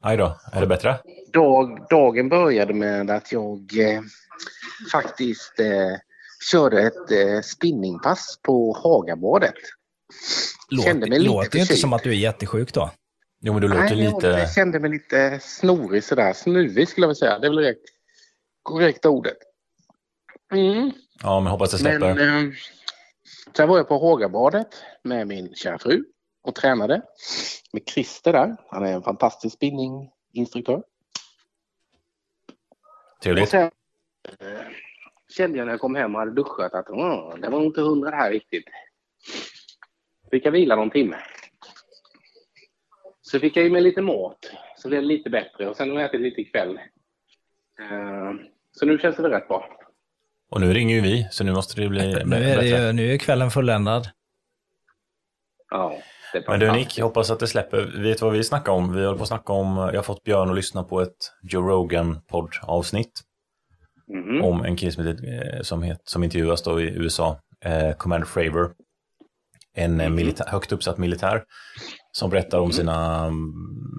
Aj 0.00 0.16
då, 0.16 0.40
är 0.52 0.60
det 0.60 0.66
bättre? 0.66 0.98
Dag, 1.32 1.86
dagen 1.90 2.28
började 2.28 2.74
med 2.74 3.10
att 3.10 3.32
jag 3.32 3.78
eh, 3.78 4.00
faktiskt 4.92 5.60
eh, 5.60 5.96
körde 6.52 6.82
ett 6.82 7.10
eh, 7.10 7.40
spinningpass 7.40 8.38
på 8.42 8.76
Hagabadet. 8.82 9.54
Kände 10.84 11.06
mig 11.06 11.18
Låter, 11.18 11.18
lite 11.18 11.44
låter 11.44 11.56
ju 11.56 11.62
inte 11.62 11.76
som 11.76 11.92
att 11.92 12.02
du 12.02 12.10
är 12.10 12.14
jättesjuk 12.14 12.72
då. 12.72 12.90
Jo, 13.44 13.52
men 13.52 13.62
du 13.62 13.68
låter 13.68 13.80
Nej, 13.82 13.96
lite... 13.96 14.26
jag 14.26 14.52
kände 14.52 14.80
mig 14.80 14.90
lite 14.90 15.38
snorig 15.40 16.04
sådär. 16.04 16.32
Snuvig 16.32 16.88
skulle 16.88 17.04
jag 17.04 17.08
vilja 17.08 17.14
säga. 17.18 17.38
Det 17.38 17.46
är 17.46 17.50
väl 17.50 17.62
det 17.64 17.76
korrekta 18.62 19.10
ordet. 19.10 19.36
Mm. 20.52 20.90
Ja, 21.22 21.40
men 21.40 21.50
hoppas 21.50 21.70
det 21.70 21.78
släpper. 21.78 22.14
Men 22.14 22.46
eh, 22.48 22.52
sen 23.56 23.68
var 23.68 23.76
jag 23.76 23.88
på 23.88 23.98
Hågabadet 23.98 24.84
med 25.04 25.26
min 25.26 25.54
kära 25.54 25.78
fru 25.78 26.04
och 26.42 26.54
tränade 26.54 27.02
med 27.72 27.82
Christer 27.88 28.32
där. 28.32 28.56
Han 28.68 28.86
är 28.86 28.92
en 28.92 29.02
fantastisk 29.02 29.54
spinninginstruktör. 29.56 30.74
Och 30.76 30.84
Trevligt. 33.22 33.48
sen 33.48 33.70
eh, 34.40 34.60
kände 35.36 35.58
jag 35.58 35.64
när 35.66 35.72
jag 35.72 35.80
kom 35.80 35.94
hem 35.94 36.14
och 36.14 36.20
hade 36.20 36.32
duschat 36.34 36.74
att 36.74 36.90
"Åh, 36.90 37.34
det 37.38 37.48
var 37.48 37.58
nog 37.58 37.66
inte 37.66 37.80
hundra 37.80 38.10
här 38.16 38.30
riktigt. 38.30 38.64
Fick 40.30 40.46
jag 40.46 40.52
vila 40.52 40.76
någon 40.76 40.90
timme. 40.90 41.16
Så 43.32 43.40
fick 43.40 43.56
jag 43.56 43.66
i 43.66 43.70
mig 43.70 43.82
lite 43.82 44.02
mat. 44.02 44.38
Så 44.76 44.88
blev 44.88 45.00
det 45.02 45.06
lite 45.08 45.30
bättre 45.30 45.68
och 45.68 45.76
sen 45.76 45.90
har 45.90 45.96
jag 46.00 46.08
ätit 46.08 46.20
lite 46.20 46.40
ikväll. 46.40 46.76
Eh, 47.80 48.32
Så 48.72 48.86
nu 48.86 48.98
känns 48.98 49.16
det 49.16 49.22
väl 49.22 49.30
rätt 49.32 49.48
bra. 49.48 49.68
Och 50.50 50.60
nu 50.60 50.72
ringer 50.72 50.94
ju 50.94 51.00
vi, 51.00 51.28
så 51.30 51.44
nu 51.44 51.52
måste 51.52 51.80
det 51.80 51.88
bli 51.88 52.00
Nu 52.00 52.36
är, 52.36 52.56
bättre. 52.56 52.60
det 52.60 52.86
ju, 52.86 52.92
nu 52.92 53.12
är 53.14 53.18
kvällen 53.18 53.50
fulländad. 53.50 54.08
Ja, 55.70 55.98
Men 56.48 56.60
du. 56.60 56.72
Nick, 56.72 56.98
jag 56.98 57.04
hoppas 57.04 57.30
att 57.30 57.40
det 57.40 57.46
släpper. 57.46 58.02
Vet 58.02 58.18
du 58.18 58.24
vad 58.24 58.34
vi 58.34 58.44
snackar 58.44 58.72
om? 58.72 58.94
Vi 58.94 59.04
håller 59.04 59.16
på 59.18 59.22
att 59.22 59.28
snacka 59.28 59.52
om, 59.52 59.76
jag 59.76 59.94
har 59.94 60.02
fått 60.02 60.22
Björn 60.24 60.50
att 60.50 60.56
lyssna 60.56 60.84
på 60.84 61.00
ett 61.00 61.16
Joe 61.42 61.68
Rogan 61.68 62.20
podd-avsnitt 62.28 63.20
Mhm. 64.08 64.42
om 64.44 64.64
en 64.64 64.76
kille 64.76 64.92
som, 64.92 65.06
heter, 65.06 65.54
eh, 65.56 65.62
som, 65.62 65.94
som 66.04 66.24
intervjuas 66.24 66.62
då 66.62 66.80
i 66.80 66.84
USA, 66.84 67.40
eh, 67.64 67.92
Commander 67.96 68.26
Fravor. 68.26 68.74
En 69.74 70.00
eh, 70.00 70.10
militär, 70.10 70.44
högt 70.48 70.72
uppsatt 70.72 70.98
militär 70.98 71.44
som 72.12 72.30
berättar 72.30 72.58
om 72.58 72.72
sina 72.72 73.24
mm, 73.24 73.52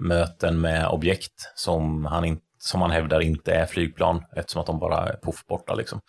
möten 0.08 0.60
med 0.60 0.88
objekt 0.88 1.52
som 1.54 2.04
han, 2.04 2.24
in, 2.24 2.40
som 2.58 2.82
han 2.82 2.90
hävdar 2.90 3.20
inte 3.20 3.54
är 3.54 3.66
flygplan 3.66 4.24
eftersom 4.36 4.60
att 4.60 4.66
de 4.66 4.78
bara 4.78 5.08
är 5.08 5.16
poff 5.16 5.46
borta. 5.46 5.74
Liksom. 5.74 6.00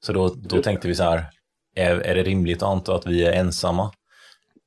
Så 0.00 0.12
då, 0.12 0.28
då 0.28 0.62
tänkte 0.62 0.88
vi 0.88 0.94
så 0.94 1.02
här, 1.02 1.24
är, 1.74 2.00
är 2.00 2.14
det 2.14 2.22
rimligt 2.22 2.62
att 2.62 2.68
anta 2.68 2.94
att 2.94 3.06
vi 3.06 3.24
är 3.24 3.32
ensamma? 3.32 3.92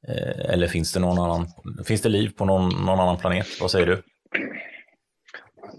Eh, 0.07 0.53
eller 0.53 0.67
finns 0.67 0.93
det 0.93 0.99
någon 0.99 1.19
annan, 1.19 1.47
finns 1.85 2.01
det 2.01 2.09
liv 2.09 2.29
på 2.37 2.45
någon, 2.45 2.69
någon 2.69 2.99
annan 2.99 3.17
planet? 3.17 3.47
Vad 3.61 3.71
säger 3.71 3.85
du? 3.85 4.01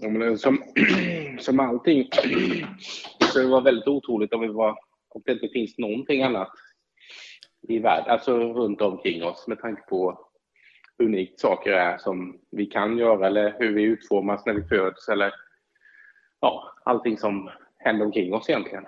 Men 0.09 0.37
som, 0.37 0.63
som 1.39 1.59
allting 1.59 2.09
så 3.33 3.39
det 3.39 3.47
var 3.47 3.61
väldigt 3.61 3.87
otroligt 3.87 4.33
om, 4.33 4.41
vi 4.41 4.47
var, 4.47 4.69
om 5.09 5.21
det 5.25 5.31
inte 5.31 5.47
finns 5.53 5.77
någonting 5.77 6.23
annat 6.23 6.49
i 7.67 7.79
världen, 7.79 8.11
alltså 8.11 8.37
runt 8.37 8.81
omkring 8.81 9.23
oss 9.23 9.47
med 9.47 9.59
tanke 9.59 9.81
på 9.81 10.19
unikt 11.03 11.39
saker 11.39 11.71
är 11.71 11.97
som 11.97 12.35
vi 12.51 12.65
kan 12.65 12.97
göra 12.97 13.27
eller 13.27 13.55
hur 13.59 13.73
vi 13.73 13.83
utformas 13.83 14.45
när 14.45 14.53
vi 14.53 14.63
föds 14.63 15.09
eller 15.09 15.33
ja, 16.41 16.73
allting 16.85 17.17
som 17.17 17.49
händer 17.77 18.05
omkring 18.05 18.33
oss 18.33 18.49
egentligen. 18.49 18.85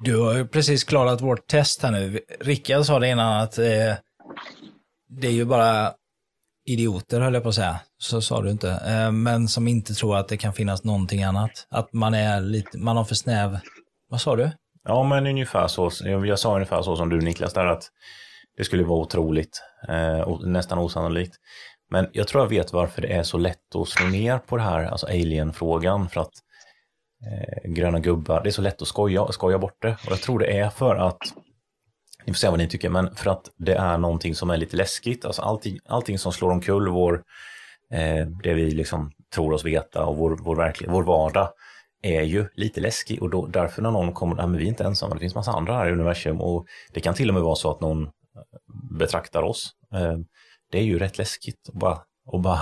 Du 0.00 0.22
har 0.22 0.34
ju 0.34 0.46
precis 0.46 0.84
klarat 0.84 1.20
vårt 1.20 1.46
test 1.46 1.82
här 1.82 1.90
nu. 1.90 2.20
Rickard 2.40 2.84
sa 2.84 2.98
det 2.98 3.08
innan 3.08 3.42
att 3.42 3.58
eh, 3.58 3.94
det 5.08 5.26
är 5.26 5.32
ju 5.32 5.44
bara 5.44 5.92
idioter, 6.64 7.20
höll 7.20 7.34
jag 7.34 7.42
på 7.42 7.48
att 7.48 7.54
säga. 7.54 7.80
Så 7.98 8.20
sa 8.20 8.42
du 8.42 8.50
inte. 8.50 8.70
Eh, 8.70 9.12
men 9.12 9.48
som 9.48 9.68
inte 9.68 9.94
tror 9.94 10.16
att 10.16 10.28
det 10.28 10.36
kan 10.36 10.52
finnas 10.52 10.84
någonting 10.84 11.22
annat. 11.22 11.66
Att 11.70 11.92
man 11.92 12.14
är 12.14 12.40
lite, 12.40 12.78
man 12.78 12.96
har 12.96 13.04
för 13.04 13.14
snäv... 13.14 13.58
Vad 14.08 14.20
sa 14.20 14.36
du? 14.36 14.50
Ja, 14.84 15.02
men 15.02 15.26
ungefär 15.26 15.66
så. 15.66 15.90
Jag 16.04 16.26
jag 16.26 16.38
sa 16.38 16.54
ungefär 16.54 16.82
så 16.82 16.96
som 16.96 17.08
du 17.08 17.20
Niklas 17.20 17.52
där 17.52 17.66
att 17.66 17.90
det 18.56 18.64
skulle 18.64 18.84
vara 18.84 19.00
otroligt, 19.00 19.62
eh, 19.88 20.20
och 20.20 20.48
nästan 20.48 20.78
osannolikt. 20.78 21.36
Men 21.90 22.08
jag 22.12 22.28
tror 22.28 22.42
jag 22.42 22.48
vet 22.48 22.72
varför 22.72 23.02
det 23.02 23.12
är 23.12 23.22
så 23.22 23.38
lätt 23.38 23.74
att 23.74 23.88
slå 23.88 24.06
ner 24.06 24.38
på 24.38 24.56
det 24.56 24.62
här, 24.62 24.84
alltså 24.84 25.06
alien-frågan, 25.06 26.08
för 26.08 26.20
att 26.20 26.32
eh, 27.26 27.70
gröna 27.70 28.00
gubbar, 28.00 28.40
det 28.42 28.48
är 28.48 28.52
så 28.52 28.62
lätt 28.62 28.82
att 28.82 28.88
skoja, 28.88 29.26
skoja 29.26 29.58
bort 29.58 29.82
det. 29.82 29.96
Och 30.06 30.12
jag 30.12 30.20
tror 30.20 30.38
det 30.38 30.58
är 30.58 30.70
för 30.70 30.96
att, 30.96 31.18
ni 32.24 32.32
får 32.32 32.38
säga 32.38 32.50
vad 32.50 32.60
ni 32.60 32.68
tycker, 32.68 32.88
men 32.90 33.14
för 33.14 33.30
att 33.30 33.50
det 33.56 33.74
är 33.74 33.98
någonting 33.98 34.34
som 34.34 34.50
är 34.50 34.56
lite 34.56 34.76
läskigt. 34.76 35.24
Alltså 35.24 35.42
allting, 35.42 35.78
allting 35.86 36.18
som 36.18 36.32
slår 36.32 36.50
omkull 36.50 36.88
vår, 36.88 37.22
eh, 37.92 38.26
det 38.42 38.54
vi 38.54 38.70
liksom 38.70 39.12
tror 39.34 39.52
oss 39.52 39.64
veta 39.64 40.04
och 40.04 40.16
vår, 40.16 40.38
vår, 40.42 40.56
verklig, 40.56 40.90
vår 40.90 41.02
vardag 41.02 41.48
är 42.02 42.22
ju 42.22 42.46
lite 42.54 42.80
läskig 42.80 43.22
och 43.22 43.30
då, 43.30 43.46
därför 43.46 43.82
när 43.82 43.90
någon 43.90 44.12
kommer, 44.12 44.34
nej 44.34 44.46
men 44.46 44.58
vi 44.58 44.64
är 44.64 44.68
inte 44.68 44.84
ensamma, 44.84 45.14
det 45.14 45.20
finns 45.20 45.34
massa 45.34 45.52
andra 45.52 45.76
här 45.76 45.88
i 45.88 45.92
universum 45.92 46.40
och 46.40 46.66
det 46.92 47.00
kan 47.00 47.14
till 47.14 47.28
och 47.28 47.34
med 47.34 47.42
vara 47.42 47.54
så 47.54 47.70
att 47.70 47.80
någon 47.80 48.10
betraktar 48.90 49.42
oss. 49.42 49.70
Eh, 49.94 50.18
Det 50.72 50.78
är 50.78 50.82
ju 50.82 50.98
rätt 50.98 51.18
läskigt 51.18 51.68
och 51.68 51.78
bara, 51.78 51.98
och 52.26 52.40
bara 52.40 52.60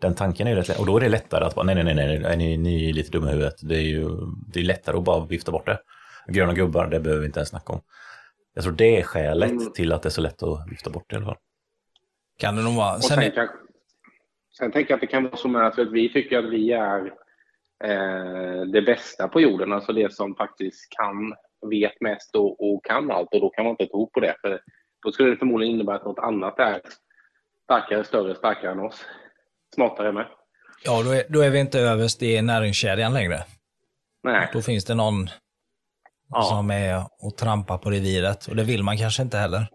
den 0.00 0.14
tanken 0.14 0.46
är 0.46 0.50
ju 0.50 0.56
rätt 0.56 0.68
lätt, 0.68 0.78
och 0.80 0.86
då 0.86 0.96
är 0.96 1.00
det 1.00 1.08
lättare 1.08 1.44
att 1.44 1.54
bara, 1.54 1.62
nej, 1.66 1.74
nej, 1.74 1.84
nej, 1.84 1.94
nej, 1.94 2.18
nej 2.18 2.36
ni, 2.36 2.56
ni 2.56 2.88
är 2.90 2.92
lite 2.92 3.10
dumma 3.10 3.28
i 3.28 3.32
huvudet. 3.32 3.54
Det 3.62 3.74
är 3.76 3.80
ju 3.82 4.08
det 4.52 4.60
är 4.60 4.64
lättare 4.64 4.96
att 4.96 5.04
bara 5.04 5.24
vifta 5.26 5.52
bort 5.52 5.66
det. 5.66 5.80
Gröna 6.28 6.52
gubbar, 6.54 6.86
det 6.86 7.00
behöver 7.00 7.20
vi 7.20 7.26
inte 7.26 7.38
ens 7.40 7.48
snacka 7.48 7.72
om. 7.72 7.80
Jag 8.54 8.64
tror 8.64 8.72
det 8.74 9.00
är 9.00 9.02
skälet 9.02 9.50
Mm. 9.50 9.72
till 9.72 9.92
att 9.92 10.02
det 10.02 10.08
är 10.08 10.10
så 10.10 10.20
lätt 10.20 10.42
att 10.42 10.68
vifta 10.70 10.90
bort 10.90 11.04
det 11.08 11.14
i 11.14 11.16
alla 11.16 11.26
fall. 11.26 11.36
Kan 12.38 12.56
det 12.56 12.62
nog 12.62 12.74
vara. 12.74 13.00
Sen, 13.00 13.20
sen, 13.20 13.30
kanske, 13.30 13.56
sen 14.58 14.72
tänker 14.72 14.90
jag 14.90 14.96
att 14.96 15.00
det 15.00 15.06
kan 15.06 15.22
vara 15.24 15.36
så 15.36 15.48
med 15.48 15.66
att 15.66 15.78
vi 15.78 16.12
tycker 16.12 16.38
att 16.38 16.50
vi 16.50 16.72
är 16.72 17.06
eh, 17.84 18.62
det 18.72 18.82
bästa 18.82 19.28
på 19.28 19.40
jorden, 19.40 19.72
alltså 19.72 19.92
det 19.92 20.14
som 20.14 20.34
faktiskt 20.34 20.88
kan, 20.90 21.34
vet 21.70 22.00
mest 22.00 22.36
och, 22.36 22.72
och 22.74 22.84
kan 22.84 23.10
allt 23.10 23.34
och 23.34 23.40
då 23.40 23.50
kan 23.50 23.64
man 23.64 23.70
inte 23.70 23.86
tro 23.86 24.10
på 24.10 24.20
det. 24.20 24.34
För 24.40 24.60
då 25.02 25.12
skulle 25.12 25.30
det 25.30 25.36
förmodligen 25.36 25.74
innebära 25.74 25.96
att 25.96 26.04
något 26.04 26.18
annat 26.18 26.58
är 26.58 26.80
starkare, 27.64 28.04
större, 28.04 28.34
starkare 28.34 28.72
än 28.72 28.80
oss. 28.80 29.04
Smartare 29.74 30.12
med. 30.12 30.26
ja, 30.84 31.02
då 31.02 31.10
är, 31.10 31.24
då 31.28 31.40
är 31.40 31.50
vi 31.50 31.58
inte 31.60 31.80
överst 31.80 32.22
i 32.22 32.42
näringskedjan 32.42 33.14
längre. 33.14 33.44
Nej. 34.22 34.50
Då 34.52 34.62
finns 34.62 34.84
det 34.84 34.94
någon 34.94 35.28
Ja. 36.34 36.42
som 36.42 36.70
är 36.70 37.04
och 37.20 37.36
trampar 37.36 37.78
på 37.78 37.90
reviret. 37.90 38.46
Och 38.46 38.56
det 38.56 38.64
vill 38.64 38.82
man 38.82 38.98
kanske 38.98 39.22
inte 39.22 39.38
heller. 39.38 39.66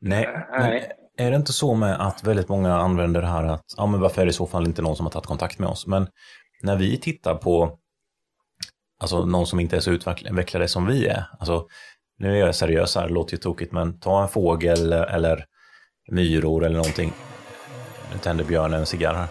Nej, 0.00 0.28
men 0.50 0.70
Nej. 0.70 0.90
är 1.18 1.30
det 1.30 1.36
inte 1.36 1.52
så 1.52 1.74
med 1.74 2.00
att 2.06 2.24
väldigt 2.24 2.48
många 2.48 2.74
använder 2.74 3.20
det 3.20 3.26
här 3.26 3.44
att, 3.44 3.64
ja 3.76 3.86
men 3.86 4.00
varför 4.00 4.22
är 4.22 4.26
det 4.26 4.30
i 4.30 4.32
så 4.32 4.46
fall 4.46 4.66
inte 4.66 4.82
någon 4.82 4.96
som 4.96 5.06
har 5.06 5.10
tagit 5.10 5.26
kontakt 5.26 5.58
med 5.58 5.68
oss? 5.68 5.86
Men 5.86 6.08
när 6.62 6.76
vi 6.76 6.98
tittar 7.00 7.34
på, 7.34 7.78
alltså 9.00 9.24
någon 9.24 9.46
som 9.46 9.60
inte 9.60 9.76
är 9.76 9.80
så 9.80 9.90
utvecklade 9.90 10.68
som 10.68 10.86
vi 10.86 11.06
är, 11.06 11.24
alltså 11.38 11.66
nu 12.18 12.32
är 12.32 12.46
jag 12.46 12.54
seriös 12.54 12.94
här, 12.94 13.08
det 13.08 13.14
låter 13.14 13.32
ju 13.32 13.38
tokigt, 13.38 13.72
men 13.72 14.00
ta 14.00 14.22
en 14.22 14.28
fågel 14.28 14.92
eller 14.92 15.44
myror 16.10 16.64
eller 16.64 16.76
någonting. 16.76 17.12
Nu 18.12 18.18
tänder 18.18 18.44
björnen 18.44 18.80
en 18.80 18.86
cigarr 18.86 19.14
här. 19.14 19.28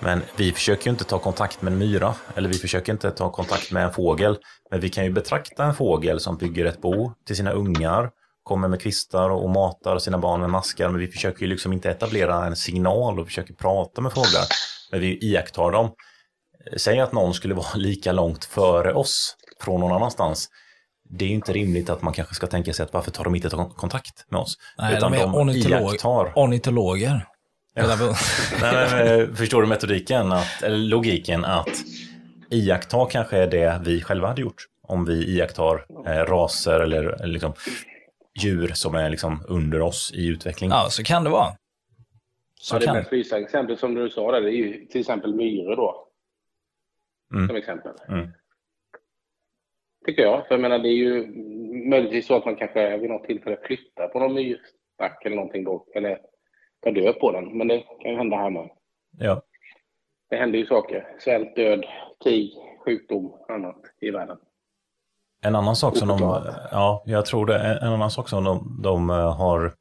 Men 0.00 0.22
vi 0.36 0.52
försöker 0.52 0.86
ju 0.86 0.90
inte 0.90 1.04
ta 1.04 1.18
kontakt 1.18 1.62
med 1.62 1.72
en 1.72 1.78
myra, 1.78 2.14
eller 2.34 2.48
vi 2.48 2.54
försöker 2.54 2.92
inte 2.92 3.10
ta 3.10 3.32
kontakt 3.32 3.72
med 3.72 3.84
en 3.84 3.92
fågel. 3.92 4.38
Men 4.70 4.80
vi 4.80 4.88
kan 4.88 5.04
ju 5.04 5.10
betrakta 5.10 5.64
en 5.64 5.74
fågel 5.74 6.20
som 6.20 6.36
bygger 6.36 6.64
ett 6.64 6.80
bo 6.80 7.12
till 7.26 7.36
sina 7.36 7.50
ungar, 7.50 8.10
kommer 8.42 8.68
med 8.68 8.80
kvistar 8.80 9.30
och 9.30 9.50
matar 9.50 9.98
sina 9.98 10.18
barn 10.18 10.40
med 10.40 10.50
maskar. 10.50 10.88
Men 10.88 11.00
vi 11.00 11.08
försöker 11.08 11.40
ju 11.42 11.46
liksom 11.46 11.72
inte 11.72 11.90
etablera 11.90 12.46
en 12.46 12.56
signal 12.56 13.20
och 13.20 13.26
försöker 13.26 13.54
prata 13.54 14.00
med 14.00 14.12
fåglar. 14.12 14.44
Men 14.90 15.00
vi 15.00 15.18
iakttar 15.18 15.70
dem. 15.70 15.90
Säg 16.76 17.00
att 17.00 17.12
någon 17.12 17.34
skulle 17.34 17.54
vara 17.54 17.74
lika 17.74 18.12
långt 18.12 18.44
före 18.44 18.94
oss 18.94 19.36
från 19.60 19.80
någon 19.80 19.92
annanstans. 19.92 20.48
Det 21.10 21.24
är 21.24 21.28
ju 21.28 21.34
inte 21.34 21.52
rimligt 21.52 21.90
att 21.90 22.02
man 22.02 22.12
kanske 22.12 22.34
ska 22.34 22.46
tänka 22.46 22.72
sig 22.72 22.84
att 22.84 22.92
varför 22.92 23.10
tar 23.10 23.24
de 23.24 23.34
inte 23.34 23.50
kontakt 23.76 24.26
med 24.28 24.40
oss? 24.40 24.58
Nej, 24.78 24.96
Utan 24.96 25.12
de 25.12 25.18
är 25.18 25.26
ornitolog 25.26 25.92
iakttar. 25.92 26.32
ornitologer. 26.36 27.26
Ja. 27.74 27.96
Nej, 28.60 29.18
men, 29.18 29.36
förstår 29.36 29.62
du 29.62 29.68
metodiken, 29.68 30.32
att, 30.32 30.62
eller 30.62 30.76
logiken 30.76 31.44
att 31.44 31.84
iaktta 32.50 33.06
kanske 33.06 33.38
är 33.38 33.46
det 33.46 33.80
vi 33.84 34.00
själva 34.00 34.28
hade 34.28 34.40
gjort. 34.40 34.66
Om 34.82 35.04
vi 35.04 35.36
iakttar 35.36 35.86
eh, 36.06 36.10
raser 36.10 36.80
eller, 36.80 37.04
eller 37.04 37.32
liksom, 37.32 37.52
djur 38.40 38.68
som 38.74 38.94
är 38.94 39.10
liksom 39.10 39.44
under 39.48 39.80
oss 39.80 40.12
i 40.14 40.26
utveckling. 40.26 40.70
Ja, 40.70 40.86
så 40.90 41.02
kan 41.04 41.24
det 41.24 41.30
vara. 41.30 41.52
Så 42.60 42.74
ja, 42.74 42.78
det 42.78 42.86
kan. 42.86 42.96
mest 42.96 43.12
visa 43.12 43.38
exempel 43.38 43.78
som 43.78 43.94
du 43.94 44.10
sa 44.10 44.32
där, 44.32 44.40
det 44.40 44.50
är 44.50 44.56
ju 44.56 44.86
till 44.86 45.00
exempel 45.00 45.34
myror 45.34 45.76
då. 45.76 46.08
Mm. 47.34 47.48
Som 47.48 47.56
exempel. 47.56 47.92
Mm. 48.08 48.28
Tycker 50.08 50.22
jag. 50.22 50.46
För 50.46 50.54
jag 50.54 50.60
menar, 50.60 50.78
det 50.78 50.88
är 50.88 50.96
ju 50.96 51.26
möjligtvis 51.90 52.26
så 52.26 52.36
att 52.36 52.44
man 52.44 52.56
kanske 52.56 52.96
vid 52.96 53.10
något 53.10 53.26
tillfälle 53.26 53.58
flyttar 53.62 54.08
på 54.08 54.18
någon 54.20 54.34
myrstack 54.34 55.22
eller 55.24 55.36
någonting 55.36 55.64
då. 55.64 55.86
Eller 55.94 56.18
tar 56.84 56.90
död 56.92 57.20
på 57.20 57.32
den. 57.32 57.58
Men 57.58 57.68
det 57.68 57.78
kan 58.02 58.10
ju 58.10 58.16
hända 58.16 58.36
här 58.36 58.50
med. 58.50 58.70
Ja. 59.18 59.42
Det 60.30 60.36
händer 60.36 60.58
ju 60.58 60.66
saker. 60.66 61.16
Svält, 61.18 61.56
död, 61.56 61.84
krig, 62.24 62.52
sjukdom, 62.84 63.34
annat 63.48 63.76
i 64.00 64.10
världen. 64.10 64.36
En 65.44 65.54
annan 65.54 65.76
sak 65.76 65.96
som 65.96 66.08
de, 66.08 66.20
ja, 66.70 67.02
jag 67.06 67.26
tror 67.26 67.46
det, 67.46 67.58
en 67.82 67.92
annan 67.92 68.10
sak 68.10 68.28
som 68.28 68.44
de, 68.44 68.80
de 68.82 69.10
eh, 69.10 69.36
har 69.36 69.74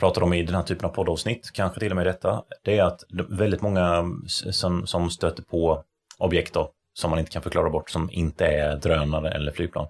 pratat 0.00 0.22
om 0.22 0.32
i 0.32 0.42
den 0.42 0.54
här 0.54 0.62
typen 0.62 0.88
av 0.88 0.92
poddavsnitt, 0.92 1.50
kanske 1.52 1.80
till 1.80 1.90
och 1.90 1.96
med 1.96 2.06
detta, 2.06 2.44
det 2.64 2.78
är 2.78 2.84
att 2.84 3.00
väldigt 3.28 3.62
många 3.62 4.04
som, 4.26 4.86
som 4.86 5.10
stöter 5.10 5.42
på 5.42 5.84
objekt 6.18 6.54
då, 6.54 6.72
som 6.92 7.10
man 7.10 7.18
inte 7.18 7.30
kan 7.30 7.42
förklara 7.42 7.70
bort, 7.70 7.90
som 7.90 8.10
inte 8.10 8.46
är 8.46 8.76
drönare 8.76 9.30
eller 9.30 9.52
flygplan, 9.52 9.88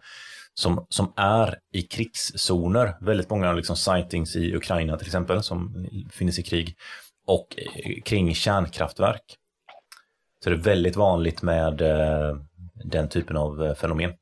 som, 0.54 0.86
som 0.88 1.12
är 1.16 1.58
i 1.72 1.82
krigszoner. 1.82 2.96
Väldigt 3.00 3.30
många 3.30 3.52
liksom 3.52 3.76
sightings 3.76 4.36
i 4.36 4.54
Ukraina 4.54 4.96
till 4.96 5.06
exempel, 5.06 5.42
som 5.42 5.86
finns 6.10 6.38
i 6.38 6.42
krig, 6.42 6.76
och 7.26 7.56
kring 8.04 8.34
kärnkraftverk. 8.34 9.36
Så 10.44 10.50
det 10.50 10.56
är 10.56 10.60
väldigt 10.60 10.96
vanligt 10.96 11.42
med 11.42 11.80
eh, 11.80 12.36
den 12.84 13.08
typen 13.08 13.36
av 13.36 13.66
eh, 13.66 13.74
fenomen. 13.74 14.12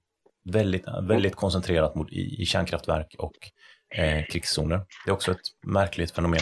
Väldigt, 0.45 0.85
väldigt 1.03 1.37
koncentrerat 1.37 1.95
mot, 1.95 2.13
i, 2.13 2.43
i 2.43 2.47
kärnkraftverk 2.47 3.15
och 3.19 3.35
eh, 3.95 4.25
krigszoner. 4.25 4.77
Det 5.05 5.11
är 5.11 5.13
också 5.13 5.31
ett 5.31 5.41
märkligt 5.67 6.11
fenomen. 6.11 6.41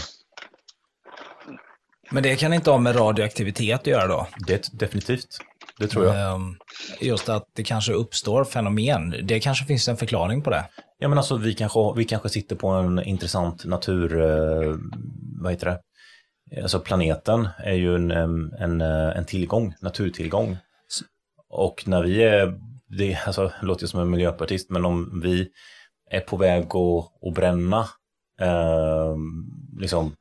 Men 2.11 2.23
det 2.23 2.37
kan 2.37 2.53
inte 2.53 2.71
ha 2.71 2.79
med 2.79 2.97
radioaktivitet 2.97 3.81
att 3.81 3.87
göra 3.87 4.07
då? 4.07 4.27
Det 4.47 4.69
definitivt. 4.73 5.39
Det 5.79 5.89
tror 5.89 6.05
jag. 6.07 6.35
Ehm, 6.35 6.57
just 7.01 7.29
att 7.29 7.45
det 7.55 7.63
kanske 7.63 7.93
uppstår 7.93 8.45
fenomen. 8.45 9.15
Det 9.23 9.41
kanske 9.41 9.65
finns 9.65 9.89
en 9.89 9.97
förklaring 9.97 10.43
på 10.43 10.51
det. 10.51 10.65
Ja 10.99 11.09
men 11.09 11.19
alltså 11.19 11.37
vi 11.37 11.55
kanske, 11.55 11.79
vi 11.97 12.05
kanske 12.05 12.29
sitter 12.29 12.57
på 12.57 12.69
en 12.69 13.03
intressant 13.03 13.65
natur, 13.65 14.21
eh, 14.21 14.77
vad 15.43 15.53
heter 15.53 15.67
det? 15.67 15.81
Alltså 16.63 16.81
planeten 16.81 17.49
är 17.59 17.75
ju 17.75 17.95
en, 17.95 18.11
en, 18.59 18.81
en 18.81 19.25
tillgång, 19.25 19.75
naturtillgång. 19.81 20.57
Och 21.49 21.83
när 21.87 22.03
vi 22.03 22.23
är, 22.23 22.59
det, 22.99 23.19
alltså, 23.27 23.53
det 23.61 23.67
låter 23.67 23.87
som 23.87 24.01
en 24.01 24.11
miljöpartist, 24.11 24.71
men 24.71 24.85
om 24.85 25.21
vi 25.23 25.49
är 26.11 26.21
på 26.21 26.37
väg 26.37 26.63
att, 26.63 27.27
att 27.29 27.35
bränna 27.35 27.89
eh, 28.41 29.17
liksom 29.79 30.15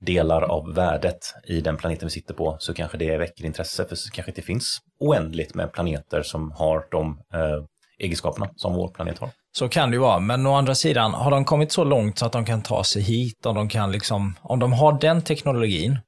delar 0.00 0.42
av 0.42 0.74
värdet 0.74 1.34
i 1.44 1.60
den 1.60 1.76
planeten 1.76 2.06
vi 2.06 2.10
sitter 2.10 2.34
på 2.34 2.56
så 2.58 2.74
kanske 2.74 2.98
det 2.98 3.16
väcker 3.16 3.44
intresse 3.44 3.84
för 3.84 3.96
det 3.96 4.12
kanske 4.12 4.30
inte 4.30 4.42
finns 4.42 4.78
oändligt 5.02 5.54
med 5.54 5.72
planeter 5.72 6.22
som 6.22 6.50
har 6.50 6.86
de 6.90 7.20
eh, 7.34 7.64
egenskaperna 7.98 8.48
som 8.56 8.74
vår 8.74 8.88
planet 8.88 9.18
har. 9.18 9.30
Så 9.52 9.68
kan 9.68 9.90
det 9.90 9.94
ju 9.94 10.00
vara, 10.00 10.18
men 10.18 10.46
å 10.46 10.54
andra 10.54 10.74
sidan, 10.74 11.14
har 11.14 11.30
de 11.30 11.44
kommit 11.44 11.72
så 11.72 11.84
långt 11.84 12.18
så 12.18 12.26
att 12.26 12.32
de 12.32 12.44
kan 12.44 12.62
ta 12.62 12.84
sig 12.84 13.02
hit, 13.02 13.46
om 13.46 13.54
de 13.54 13.68
kan 13.68 13.92
liksom, 13.92 14.34
om 14.40 14.58
de 14.58 14.72
har 14.72 15.00
den 15.00 15.22
teknologin, 15.22 15.98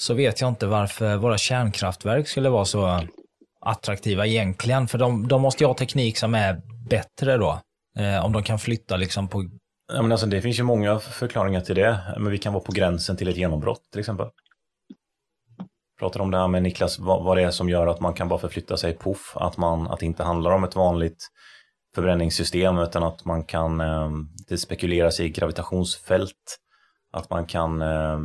så 0.00 0.14
vet 0.14 0.40
jag 0.40 0.48
inte 0.48 0.66
varför 0.66 1.16
våra 1.16 1.38
kärnkraftverk 1.38 2.28
skulle 2.28 2.48
vara 2.48 2.64
så 2.64 3.00
attraktiva 3.60 4.26
egentligen, 4.26 4.88
för 4.88 4.98
de, 4.98 5.28
de 5.28 5.42
måste 5.42 5.64
ju 5.64 5.68
ha 5.68 5.74
teknik 5.74 6.18
som 6.18 6.34
är 6.34 6.60
bättre 6.88 7.36
då. 7.36 7.60
Eh, 7.98 8.24
om 8.24 8.32
de 8.32 8.42
kan 8.42 8.58
flytta 8.58 8.96
liksom 8.96 9.28
på 9.28 9.44
Ja, 9.92 10.02
men 10.02 10.12
alltså, 10.12 10.26
det 10.26 10.42
finns 10.42 10.58
ju 10.58 10.62
många 10.62 10.98
förklaringar 10.98 11.60
till 11.60 11.74
det. 11.74 11.98
Men 12.18 12.30
vi 12.32 12.38
kan 12.38 12.52
vara 12.52 12.64
på 12.64 12.72
gränsen 12.72 13.16
till 13.16 13.28
ett 13.28 13.36
genombrott 13.36 13.82
till 13.92 14.00
exempel. 14.00 14.26
Pratar 16.00 16.20
om 16.20 16.30
det 16.30 16.38
här 16.38 16.48
med 16.48 16.62
Niklas, 16.62 16.98
vad, 16.98 17.24
vad 17.24 17.36
det 17.36 17.42
är 17.42 17.50
som 17.50 17.68
gör 17.68 17.86
att 17.86 18.00
man 18.00 18.14
kan 18.14 18.28
bara 18.28 18.38
förflytta 18.38 18.76
sig 18.76 18.92
poff. 18.92 19.32
Att, 19.34 19.56
man, 19.56 19.86
att 19.86 20.00
det 20.00 20.06
inte 20.06 20.22
handlar 20.24 20.50
om 20.50 20.64
ett 20.64 20.76
vanligt 20.76 21.28
förbränningssystem 21.94 22.78
utan 22.78 23.02
att 23.02 23.24
man 23.24 23.44
kan, 23.44 23.80
eh, 23.80 24.10
det 24.48 24.58
spekuleras 24.58 25.20
i 25.20 25.28
gravitationsfält. 25.28 26.58
Att 27.12 27.30
man 27.30 27.46
kan, 27.46 27.82
eh, 27.82 28.18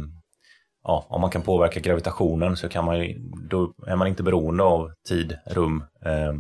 ja, 0.83 1.05
om 1.09 1.21
man 1.21 1.29
kan 1.29 1.41
påverka 1.41 1.79
gravitationen 1.79 2.57
så 2.57 2.69
kan 2.69 2.85
man 2.85 2.95
då 3.49 3.73
är 3.87 3.95
man 3.95 4.07
inte 4.07 4.23
beroende 4.23 4.63
av 4.63 4.91
tid, 5.07 5.37
rum, 5.45 5.83
eh, 6.05 6.33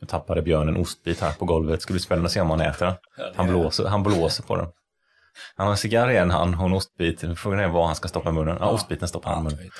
nu 0.00 0.06
tappade 0.06 0.42
Björn 0.42 0.68
en 0.68 0.76
ostbit 0.76 1.20
här 1.20 1.32
på 1.32 1.44
golvet. 1.44 1.76
Det 1.76 1.82
ska 1.82 1.92
bli 1.92 2.00
spännande 2.00 2.26
att 2.26 2.32
se 2.32 2.40
om 2.40 2.50
han 2.50 2.60
äter 2.60 2.86
den. 2.86 2.94
Han 3.34 3.46
blåser, 3.46 3.86
han 3.86 4.02
blåser 4.02 4.42
på 4.42 4.56
den. 4.56 4.66
Han 5.56 5.66
har 5.66 5.72
en 5.72 5.76
cigarr 5.76 6.10
i 6.10 6.16
en 6.16 6.30
hand 6.30 6.54
och 6.54 6.66
en 6.66 6.72
ostbit. 6.72 7.24
Frågan 7.38 7.60
är 7.60 7.68
vad 7.68 7.86
han 7.86 7.94
ska 7.94 8.08
stoppa 8.08 8.30
i 8.30 8.32
munnen. 8.32 8.56
Ja, 8.60 8.70
ostbiten 8.70 9.08
stoppar 9.08 9.30
han 9.30 9.40
i 9.40 9.44
munnen. 9.44 9.70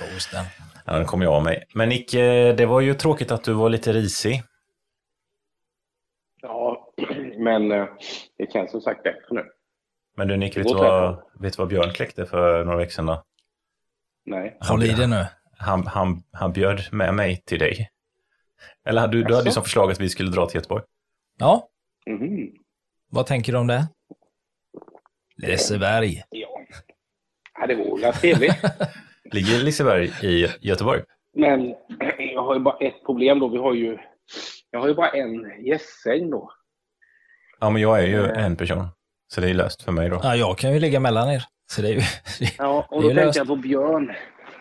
Ja, 0.87 0.93
den 0.93 1.07
kommer 1.07 1.25
jag 1.25 1.35
av 1.35 1.45
mig. 1.45 1.65
Men 1.75 1.89
Nick, 1.89 2.13
det 2.57 2.67
var 2.67 2.81
ju 2.81 2.95
tråkigt 2.95 3.33
att 3.33 3.45
du 3.45 3.53
var 3.53 3.69
lite 3.69 3.93
risig. 3.93 4.43
Ja, 6.43 6.93
men 7.39 7.73
eh, 7.73 7.87
det 8.39 8.53
känns 8.53 8.71
som 8.71 8.81
sagt 8.81 9.03
bättre 9.03 9.27
nu. 9.31 9.43
Men 10.17 10.29
du 10.29 10.37
Nick, 10.37 10.57
vet 10.57 10.69
du 10.69 10.75
vad, 10.75 11.23
vet 11.41 11.59
vad 11.59 11.69
Björn 11.69 11.91
kläckte 11.91 12.27
för 12.27 12.65
några 12.65 12.79
veckor 12.79 12.91
sedan 12.91 13.07
då? 13.07 13.25
Nej. 14.27 14.57
Håll 14.61 14.85
i 14.85 14.89
det 14.89 15.07
nu. 15.07 15.27
Han, 15.59 15.87
han, 15.87 16.23
han 16.33 16.53
bjöd 16.53 16.83
med 16.93 17.15
mig 17.15 17.43
till 17.47 17.59
dig. 17.59 17.91
Eller 18.87 19.09
du, 19.09 19.23
du 19.23 19.35
hade 19.35 19.49
ju 19.49 19.53
som 19.53 19.63
förslag 19.63 19.91
att 19.91 20.01
vi 20.01 20.09
skulle 20.09 20.31
dra 20.31 20.47
till 20.47 20.57
Göteborg. 20.57 20.85
Ja. 21.39 21.69
Mm. 22.07 22.49
Vad 23.11 23.27
tänker 23.27 23.53
du 23.53 23.59
om 23.59 23.67
det? 23.67 23.89
Liseberg. 25.37 26.23
Ja, 26.31 26.61
ja 27.61 27.67
det 27.67 27.75
vore 27.75 28.13
trevligt. 28.13 28.55
Ligger 29.33 29.65
Liseberg 29.65 30.11
i 30.23 30.49
Göteborg? 30.61 31.03
Men 31.37 31.75
jag 32.19 32.43
har 32.43 32.55
ju 32.55 32.61
bara 32.61 32.77
ett 32.77 33.05
problem 33.07 33.39
då. 33.39 33.49
Vi 33.49 33.59
har 33.59 33.75
ju, 33.75 33.99
jag 34.71 34.81
har 34.81 34.89
ju 34.89 34.95
bara 34.95 35.11
en 35.11 35.65
gästsäng 35.67 36.31
då. 36.31 36.51
Ja, 37.61 37.71
men 37.71 37.83
jag 37.83 37.99
är 37.99 38.07
ju 38.07 38.25
eh. 38.25 38.45
en 38.45 38.57
person. 38.57 38.87
Så 39.29 39.41
det 39.41 39.51
är 39.51 39.55
löst 39.55 39.83
för 39.83 39.93
mig 39.93 40.09
då. 40.09 40.21
Ja, 40.23 40.37
jag 40.37 40.59
kan 40.59 40.73
ju 40.73 40.81
ligga 40.81 41.01
mellan 41.01 41.31
er. 41.31 41.45
Så 41.67 41.83
det 41.83 41.89
är 41.89 41.93
ju, 41.93 42.03
ja, 42.59 42.87
och 42.91 43.03
då 43.03 43.15
tänkte 43.15 43.39
jag 43.39 43.47
på 43.47 43.57
Björn. 43.57 44.13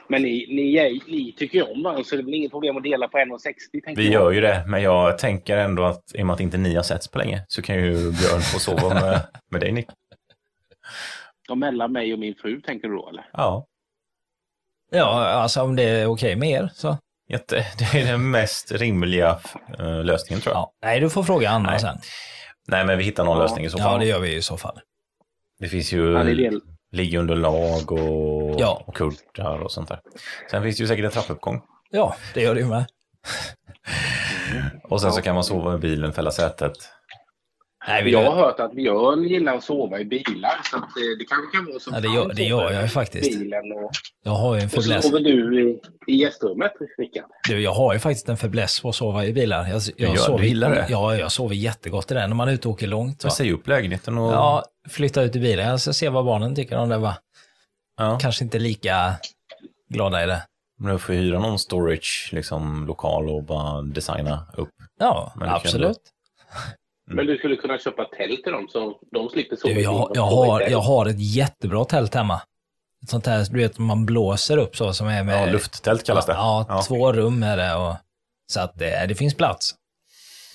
Men 0.09 0.21
ni, 0.21 0.47
ni, 0.49 1.01
ni 1.07 1.35
tycker 1.37 1.57
ju 1.57 1.63
om 1.63 1.83
varandra 1.83 2.03
så 2.03 2.15
det 2.15 2.21
är 2.21 2.25
väl 2.25 2.33
inget 2.33 2.51
problem 2.51 2.77
att 2.77 2.83
dela 2.83 3.07
på 3.07 3.17
1,60? 3.17 3.95
Vi 3.95 4.11
gör 4.11 4.31
ju 4.31 4.41
det, 4.41 4.63
men 4.67 4.81
jag 4.81 5.17
tänker 5.17 5.57
ändå 5.57 5.83
att 5.83 6.03
i 6.15 6.21
och 6.21 6.25
med 6.25 6.33
att 6.33 6.39
inte 6.39 6.57
ni 6.57 6.75
har 6.75 6.83
setts 6.83 7.07
på 7.07 7.17
länge 7.17 7.45
så 7.47 7.61
kan 7.61 7.75
ju 7.75 7.91
Björn 7.91 8.41
få 8.41 8.59
sova 8.59 8.93
med, 8.93 9.21
med 9.51 9.61
dig 9.61 9.71
Nick. 9.71 9.87
Och 11.49 11.57
mellan 11.57 11.91
mig 11.91 12.13
och 12.13 12.19
min 12.19 12.35
fru 12.35 12.61
tänker 12.61 12.87
du 12.87 12.95
då 12.95 13.09
eller? 13.09 13.29
Ja. 13.33 13.67
Ja, 14.91 15.25
alltså 15.25 15.61
om 15.61 15.75
det 15.75 15.83
är 15.83 16.05
okej 16.05 16.35
med 16.35 16.49
er 16.49 16.69
så. 16.73 16.97
Jätte, 17.29 17.55
det 17.77 18.01
är 18.01 18.05
den 18.05 18.31
mest 18.31 18.71
rimliga 18.71 19.39
uh, 19.79 20.03
lösningen 20.03 20.41
tror 20.41 20.55
jag. 20.55 20.61
Ja. 20.61 20.73
Nej, 20.83 20.99
du 20.99 21.09
får 21.09 21.23
fråga 21.23 21.49
Anna 21.49 21.69
Nej. 21.69 21.79
sen. 21.79 21.97
Nej, 22.67 22.85
men 22.85 22.97
vi 22.97 23.03
hittar 23.03 23.25
någon 23.25 23.37
ja. 23.37 23.43
lösning 23.43 23.65
i 23.65 23.69
så 23.69 23.77
fall. 23.77 23.91
Ja, 23.93 23.97
det 23.97 24.05
gör 24.05 24.19
vi 24.19 24.35
i 24.35 24.41
så 24.41 24.57
fall. 24.57 24.79
Det 25.59 25.67
finns 25.67 25.93
ju... 25.93 26.11
Ja, 26.11 26.23
det 26.23 26.33
del 26.33 26.61
liggunderlag 26.93 27.91
och, 27.91 28.59
ja. 28.59 28.83
och 28.87 28.95
kultar 28.95 29.59
och 29.59 29.71
sånt 29.71 29.89
där. 29.89 29.99
Sen 30.51 30.63
finns 30.63 30.77
det 30.77 30.81
ju 30.81 30.87
säkert 30.87 31.05
en 31.05 31.11
trappuppgång. 31.11 31.61
Ja, 31.91 32.15
det 32.33 32.41
gör 32.41 32.55
det 32.55 32.61
ju 32.61 32.67
med. 32.67 32.85
och 34.83 35.01
sen 35.01 35.11
så 35.11 35.21
kan 35.21 35.35
man 35.35 35.43
sova 35.43 35.75
i 35.75 35.77
bilen, 35.77 36.13
fälla 36.13 36.31
sätet. 36.31 36.73
Nej, 37.87 38.09
jag 38.09 38.31
har 38.31 38.35
hört 38.35 38.59
att 38.59 38.73
Björn 38.73 39.23
gillar 39.23 39.55
att 39.55 39.63
sova 39.63 39.99
i 39.99 40.05
bilar, 40.05 40.61
så 40.71 40.77
att 40.77 40.89
det, 40.95 41.15
det 41.19 41.25
kanske 41.25 41.57
kan 41.57 41.65
vara 41.65 41.79
så. 41.79 41.91
Ja, 41.93 41.99
det 41.99 42.07
gör, 42.07 42.33
det 42.33 42.43
gör 42.43 42.71
jag 42.71 42.91
faktiskt. 42.91 43.39
Bilen 43.39 43.71
och, 43.71 43.91
jag 44.23 44.31
har 44.31 44.55
ju 44.55 44.61
en 44.61 44.69
fäbless. 44.69 44.97
Och 44.97 45.03
så 45.03 45.09
sover 45.09 45.19
du 45.19 45.61
i, 45.61 45.79
i 46.07 46.15
gästrummet, 46.15 46.71
Rickard. 46.97 47.25
Du, 47.49 47.61
jag 47.61 47.73
har 47.73 47.93
ju 47.93 47.99
faktiskt 47.99 48.29
en 48.29 48.37
fäbless 48.37 48.79
på 48.81 48.89
att 48.89 48.95
sova 48.95 49.25
i 49.25 49.33
bilar. 49.33 49.67
Jag, 49.67 49.67
jag 49.73 49.81
du, 49.97 50.03
gör, 50.03 50.15
sover, 50.15 50.39
du 50.39 50.47
gillar 50.47 50.69
det? 50.69 50.85
Ja, 50.89 51.17
jag 51.17 51.31
sover 51.31 51.55
jättegott 51.55 52.11
i 52.11 52.13
den 52.13 52.29
när 52.29 52.35
man 52.35 52.47
är 52.47 52.53
ute 52.53 52.67
och 52.67 52.73
åker 52.73 52.87
långt. 52.87 53.31
Säg 53.31 53.51
upp 53.51 53.67
lägenheten 53.67 54.17
och... 54.17 54.33
Ja, 54.33 54.63
flytta 54.89 55.21
ut 55.21 55.35
i 55.35 55.39
bilen. 55.39 55.67
Jag 55.67 55.81
ska 55.81 55.93
se 55.93 56.09
vad 56.09 56.25
barnen 56.25 56.55
tycker 56.55 56.77
om 56.77 56.89
det. 56.89 56.97
Va? 56.97 57.17
Ja. 57.97 58.19
Kanske 58.21 58.43
inte 58.43 58.59
lika 58.59 59.13
glada 59.89 60.23
i 60.23 60.27
det. 60.27 60.41
Men 60.79 60.91
du 60.93 60.99
får 60.99 61.13
hyra 61.13 61.39
någon 61.39 61.59
storage, 61.59 62.29
liksom 62.31 62.85
lokal 62.87 63.29
och 63.29 63.43
bara 63.43 63.81
designa 63.81 64.45
upp. 64.57 64.69
Ja, 64.99 65.33
absolut. 65.39 65.97
Men 67.15 67.25
du 67.25 67.37
skulle 67.37 67.55
kunna 67.55 67.79
köpa 67.79 68.05
tält 68.05 68.43
till 68.43 68.51
dem 68.51 68.67
så 68.69 68.99
de 69.11 69.29
slipper 69.29 69.55
sova 69.55 69.73
jag, 69.73 70.11
jag, 70.15 70.21
har, 70.23 70.61
jag 70.61 70.79
har 70.81 71.05
ett 71.05 71.35
jättebra 71.35 71.85
tält 71.85 72.13
hemma. 72.13 72.41
Ett 73.03 73.09
sånt 73.09 73.25
här, 73.25 73.45
du 73.51 73.57
vet, 73.59 73.79
man 73.79 74.05
blåser 74.05 74.57
upp 74.57 74.75
så 74.75 74.93
som 74.93 75.07
är 75.07 75.23
med... 75.23 75.47
Ja, 75.47 75.51
lufttält 75.51 76.03
kallas 76.05 76.25
det. 76.25 76.33
Ja, 76.33 76.65
Ja. 76.69 76.81
två 76.87 77.13
rum 77.13 77.43
är 77.43 77.57
det. 77.57 77.75
Och, 77.75 77.95
så 78.47 78.59
att 78.59 78.75
det, 78.79 79.05
det 79.07 79.15
finns 79.15 79.35
plats. 79.35 79.75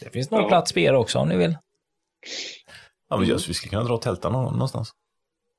Det 0.00 0.10
finns 0.10 0.30
nog 0.30 0.40
Ja. 0.40 0.48
plats 0.48 0.72
för 0.72 0.80
er 0.80 0.94
också 0.94 1.18
om 1.18 1.28
ni 1.28 1.36
vill. 1.36 1.56
Ja, 3.10 3.16
men 3.16 3.28
just, 3.28 3.48
vi 3.48 3.54
skulle 3.54 3.70
kunna 3.70 3.82
dra 3.84 3.98
tälta 3.98 4.30
nå- 4.30 4.50
någonstans. 4.50 4.90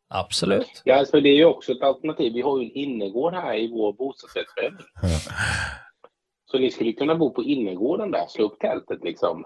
Absolut. 0.10 0.82
Ja, 0.86 0.96
alltså 1.00 1.22
det 1.22 1.30
är 1.30 1.36
ju 1.36 1.46
också 1.46 1.72
ett 1.72 1.82
alternativ. 1.82 2.34
Vi 2.34 2.42
har 2.42 2.60
ju 2.60 2.66
en 2.66 2.72
innergård 2.72 3.34
här 3.34 3.56
i 3.58 3.68
vår 3.72 3.94
bostadsrättsförening. 3.94 4.80
Så 6.52 6.60
ni 6.60 6.72
skulle 6.72 6.94
kunna 6.94 7.16
bo 7.16 7.30
på 7.34 7.44
innergården 7.44 8.12
där, 8.12 8.26
slå 8.28 8.46
upp 8.46 8.60
tältet 8.60 9.00
liksom. 9.04 9.46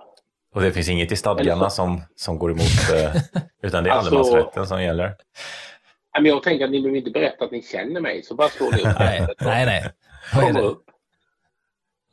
Och 0.53 0.61
det 0.61 0.71
finns 0.71 0.89
inget 0.89 1.11
i 1.11 1.15
stadgarna 1.15 1.69
som, 1.69 2.01
som 2.15 2.39
går 2.39 2.51
emot, 2.51 2.91
eh, 2.93 3.21
utan 3.63 3.83
det 3.83 3.89
är 3.89 3.93
Alltså- 3.93 4.15
allemansrätten 4.15 4.67
som 4.67 4.83
gäller. 4.83 5.03
Nej, 5.07 6.21
Men 6.21 6.25
jag 6.25 6.43
tänker 6.43 6.65
att 6.65 6.71
ni 6.71 6.81
behöver 6.81 6.97
inte 6.97 7.11
berätta 7.11 7.45
att 7.45 7.51
ni 7.51 7.61
känner 7.61 8.01
mig, 8.01 8.23
så 8.23 8.35
bara 8.35 8.49
slår 8.49 8.71
ni 8.71 8.77
upp 8.77 8.99
Nej, 8.99 9.27
nej, 9.39 9.65
nej. 9.65 9.89
Det? 10.53 10.59
upp. 10.61 10.83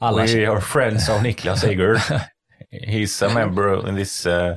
Alla 0.01 0.25
We 0.25 0.51
are 0.51 0.61
friends 0.61 1.09
of 1.09 1.23
Niklas 1.23 1.65
Eger. 1.65 1.95
He's 2.87 3.27
a 3.27 3.31
member 3.35 3.89
in 3.89 3.97
this 3.97 4.27
uh, 4.27 4.55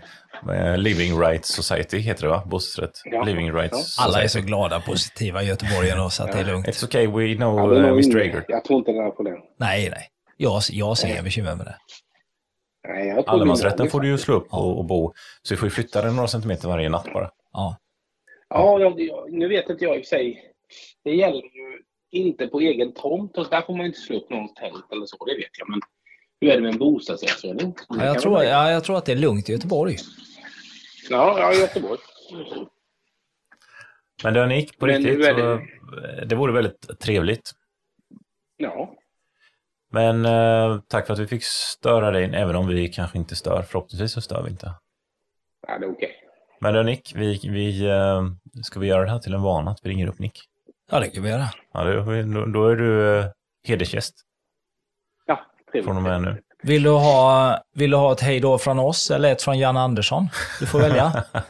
Living 0.77 1.19
Rights 1.19 1.55
Society, 1.55 1.97
heter 1.99 2.21
det 2.23 2.29
va? 2.29 2.43
Bostadsrätt. 2.45 3.01
Ja. 3.05 3.23
Living 3.23 3.53
Rights 3.53 3.99
Alla 3.99 4.23
är 4.23 4.27
så 4.27 4.41
glada 4.41 4.77
och 4.77 4.85
positiva 4.85 5.43
i 5.43 5.45
Göteborg 5.45 5.89
ändå, 5.89 6.09
så 6.09 6.23
att 6.23 6.31
det 6.31 6.39
är 6.39 6.45
lugnt. 6.45 6.67
It's 6.67 6.85
okay, 6.85 7.07
we 7.07 7.35
know 7.35 7.73
Ja, 7.73 7.79
uh, 7.79 7.87
Mr 7.89 8.17
Eger. 8.17 8.45
Jag 8.47 8.63
tror 8.65 8.79
inte 8.79 8.91
det 8.91 8.97
är 8.97 9.09
på 9.09 9.23
det. 9.23 9.37
Nej, 9.59 9.89
nej. 9.89 10.09
Jag, 10.37 10.61
jag 10.69 10.97
ser 10.97 11.07
inga 11.07 11.21
bekymmer 11.21 11.55
med 11.55 11.65
det. 11.65 11.75
Nej, 12.87 13.23
Allemansrätten 13.27 13.85
det 13.85 13.89
får 13.91 14.01
du 14.01 14.07
ju 14.07 14.17
slå 14.17 14.35
upp 14.35 14.53
och, 14.53 14.77
och 14.77 14.85
bo. 14.85 15.13
Så 15.41 15.53
vi 15.53 15.57
får 15.57 15.65
ju 15.67 15.71
flytta 15.71 16.01
den 16.01 16.15
några 16.15 16.27
centimeter 16.27 16.67
varje 16.67 16.89
natt 16.89 17.13
bara. 17.13 17.31
Ja. 17.53 17.77
Ja, 18.49 18.95
nu 19.29 19.47
vet 19.47 19.69
inte 19.69 19.83
jag 19.85 19.95
i 19.95 19.99
och 20.01 20.05
för 20.05 20.07
sig. 20.09 20.51
Det 21.03 21.11
gäller 21.15 21.41
ju 21.43 21.81
inte 22.11 22.47
på 22.47 22.59
egen 22.59 22.93
tomt. 22.93 23.37
Och 23.37 23.49
där 23.49 23.61
får 23.61 23.77
man 23.77 23.85
inte 23.85 23.99
slå 23.99 24.17
upp 24.17 24.29
någons 24.29 24.53
tält 24.53 24.91
eller 24.91 25.05
så, 25.05 25.25
det 25.25 25.35
vet 25.35 25.59
jag. 25.59 25.69
Men 25.69 25.79
hur 26.41 26.49
är 26.49 26.55
det 26.55 26.61
med 26.61 26.71
en 26.71 26.77
bostadsrättsförening? 26.77 27.73
Ja, 27.89 28.05
jag, 28.05 28.19
tror, 28.19 28.43
ja, 28.43 28.71
jag 28.71 28.83
tror 28.83 28.97
att 28.97 29.05
det 29.05 29.11
är 29.11 29.15
lugnt 29.15 29.49
i 29.49 29.51
Göteborg. 29.51 29.95
Ja, 31.09 31.39
ja, 31.39 31.53
i 31.53 31.59
Göteborg. 31.59 31.99
Men 34.23 34.33
den 34.33 34.51
gick 34.51 34.79
på 34.79 34.85
Men 34.85 35.03
riktigt. 35.03 35.25
så, 35.25 35.53
eh, 35.53 35.59
det 36.25 36.35
vore 36.35 36.53
väldigt 36.53 36.99
trevligt. 36.99 37.51
Ja, 38.57 38.95
Men 39.93 40.25
eh, 40.25 40.79
tack 40.87 41.05
för 41.07 41.13
att 41.13 41.19
vi 41.19 41.27
fick 41.27 41.43
störa 41.43 42.11
dig, 42.11 42.31
även 42.35 42.55
om 42.55 42.67
vi 42.67 42.87
kanske 42.89 43.17
inte 43.17 43.35
stör. 43.35 43.61
Förhoppningsvis 43.61 44.11
så 44.11 44.21
stör 44.21 44.43
vi 44.43 44.49
inte. 44.49 44.73
ja 45.67 45.79
det 45.79 45.85
är 45.85 45.91
okej. 45.91 46.11
Men 46.59 46.73
då 46.73 46.81
Nick, 46.81 47.11
vi, 47.15 47.39
vi, 47.43 47.85
eh, 47.89 48.23
ska 48.63 48.79
vi 48.79 48.87
göra 48.87 49.03
det 49.05 49.11
här 49.11 49.19
till 49.19 49.33
en 49.33 49.41
vana 49.41 49.71
att 49.71 49.79
vi 49.83 49.89
ringer 49.89 50.07
upp 50.07 50.19
Nick? 50.19 50.39
Ja, 50.91 50.99
det 50.99 51.07
kan 51.09 51.23
vi 51.23 51.29
göra. 51.29 51.45
Ja, 51.73 51.83
då, 51.83 52.45
då- 52.45 52.67
är 52.67 52.75
du 52.75 53.19
eh, 53.19 53.25
hedersgäst 53.67 54.13
Ja, 55.25 55.39
trevligt. 55.71 55.85
från 55.85 55.97
och 55.97 56.03
med 56.03 56.21
nu. 56.21 56.41
Vill 56.63 56.83
du 56.83 56.89
ha, 56.89 57.57
vill 57.75 57.91
du 57.91 57.97
ha 57.97 58.11
ett 58.11 58.21
hej 58.21 58.39
då 58.39 58.57
från 58.57 58.79
oss 58.79 59.11
eller 59.11 59.31
ett 59.31 59.41
från 59.41 59.59
Jan 59.59 59.77
Andersson? 59.77 60.27
Du 60.59 60.65
får 60.65 60.79
välja. 60.79 61.23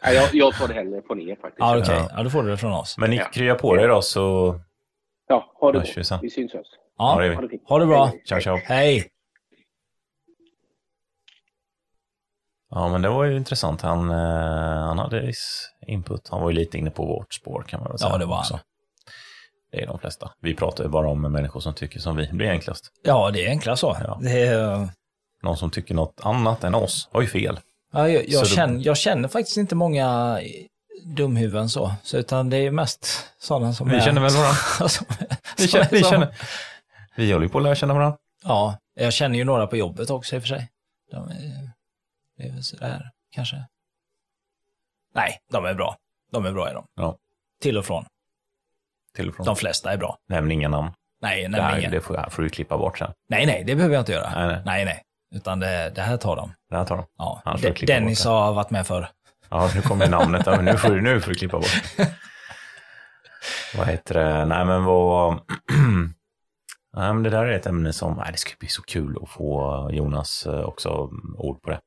Ja, 0.00 0.12
jag, 0.12 0.28
jag 0.34 0.54
tar 0.54 0.68
det 0.68 0.74
hellre 0.74 1.02
från 1.06 1.20
er 1.20 1.34
faktiskt. 1.36 1.56
Ja, 1.58 1.78
okej. 1.78 1.94
Ja. 1.98 2.10
Ja, 2.16 2.22
då 2.22 2.30
får 2.30 2.42
du 2.42 2.50
det 2.50 2.56
från 2.56 2.72
oss. 2.72 2.98
Men 2.98 3.10
Nick, 3.10 3.20
Ja. 3.20 3.28
krya 3.32 3.54
på 3.54 3.74
dig 3.76 3.86
då 3.88 4.02
så 4.02 4.54
Ja, 5.28 5.52
ha 5.60 5.72
det 5.72 5.78
hörs 5.78 5.96
vi 5.96 6.00
gott. 6.00 6.06
sen. 6.06 6.18
Vi 6.22 6.30
syns 6.30 6.52
hörs. 6.52 6.66
Ja, 6.98 7.22
är 7.22 7.34
Ha 7.34 7.40
det 7.42 7.58
ha 7.68 7.78
det 7.78 7.86
bra. 7.86 8.12
Ciao, 8.28 8.40
ciao. 8.40 8.58
Hej! 8.64 9.08
Ja, 12.70 12.88
men 12.88 13.02
det 13.02 13.08
var 13.08 13.24
ju 13.24 13.36
intressant. 13.36 13.82
Han, 13.82 14.10
eh, 14.10 14.16
han 14.86 14.98
hade 14.98 15.20
viss 15.20 15.70
input. 15.86 16.28
Han 16.30 16.40
var 16.42 16.50
ju 16.50 16.56
lite 16.56 16.78
inne 16.78 16.90
på 16.90 17.04
vårt 17.06 17.34
spår 17.34 17.64
kan 17.68 17.80
man 17.80 17.88
väl 17.90 17.98
säga. 17.98 18.10
Ja, 18.10 18.18
det 18.18 18.26
var 18.26 18.36
han. 18.50 18.58
Det 19.72 19.82
är 19.82 19.86
de 19.86 19.98
flesta. 19.98 20.32
Vi 20.40 20.54
pratar 20.54 20.84
ju 20.84 20.90
bara 20.90 21.08
om 21.08 21.22
människor 21.32 21.60
som 21.60 21.74
tycker 21.74 22.00
som 22.00 22.16
vi. 22.16 22.26
Det 22.26 22.32
blir 22.34 22.48
enklast. 22.50 22.84
Ja, 23.02 23.30
det 23.30 23.46
är 23.46 23.50
enklast 23.50 23.80
så. 23.80 23.96
Ja. 24.04 24.18
Det 24.22 24.40
är, 24.46 24.88
Någon 25.42 25.56
som 25.56 25.70
tycker 25.70 25.94
något 25.94 26.20
annat 26.22 26.64
än 26.64 26.74
oss 26.74 27.08
har 27.12 27.20
ju 27.20 27.26
fel. 27.26 27.60
ja, 27.92 28.08
jag, 28.08 28.28
jag, 28.28 28.44
du- 28.44 28.48
känner, 28.48 28.86
jag 28.86 28.96
känner 28.96 29.28
faktiskt 29.28 29.56
inte 29.56 29.74
många 29.74 30.40
dumhuvuden 31.04 31.68
så, 31.68 31.92
så 32.02 32.16
utan 32.16 32.50
det 32.50 32.56
är 32.56 32.70
mest 32.70 33.08
sådana 33.38 33.72
som 33.72 33.88
Vi 33.88 33.96
är... 33.96 34.00
känner 34.00 34.20
väl 34.20 34.30
varandra? 34.32 34.88
som, 34.88 35.06
Vi 35.58 35.68
känner, 35.68 35.86
är 35.86 35.90
vi, 35.90 36.02
känner, 36.02 36.34
vi 37.16 37.32
håller 37.32 37.46
ju 37.46 37.52
på 37.52 37.58
att 37.58 37.64
lära 37.64 37.74
känna 37.74 37.94
varandra. 37.94 38.18
Ja, 38.44 38.78
jag 38.94 39.12
känner 39.12 39.38
ju 39.38 39.44
några 39.44 39.66
på 39.66 39.76
jobbet 39.76 40.10
också 40.10 40.36
i 40.36 40.38
och 40.38 40.42
för 40.42 40.48
sig. 40.48 40.70
De 41.10 41.28
är, 41.28 41.70
det 42.36 42.46
är 42.48 42.52
väl 42.52 42.62
sådär, 42.62 43.10
kanske. 43.30 43.66
Nej, 45.14 45.38
de 45.52 45.64
är 45.64 45.74
bra. 45.74 45.96
De 46.32 46.46
är 46.46 46.52
bra 46.52 46.68
är 46.68 46.74
de. 46.74 46.86
Ja. 46.94 47.16
Till 47.60 47.78
och 47.78 47.84
från. 47.84 48.04
Till 49.14 49.28
och 49.28 49.34
från. 49.34 49.46
De 49.46 49.56
flesta 49.56 49.92
är 49.92 49.96
bra. 49.96 50.18
Nämn 50.28 50.50
inga 50.50 50.68
namn. 50.68 50.92
Nej, 51.20 51.48
här, 51.52 51.78
ingen. 51.78 51.90
det 51.90 52.00
får, 52.00 52.30
får 52.30 52.42
du 52.42 52.48
klippa 52.48 52.78
bort 52.78 52.98
sen. 52.98 53.12
nej, 53.28 53.46
nej, 53.46 53.64
det 53.64 53.74
behöver 53.74 53.94
jag 53.94 54.02
inte 54.02 54.12
göra. 54.12 54.30
Nej, 54.34 54.46
nej. 54.46 54.62
nej. 54.64 54.84
nej. 54.84 55.02
Utan 55.34 55.60
det, 55.60 55.92
det 55.94 56.02
här 56.02 56.16
tar 56.16 56.36
de. 56.36 56.52
Det 56.70 56.76
här 56.76 56.84
tar 56.84 56.96
de. 56.96 57.06
Ja. 57.18 57.42
Annars 57.44 57.60
De, 57.60 57.86
Dennis 57.86 58.24
har 58.24 58.52
varit 58.52 58.70
med 58.70 58.86
för. 58.86 59.08
Ja, 59.48 59.70
nu 59.74 59.82
kommer 59.82 60.08
namnet. 60.08 60.46
Ja, 60.46 60.60
nu, 60.60 60.76
får 60.76 60.88
du, 60.88 61.00
nu 61.00 61.20
får 61.20 61.30
du 61.30 61.34
klippa 61.34 61.58
bort. 61.58 61.82
vad 63.76 63.86
heter 63.86 64.14
det? 64.14 64.44
Nej, 64.44 64.64
men 64.64 64.84
vad... 64.84 65.32
nej, 66.96 67.14
men 67.14 67.22
det 67.22 67.30
där 67.30 67.44
är 67.44 67.52
ett 67.52 67.66
ämne 67.66 67.92
som... 67.92 68.16
Nej, 68.16 68.32
det 68.32 68.38
ska 68.38 68.50
bli 68.58 68.68
så 68.68 68.82
kul 68.82 69.18
att 69.22 69.28
få 69.28 69.90
Jonas 69.92 70.46
eh, 70.46 70.60
också 70.60 71.10
ord 71.36 71.62
på 71.62 71.70
det. 71.70 71.80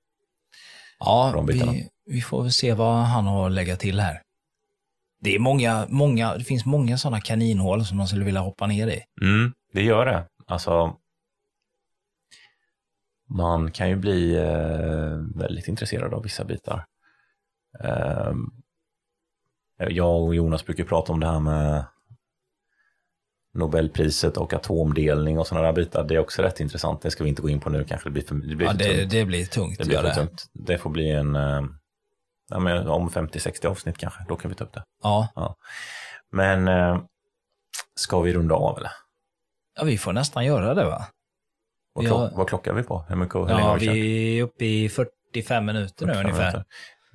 Ja, 1.00 1.46
vi, 1.48 1.88
vi 2.06 2.22
får 2.22 2.42
väl 2.42 2.52
se 2.52 2.74
vad 2.74 2.96
han 2.96 3.26
har 3.26 3.46
att 3.46 3.52
lägga 3.52 3.76
till 3.76 4.00
här. 4.00 4.22
Det 5.22 5.36
är 5.36 5.40
många, 5.40 5.86
många, 5.90 6.38
det 6.38 6.44
finns 6.44 6.66
många 6.66 6.98
sådana 6.98 7.22
kaninhål 7.22 7.86
som 7.86 7.98
man 7.98 8.08
skulle 8.08 8.26
vilja 8.26 8.42
hoppa 8.42 8.68
ner 8.68 8.88
i. 8.88 9.02
Mm, 9.22 9.54
det 9.74 9.82
gör 9.82 10.06
det. 10.06 10.26
Alltså... 10.48 10.96
Man 13.32 13.72
kan 13.72 13.90
ju 13.90 13.96
bli 13.96 14.36
eh, 14.36 15.40
väldigt 15.40 15.68
intresserad 15.68 16.14
av 16.14 16.24
vissa 16.24 16.44
bitar. 16.46 16.86
Eh, 17.84 18.34
jag 19.78 20.22
och 20.24 20.36
Jonas 20.36 20.66
brukar 20.66 20.84
prata 20.84 21.14
om 21.14 21.20
det 21.20 21.28
här 21.28 21.40
med 21.40 21.86
Nobelpriset 23.54 24.38
och 24.38 24.54
atomdelning 24.54 25.40
och 25.40 25.48
sådana 25.48 25.66
där 25.66 25.74
bitar. 25.74 26.04
Det 26.04 26.16
är 26.16 26.20
också 26.20 26.42
rätt 26.42 26.60
intressant. 26.60 27.02
Det 27.02 27.12
ska 27.12 27.24
vi 27.24 27.30
inte 27.30 27.42
gå 27.42 27.50
in 27.50 27.60
på 27.60 27.70
nu 27.70 27.84
kanske. 27.84 28.10
Det 28.10 28.14
blir 28.14 28.24
för, 28.24 28.36
det 28.36 28.56
blir 28.56 28.66
Ja, 28.68 28.72
för 28.72 28.78
det, 28.78 28.86
tungt. 28.98 29.12
det 29.12 29.26
blir 29.26 29.46
tungt. 29.46 29.78
Det 29.78 29.86
blir 29.86 29.98
för 29.98 30.04
det. 30.04 30.16
tungt. 30.16 30.46
Det 30.54 30.78
får 30.78 30.90
bli 30.90 31.12
en... 31.12 31.36
eh, 31.36 31.62
Ja, 32.52 32.60
men 32.60 32.88
om 32.88 33.10
50-60 33.10 33.66
avsnitt 33.68 33.98
kanske. 33.98 34.26
Då 34.30 34.36
kan 34.36 34.50
vi 34.50 34.56
ta 34.56 34.64
upp 34.64 34.74
det. 34.74 34.84
Ja. 35.04 35.56
Men 36.32 36.68
eh, 36.68 37.02
ska 37.96 38.20
vi 38.22 38.34
runda 38.34 38.56
av 38.56 38.78
eller? 38.78 38.92
ja, 39.78 39.84
vi 39.84 39.98
får 39.98 40.14
nästan 40.14 40.46
göra 40.46 40.74
det 40.74 40.86
va? 40.86 41.06
Vad, 41.94 42.06
Ja. 42.06 42.10
klock, 42.10 42.32
vad 42.38 42.48
klockar 42.50 42.74
vi 42.74 42.84
på? 42.84 43.06
Hur 43.10 43.16
mycket 43.16 43.36
hur 43.36 43.50
Ja, 43.50 43.56
har 43.58 43.80
vi 43.80 43.86
kört? 43.86 43.96
vi 43.96 44.40
är 44.40 44.44
uppe 44.44 44.66
i 44.66 44.90
45 44.90 45.66
minuter 45.66 46.06
nu 46.06 46.14
45 46.14 46.26
ungefär. 46.32 46.64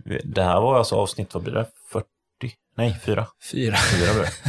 minuter. 0.04 0.28
Det 0.34 0.42
här 0.42 0.60
var 0.60 0.78
alltså 0.78 0.96
avsnitt, 0.96 1.34
vad 1.34 1.42
blir 1.42 1.52
det? 1.54 1.66
40? 1.92 2.06
Nej, 2.74 3.00
fyra. 3.02 3.26
Fyra. 3.52 3.76
Fyra 3.76 4.12
det. 4.22 4.28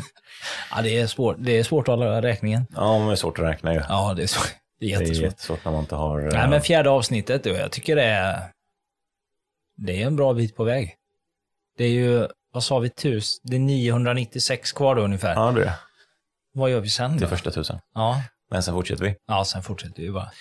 Ja, 0.71 0.81
det 0.81 0.99
är 0.99 1.07
svårt, 1.07 1.35
det 1.39 1.51
är 1.59 1.63
svårt 1.63 1.87
att 1.87 1.97
hålla 1.97 2.21
räkningen. 2.21 2.67
Ja, 2.75 2.97
men 2.99 3.07
det 3.07 3.13
är 3.13 3.15
svårt 3.15 3.39
att 3.39 3.45
räkna 3.45 3.73
ju. 3.73 3.81
Ja, 3.89 4.13
det 4.13 4.23
är, 4.23 4.27
så, 4.27 4.39
det 4.79 4.85
är 4.85 4.89
det 4.89 4.95
är 4.95 4.99
jättesvårt. 4.99 5.23
jättesvårt 5.23 5.65
när 5.65 5.71
man 5.71 5.81
inte 5.81 5.95
har... 5.95 6.21
Nej, 6.21 6.43
eh, 6.43 6.49
men 6.49 6.61
fjärde 6.61 6.89
avsnittet, 6.89 7.43
du, 7.43 7.49
jag 7.49 7.71
tycker 7.71 7.95
det 7.95 8.03
är, 8.03 8.51
det 9.77 10.01
är 10.03 10.07
en 10.07 10.15
bra 10.15 10.33
bit 10.33 10.55
på 10.55 10.63
väg. 10.63 10.95
Det 11.77 11.83
är 11.83 11.89
ju, 11.89 12.27
vad 12.53 12.63
sa 12.63 12.79
vi, 12.79 12.89
tus, 12.89 13.39
det 13.43 13.55
är 13.55 13.59
996 13.59 14.71
kvar 14.71 14.95
då 14.95 15.01
ungefär. 15.01 15.33
Ja, 15.33 15.51
det 15.51 15.63
det. 15.63 15.73
Vad 16.53 16.69
gör 16.71 16.79
vi 16.79 16.89
sen 16.89 17.11
Till 17.11 17.21
då? 17.21 17.27
första 17.27 17.51
tusen. 17.51 17.79
Ja. 17.93 18.21
Men 18.51 18.63
sen 18.63 18.73
fortsätter 18.73 19.03
vi. 19.03 19.15
ja, 19.27 19.45
sen 19.45 19.63
fortsätter 19.63 20.01
vi 20.03 20.11
bara. 20.11 20.31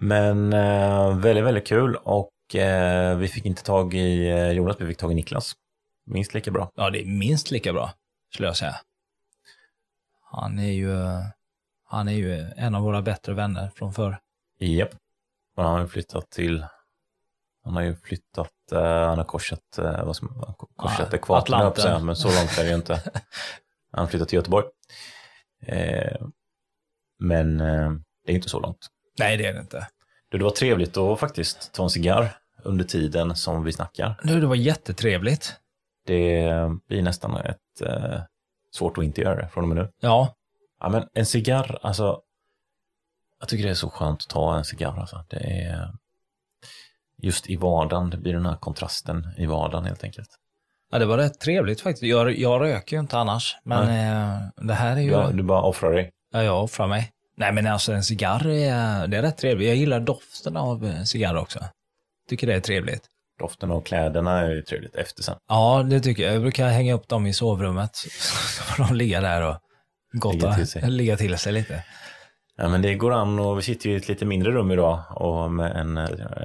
Men 0.00 0.52
eh, 0.52 1.16
väldigt, 1.18 1.44
väldigt 1.44 1.66
kul 1.66 1.96
och 1.96 2.54
eh, 2.54 3.16
vi 3.16 3.28
fick 3.28 3.44
inte 3.46 3.62
tag 3.62 3.94
i 3.94 4.28
eh, 4.28 4.50
Jonas, 4.50 4.76
vi 4.78 4.86
fick 4.86 4.98
tag 4.98 5.12
i 5.12 5.14
Niklas. 5.14 5.52
Minst 6.06 6.34
lika 6.34 6.50
bra. 6.50 6.70
Ja, 6.74 6.90
det 6.90 7.02
är 7.02 7.06
minst 7.06 7.50
lika 7.50 7.72
bra, 7.72 7.92
skulle 8.34 8.48
jag 8.48 8.56
säga. 8.56 8.76
Han 10.30 10.58
är 10.58 10.72
ju, 10.72 10.94
han 11.84 12.08
är 12.08 12.12
ju 12.12 12.40
en 12.56 12.74
av 12.74 12.82
våra 12.82 13.02
bättre 13.02 13.34
vänner 13.34 13.70
från 13.76 13.92
förr. 13.92 14.18
Japp. 14.58 14.90
Och 15.56 15.62
han 15.64 15.72
har 15.72 15.80
ju 15.80 15.88
flyttat 15.88 16.30
till... 16.30 16.66
Han 17.64 17.74
har 17.74 17.82
ju 17.82 17.96
flyttat, 17.96 18.52
eh, 18.72 18.80
han 18.82 19.18
har 19.18 19.24
korsat, 19.24 19.78
eh, 19.78 20.04
vad 20.04 20.16
som, 20.16 20.28
korsat 20.76 21.08
Ja, 21.10 21.16
ekvatorn, 21.16 21.60
Atlanten. 21.60 22.06
men 22.06 22.16
så 22.16 22.28
långt 22.28 22.58
är 22.58 22.62
det 22.64 22.68
ju 22.68 22.74
inte. 22.74 22.94
Han 23.92 24.04
har 24.04 24.06
flyttat 24.06 24.28
till 24.28 24.36
Göteborg. 24.36 24.66
Eh, 25.66 26.26
men 27.18 27.58
det 27.58 28.32
är 28.32 28.34
inte 28.34 28.48
så 28.48 28.60
långt. 28.60 28.86
Nej, 29.18 29.36
det 29.36 29.46
är 29.46 29.52
det 29.54 29.60
inte. 29.60 29.88
Du, 30.30 30.38
det 30.38 30.44
var 30.44 30.50
trevligt 30.50 30.96
att 30.96 31.20
faktiskt 31.20 31.72
ta 31.72 31.82
en 31.82 31.90
cigarr 31.90 32.36
under 32.64 32.84
tiden 32.84 33.36
som 33.36 33.64
vi 33.64 33.72
snackar. 33.72 34.20
Nu, 34.22 34.40
det 34.40 34.46
var 34.46 34.54
jättetrevligt. 34.54 35.56
Det 36.06 36.52
blir 36.88 37.02
nästan 37.02 37.36
ett, 37.36 37.80
eh, 37.86 38.20
svårt 38.74 38.98
att 38.98 39.04
inte 39.04 39.20
göra 39.20 39.42
det 39.42 39.48
från 39.48 39.64
och 39.64 39.68
med 39.68 39.76
nu. 39.76 39.90
Ja, 40.00 40.34
Ja, 40.80 40.88
men 40.88 41.08
en 41.14 41.26
cigarr, 41.26 41.78
alltså. 41.82 42.20
Jag 43.40 43.48
tycker 43.48 43.64
det 43.64 43.70
är 43.70 43.74
så 43.74 43.90
skönt 43.90 44.22
att 44.22 44.28
ta 44.28 44.56
en 44.56 44.64
cigarr. 44.64 45.00
Alltså. 45.00 45.24
Det 45.28 45.36
är 45.36 45.90
just 47.22 47.50
i 47.50 47.56
vardagen, 47.56 48.10
det 48.10 48.16
blir 48.16 48.32
den 48.32 48.46
här 48.46 48.56
kontrasten 48.56 49.26
i 49.36 49.46
vardagen 49.46 49.84
helt 49.84 50.04
enkelt. 50.04 50.28
Ja, 50.90 50.98
det 50.98 51.06
var 51.06 51.18
rätt 51.18 51.40
trevligt 51.40 51.80
faktiskt. 51.80 52.02
Jag, 52.02 52.38
jag 52.38 52.60
röker 52.60 52.96
ju 52.96 53.00
inte 53.00 53.18
annars, 53.18 53.56
men 53.62 53.82
eh, 53.82 54.38
det 54.56 54.74
här 54.74 54.96
är 54.96 55.00
ju... 55.00 55.10
Ja, 55.10 55.30
du 55.30 55.42
bara 55.42 55.62
offrar 55.62 55.92
dig. 55.92 56.10
Ja, 56.32 56.42
jag 56.42 56.64
offrar 56.64 56.86
mig. 56.86 57.12
Nej, 57.36 57.52
men 57.52 57.66
alltså 57.66 57.92
en 57.92 58.04
cigarr 58.04 58.46
är, 58.46 59.06
det 59.06 59.16
är 59.16 59.22
rätt 59.22 59.38
trevligt. 59.38 59.68
Jag 59.68 59.76
gillar 59.76 60.00
doften 60.00 60.56
av 60.56 60.86
eh, 60.86 61.02
cigarr 61.02 61.36
också. 61.36 61.60
Tycker 62.28 62.46
det 62.46 62.54
är 62.54 62.60
trevligt. 62.60 63.06
Doften 63.38 63.70
av 63.70 63.80
kläderna 63.80 64.40
är 64.40 64.50
ju 64.50 64.62
trevligt 64.62 64.94
efter 64.94 65.22
sen. 65.22 65.36
Ja, 65.48 65.82
det 65.90 66.00
tycker 66.00 66.22
jag. 66.22 66.34
Jag 66.34 66.42
brukar 66.42 66.68
hänga 66.68 66.94
upp 66.94 67.08
dem 67.08 67.26
i 67.26 67.32
sovrummet. 67.34 67.96
Så 67.96 68.62
får 68.62 68.84
de 68.84 68.94
ligga 68.94 69.20
där 69.20 69.42
och 69.42 69.56
gotta, 70.12 70.36
Ligga 70.36 70.54
till 70.54 70.66
sig. 70.68 70.90
ligga 70.90 71.16
till 71.16 71.38
sig 71.38 71.52
lite. 71.52 71.84
Ja, 72.56 72.68
men 72.68 72.82
det 72.82 72.94
går 72.94 73.12
an 73.12 73.38
och 73.38 73.58
vi 73.58 73.62
sitter 73.62 73.88
ju 73.88 73.94
i 73.94 73.98
ett 73.98 74.08
lite 74.08 74.24
mindre 74.24 74.52
rum 74.52 74.70
idag 74.70 75.00
och 75.10 75.52
med 75.52 75.76
en, 75.76 75.96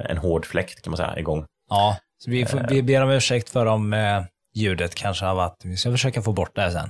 en 0.09 0.17
hård 0.17 0.45
fläkt 0.45 0.81
kan 0.81 0.91
man 0.91 0.97
säga 0.97 1.19
igång. 1.19 1.45
Ja, 1.69 1.97
så 2.23 2.31
vi, 2.31 2.45
får, 2.45 2.65
vi 2.69 2.83
ber 2.83 3.01
om 3.03 3.09
ursäkt 3.09 3.49
för 3.49 3.65
om 3.65 3.93
eh, 3.93 4.23
ljudet 4.55 4.95
kanske 4.95 5.25
har 5.25 5.35
varit... 5.35 5.55
Vi 5.63 5.77
ska 5.77 5.91
försöka 5.91 6.21
få 6.21 6.33
bort 6.33 6.55
det 6.55 6.61
här 6.61 6.69
sen. 6.71 6.89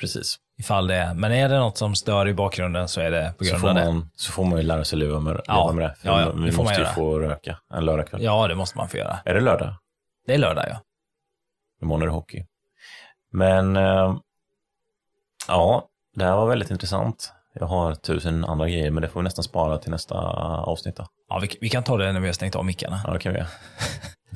Precis. 0.00 0.36
Ifall 0.58 0.86
det 0.86 0.94
är. 0.94 1.14
Men 1.14 1.32
är 1.32 1.48
det 1.48 1.58
något 1.58 1.78
som 1.78 1.94
stör 1.94 2.28
i 2.28 2.34
bakgrunden 2.34 2.88
så 2.88 3.00
är 3.00 3.10
det 3.10 3.34
på 3.38 3.44
grund 3.44 3.64
av 3.64 3.74
det. 3.74 3.84
man, 3.84 4.10
så 4.16 4.32
får 4.32 4.44
man 4.44 4.56
ju 4.58 4.62
lära 4.62 4.84
sig 4.84 4.98
leva 4.98 5.20
med, 5.20 5.40
Ja. 5.46 5.72
med 5.72 5.84
det. 5.84 5.94
För 5.94 6.08
Ja, 6.08 6.20
ja, 6.20 6.30
vi 6.32 6.46
det 6.46 6.52
får 6.52 6.64
man 6.64 6.70
måste 6.72 6.80
ju 6.82 6.86
få 6.94 7.18
röka 7.20 7.58
en 7.74 7.84
lördagkväll. 7.84 8.22
Ja, 8.22 8.48
det 8.48 8.54
måste 8.54 8.78
man 8.78 8.88
få 8.88 8.96
göra. 8.96 9.18
Är 9.24 9.34
det 9.34 9.40
lördag? 9.40 9.74
Det 10.26 10.34
är 10.34 10.38
lördag, 10.38 10.64
ja. 10.68 10.80
Imorgon 11.82 12.02
är 12.02 12.06
det 12.06 12.12
hockey. 12.12 12.46
Men 13.32 13.76
eh, 13.76 14.16
ja, 15.48 15.88
det 16.14 16.24
här 16.24 16.36
var 16.36 16.46
väldigt 16.46 16.70
intressant. 16.70 17.32
Jag 17.60 17.66
har 17.66 17.94
tusen 17.94 18.44
andra 18.44 18.68
grejer, 18.68 18.90
men 18.90 19.02
det 19.02 19.08
får 19.08 19.20
vi 19.20 19.24
nästan 19.24 19.42
spara 19.44 19.78
till 19.78 19.90
nästa 19.90 20.14
avsnitt. 20.60 20.96
Då. 20.96 21.06
Ja, 21.28 21.38
vi, 21.38 21.48
vi 21.60 21.68
kan 21.68 21.82
ta 21.82 21.96
det 21.96 22.12
när 22.12 22.20
vi 22.20 22.26
har 22.26 22.32
stängt 22.32 22.56
av 22.56 22.64
mickarna. 22.64 23.00
Ja, 23.06 23.12
det 23.12 23.18
kan 23.18 23.32
vi 23.32 23.38
göra. 23.38 23.48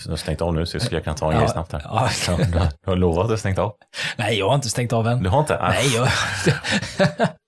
Jag 0.05 0.11
har 0.13 0.17
stängt 0.17 0.41
av 0.43 0.55
nu, 0.55 0.67
så 0.67 0.77
jag 0.77 0.83
skulle 0.83 1.01
kunna 1.01 1.17
ta 1.17 1.27
en 1.27 1.33
Ja, 1.33 1.39
grej 1.41 1.49
snabbt 1.49 1.73
här. 1.73 1.81
ja. 1.85 2.09
Så, 2.09 2.37
du, 2.37 2.59
har- 2.59 2.69
du 2.85 2.91
har 2.91 2.97
lovat 2.97 3.19
att 3.23 3.29
du 3.29 3.33
har 3.33 3.37
stängt 3.39 3.59
av. 3.59 3.73
Nej, 4.17 4.39
jag 4.39 4.49
har 4.49 4.55
inte 4.55 4.69
stängt 4.71 4.93
av 4.93 5.07
än. 5.09 5.23
Du 5.23 5.29
har 5.29 5.41
inte? 5.41 5.59
Ah, 5.61 5.69
Nej, 5.69 5.95
jag... 5.95 6.09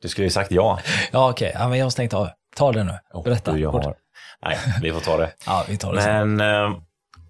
Du 0.03 0.09
skulle 0.09 0.27
ju 0.27 0.31
sagt 0.31 0.51
ja. 0.51 0.79
ja, 1.13 1.31
okej. 1.31 1.53
Ja, 1.55 1.69
men 1.69 1.79
jag 1.79 1.85
har 1.87 1.91
stängt 1.91 2.15
av. 2.15 2.29
Ta 2.57 2.73
det 2.73 2.85
nu. 2.85 2.99
Oh, 3.15 3.25
Berätta. 3.25 3.53
du, 3.53 3.61
jag 3.61 3.73
har. 3.73 3.95
Nej, 4.43 4.59
vi 4.83 4.93
får 4.93 5.01
ta 5.01 5.17
det. 5.17 5.33
Ja, 5.47 5.65
vi 5.69 5.77
tar 5.77 5.95
det 5.95 6.03
sen. 6.03 6.37
Men 6.37 6.65
eh, 6.73 6.79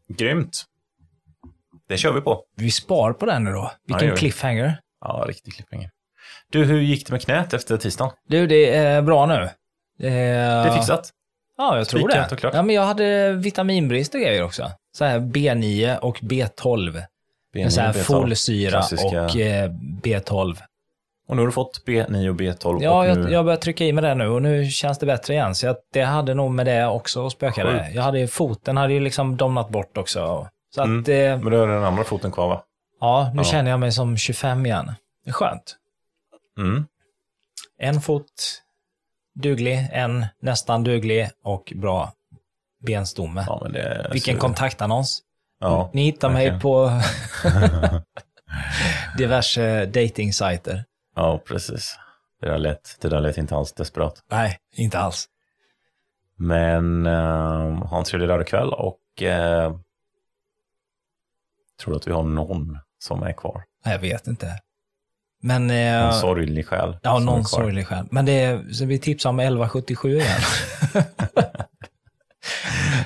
grymt. 0.08 0.64
Det 1.88 1.96
kör 1.96 2.12
vi 2.12 2.20
på. 2.20 2.44
Vi 2.56 2.70
spar 2.70 3.12
på 3.12 3.26
den 3.26 3.44
nu 3.44 3.50
då. 3.52 3.58
Ja, 3.58 3.72
Vilken 3.86 4.10
vi. 4.10 4.16
cliffhanger. 4.16 4.80
Ja, 5.00 5.24
riktig 5.28 5.54
cliffhanger. 5.54 5.90
Du, 6.52 6.64
hur 6.64 6.80
gick 6.80 7.06
det 7.06 7.12
med 7.12 7.22
knät 7.22 7.54
efter 7.54 7.76
tisdagen? 7.76 8.12
Du, 8.28 8.46
det 8.46 8.74
är 8.74 9.02
bra 9.02 9.26
nu. 9.26 9.48
Det 9.98 10.08
är, 10.08 10.64
Det 10.64 10.70
är 10.70 10.74
fixat. 10.74 11.10
Ja, 11.58 11.78
jag 11.78 11.88
tror 11.88 12.00
Spikat 12.08 12.28
det. 12.28 12.34
och 12.34 12.40
klart. 12.40 12.54
Ja, 12.54 12.62
men 12.62 12.74
jag 12.74 12.82
hade 12.82 13.32
vitaminbrist 13.32 14.14
och 14.14 14.20
grejer 14.20 14.42
också. 14.42 14.70
Så 14.96 15.04
här 15.04 15.18
B9 15.18 15.96
och 15.98 16.18
B12. 16.20 17.02
Med 17.54 17.72
så 17.72 17.80
här 17.80 17.92
B12. 17.92 18.02
folsyra 18.02 18.70
Klassiska. 18.70 19.06
och 19.24 19.36
eh, 19.36 19.70
B12. 20.02 20.56
Och 21.28 21.36
nu 21.36 21.42
har 21.42 21.46
du 21.46 21.52
fått 21.52 21.82
B9 21.86 22.28
och 22.28 22.36
B12. 22.36 22.82
Ja, 22.82 22.98
och 22.98 23.06
jag, 23.06 23.18
nu... 23.18 23.30
jag 23.32 23.44
börjar 23.44 23.56
trycka 23.58 23.84
i 23.84 23.92
med 23.92 24.04
det 24.04 24.14
nu 24.14 24.28
och 24.28 24.42
nu 24.42 24.66
känns 24.70 24.98
det 24.98 25.06
bättre 25.06 25.34
igen. 25.34 25.54
Så 25.54 25.66
jag, 25.66 25.76
det 25.92 26.02
hade 26.02 26.34
nog 26.34 26.50
med 26.50 26.66
det 26.66 26.86
också 26.86 27.26
att 27.26 27.32
spöka 27.32 27.64
det. 27.64 27.84
Sjukt. 27.84 27.94
Jag 27.94 28.02
hade 28.02 28.28
foten 28.28 28.76
hade 28.76 28.92
ju 28.92 29.00
liksom 29.00 29.36
domnat 29.36 29.68
bort 29.68 29.96
också. 29.98 30.48
Så 30.74 30.80
att, 30.80 30.86
Mm. 30.86 31.32
eh, 31.32 31.38
Men 31.42 31.52
du 31.52 31.58
har 31.58 31.66
den 31.68 31.84
andra 31.84 32.04
foten 32.04 32.32
kvar 32.32 32.48
va? 32.48 32.62
ja, 33.00 33.30
nu 33.34 33.40
Ja. 33.40 33.44
känner 33.44 33.70
jag 33.70 33.80
mig 33.80 33.92
som 33.92 34.16
25 34.16 34.66
igen. 34.66 34.92
Det 35.24 35.30
är 35.30 35.32
skönt. 35.34 35.76
Mm. 36.58 36.86
En 37.78 38.00
fot 38.00 38.62
duglig, 39.34 39.88
en 39.92 40.26
nästan 40.40 40.84
duglig 40.84 41.30
och 41.42 41.72
bra 41.76 42.12
benstomme. 42.86 43.44
Ja, 43.46 43.66
Vilken 44.12 44.34
så- 44.34 44.40
kontaktannons. 44.40 45.22
Ja, 45.58 45.90
Ni 45.92 46.02
hittar 46.04 46.30
mig 46.30 46.50
verkligen. 46.50 46.60
på 46.60 47.00
diverse 49.18 49.86
dating-sajter. 49.86 50.84
ja, 51.16 51.38
precis. 51.38 51.98
Det 52.40 52.46
där, 52.48 52.58
lät, 52.58 52.96
det 53.00 53.08
där 53.08 53.20
lät 53.20 53.38
inte 53.38 53.56
alls 53.56 53.72
desperat. 53.72 54.24
Nej, 54.30 54.58
inte 54.76 54.98
alls. 54.98 55.28
Men 56.36 57.06
uh, 57.06 57.84
ha 57.86 57.98
en 57.98 58.04
trevlig 58.04 58.26
lördagkväll 58.28 58.68
och 58.72 59.00
uh, 59.22 59.76
tror 61.80 61.96
att 61.96 62.06
vi 62.06 62.12
har 62.12 62.22
någon 62.22 62.78
som 62.98 63.22
är 63.22 63.32
kvar? 63.32 63.64
Jag 63.84 63.98
vet 63.98 64.26
inte. 64.26 64.60
Men... 65.42 65.70
En 65.70 66.04
Eh, 66.04 66.12
sorglig 66.12 66.66
själ. 66.66 66.96
ja, 67.02 67.18
någon 67.18 67.44
sorglig 67.44 67.86
själv. 67.86 68.06
Men 68.10 68.24
det 68.24 68.40
är, 68.40 68.62
så 68.72 68.84
vi 68.84 68.98
tipsar 68.98 69.30
om 69.30 69.40
1177 69.40 70.08
igen. 70.16 70.26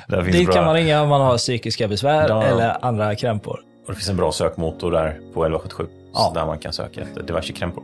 Dit 0.32 0.47
bra, 0.47 0.55
kan 0.55 0.64
man 0.64 0.74
ringa 0.74 1.03
om 1.03 1.09
man 1.09 1.20
har 1.20 1.37
psykiska 1.39 1.89
besvär 1.89 2.28
Ja. 2.28 2.43
eller 2.43 2.84
andra 2.84 3.14
krämpor. 3.14 3.61
Och 3.87 3.93
det 3.93 3.95
finns 3.95 4.09
en 4.09 4.16
bra 4.16 4.32
sökmotor 4.32 4.91
där 4.93 5.11
på 5.11 5.45
1177. 5.45 5.87
Ja. 6.14 6.32
Där 6.34 6.47
man 6.47 6.59
kan 6.59 6.72
söka 6.72 7.01
efter 7.01 7.22
diverse 7.22 7.53
krämpor. 7.53 7.82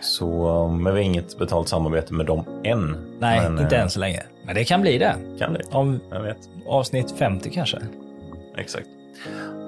Så, 0.00 0.48
um, 0.64 0.82
men 0.82 0.94
vi 0.94 1.00
har 1.00 1.04
inget 1.06 1.38
betalt 1.38 1.68
samarbete 1.68 2.12
med 2.14 2.26
dem 2.26 2.44
än. 2.64 2.96
Nej, 3.20 3.40
men, 3.50 3.58
inte 3.62 3.76
eh, 3.76 3.82
än 3.82 3.90
så 3.90 4.00
länge. 4.00 4.22
Men 4.46 4.54
det 4.54 4.64
kan 4.64 4.80
bli 4.80 4.98
det. 4.98 5.14
Kan 5.38 5.52
det? 5.52 5.62
Om 5.70 6.00
Jag 6.10 6.20
vet. 6.22 6.36
avsnitt 6.68 7.14
50 7.18 7.50
kanske. 7.50 7.78
Exakt. 8.56 8.86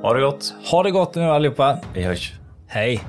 Ha 0.03 0.15
det 0.15 0.21
gott. 0.21 0.55
Ha 0.71 0.83
det 0.83 0.91
gott 0.91 1.15
nu 1.15 1.23
allihopa. 1.25 1.79
Vi 1.95 2.03
hörs. 2.03 2.33
Hej! 2.67 3.01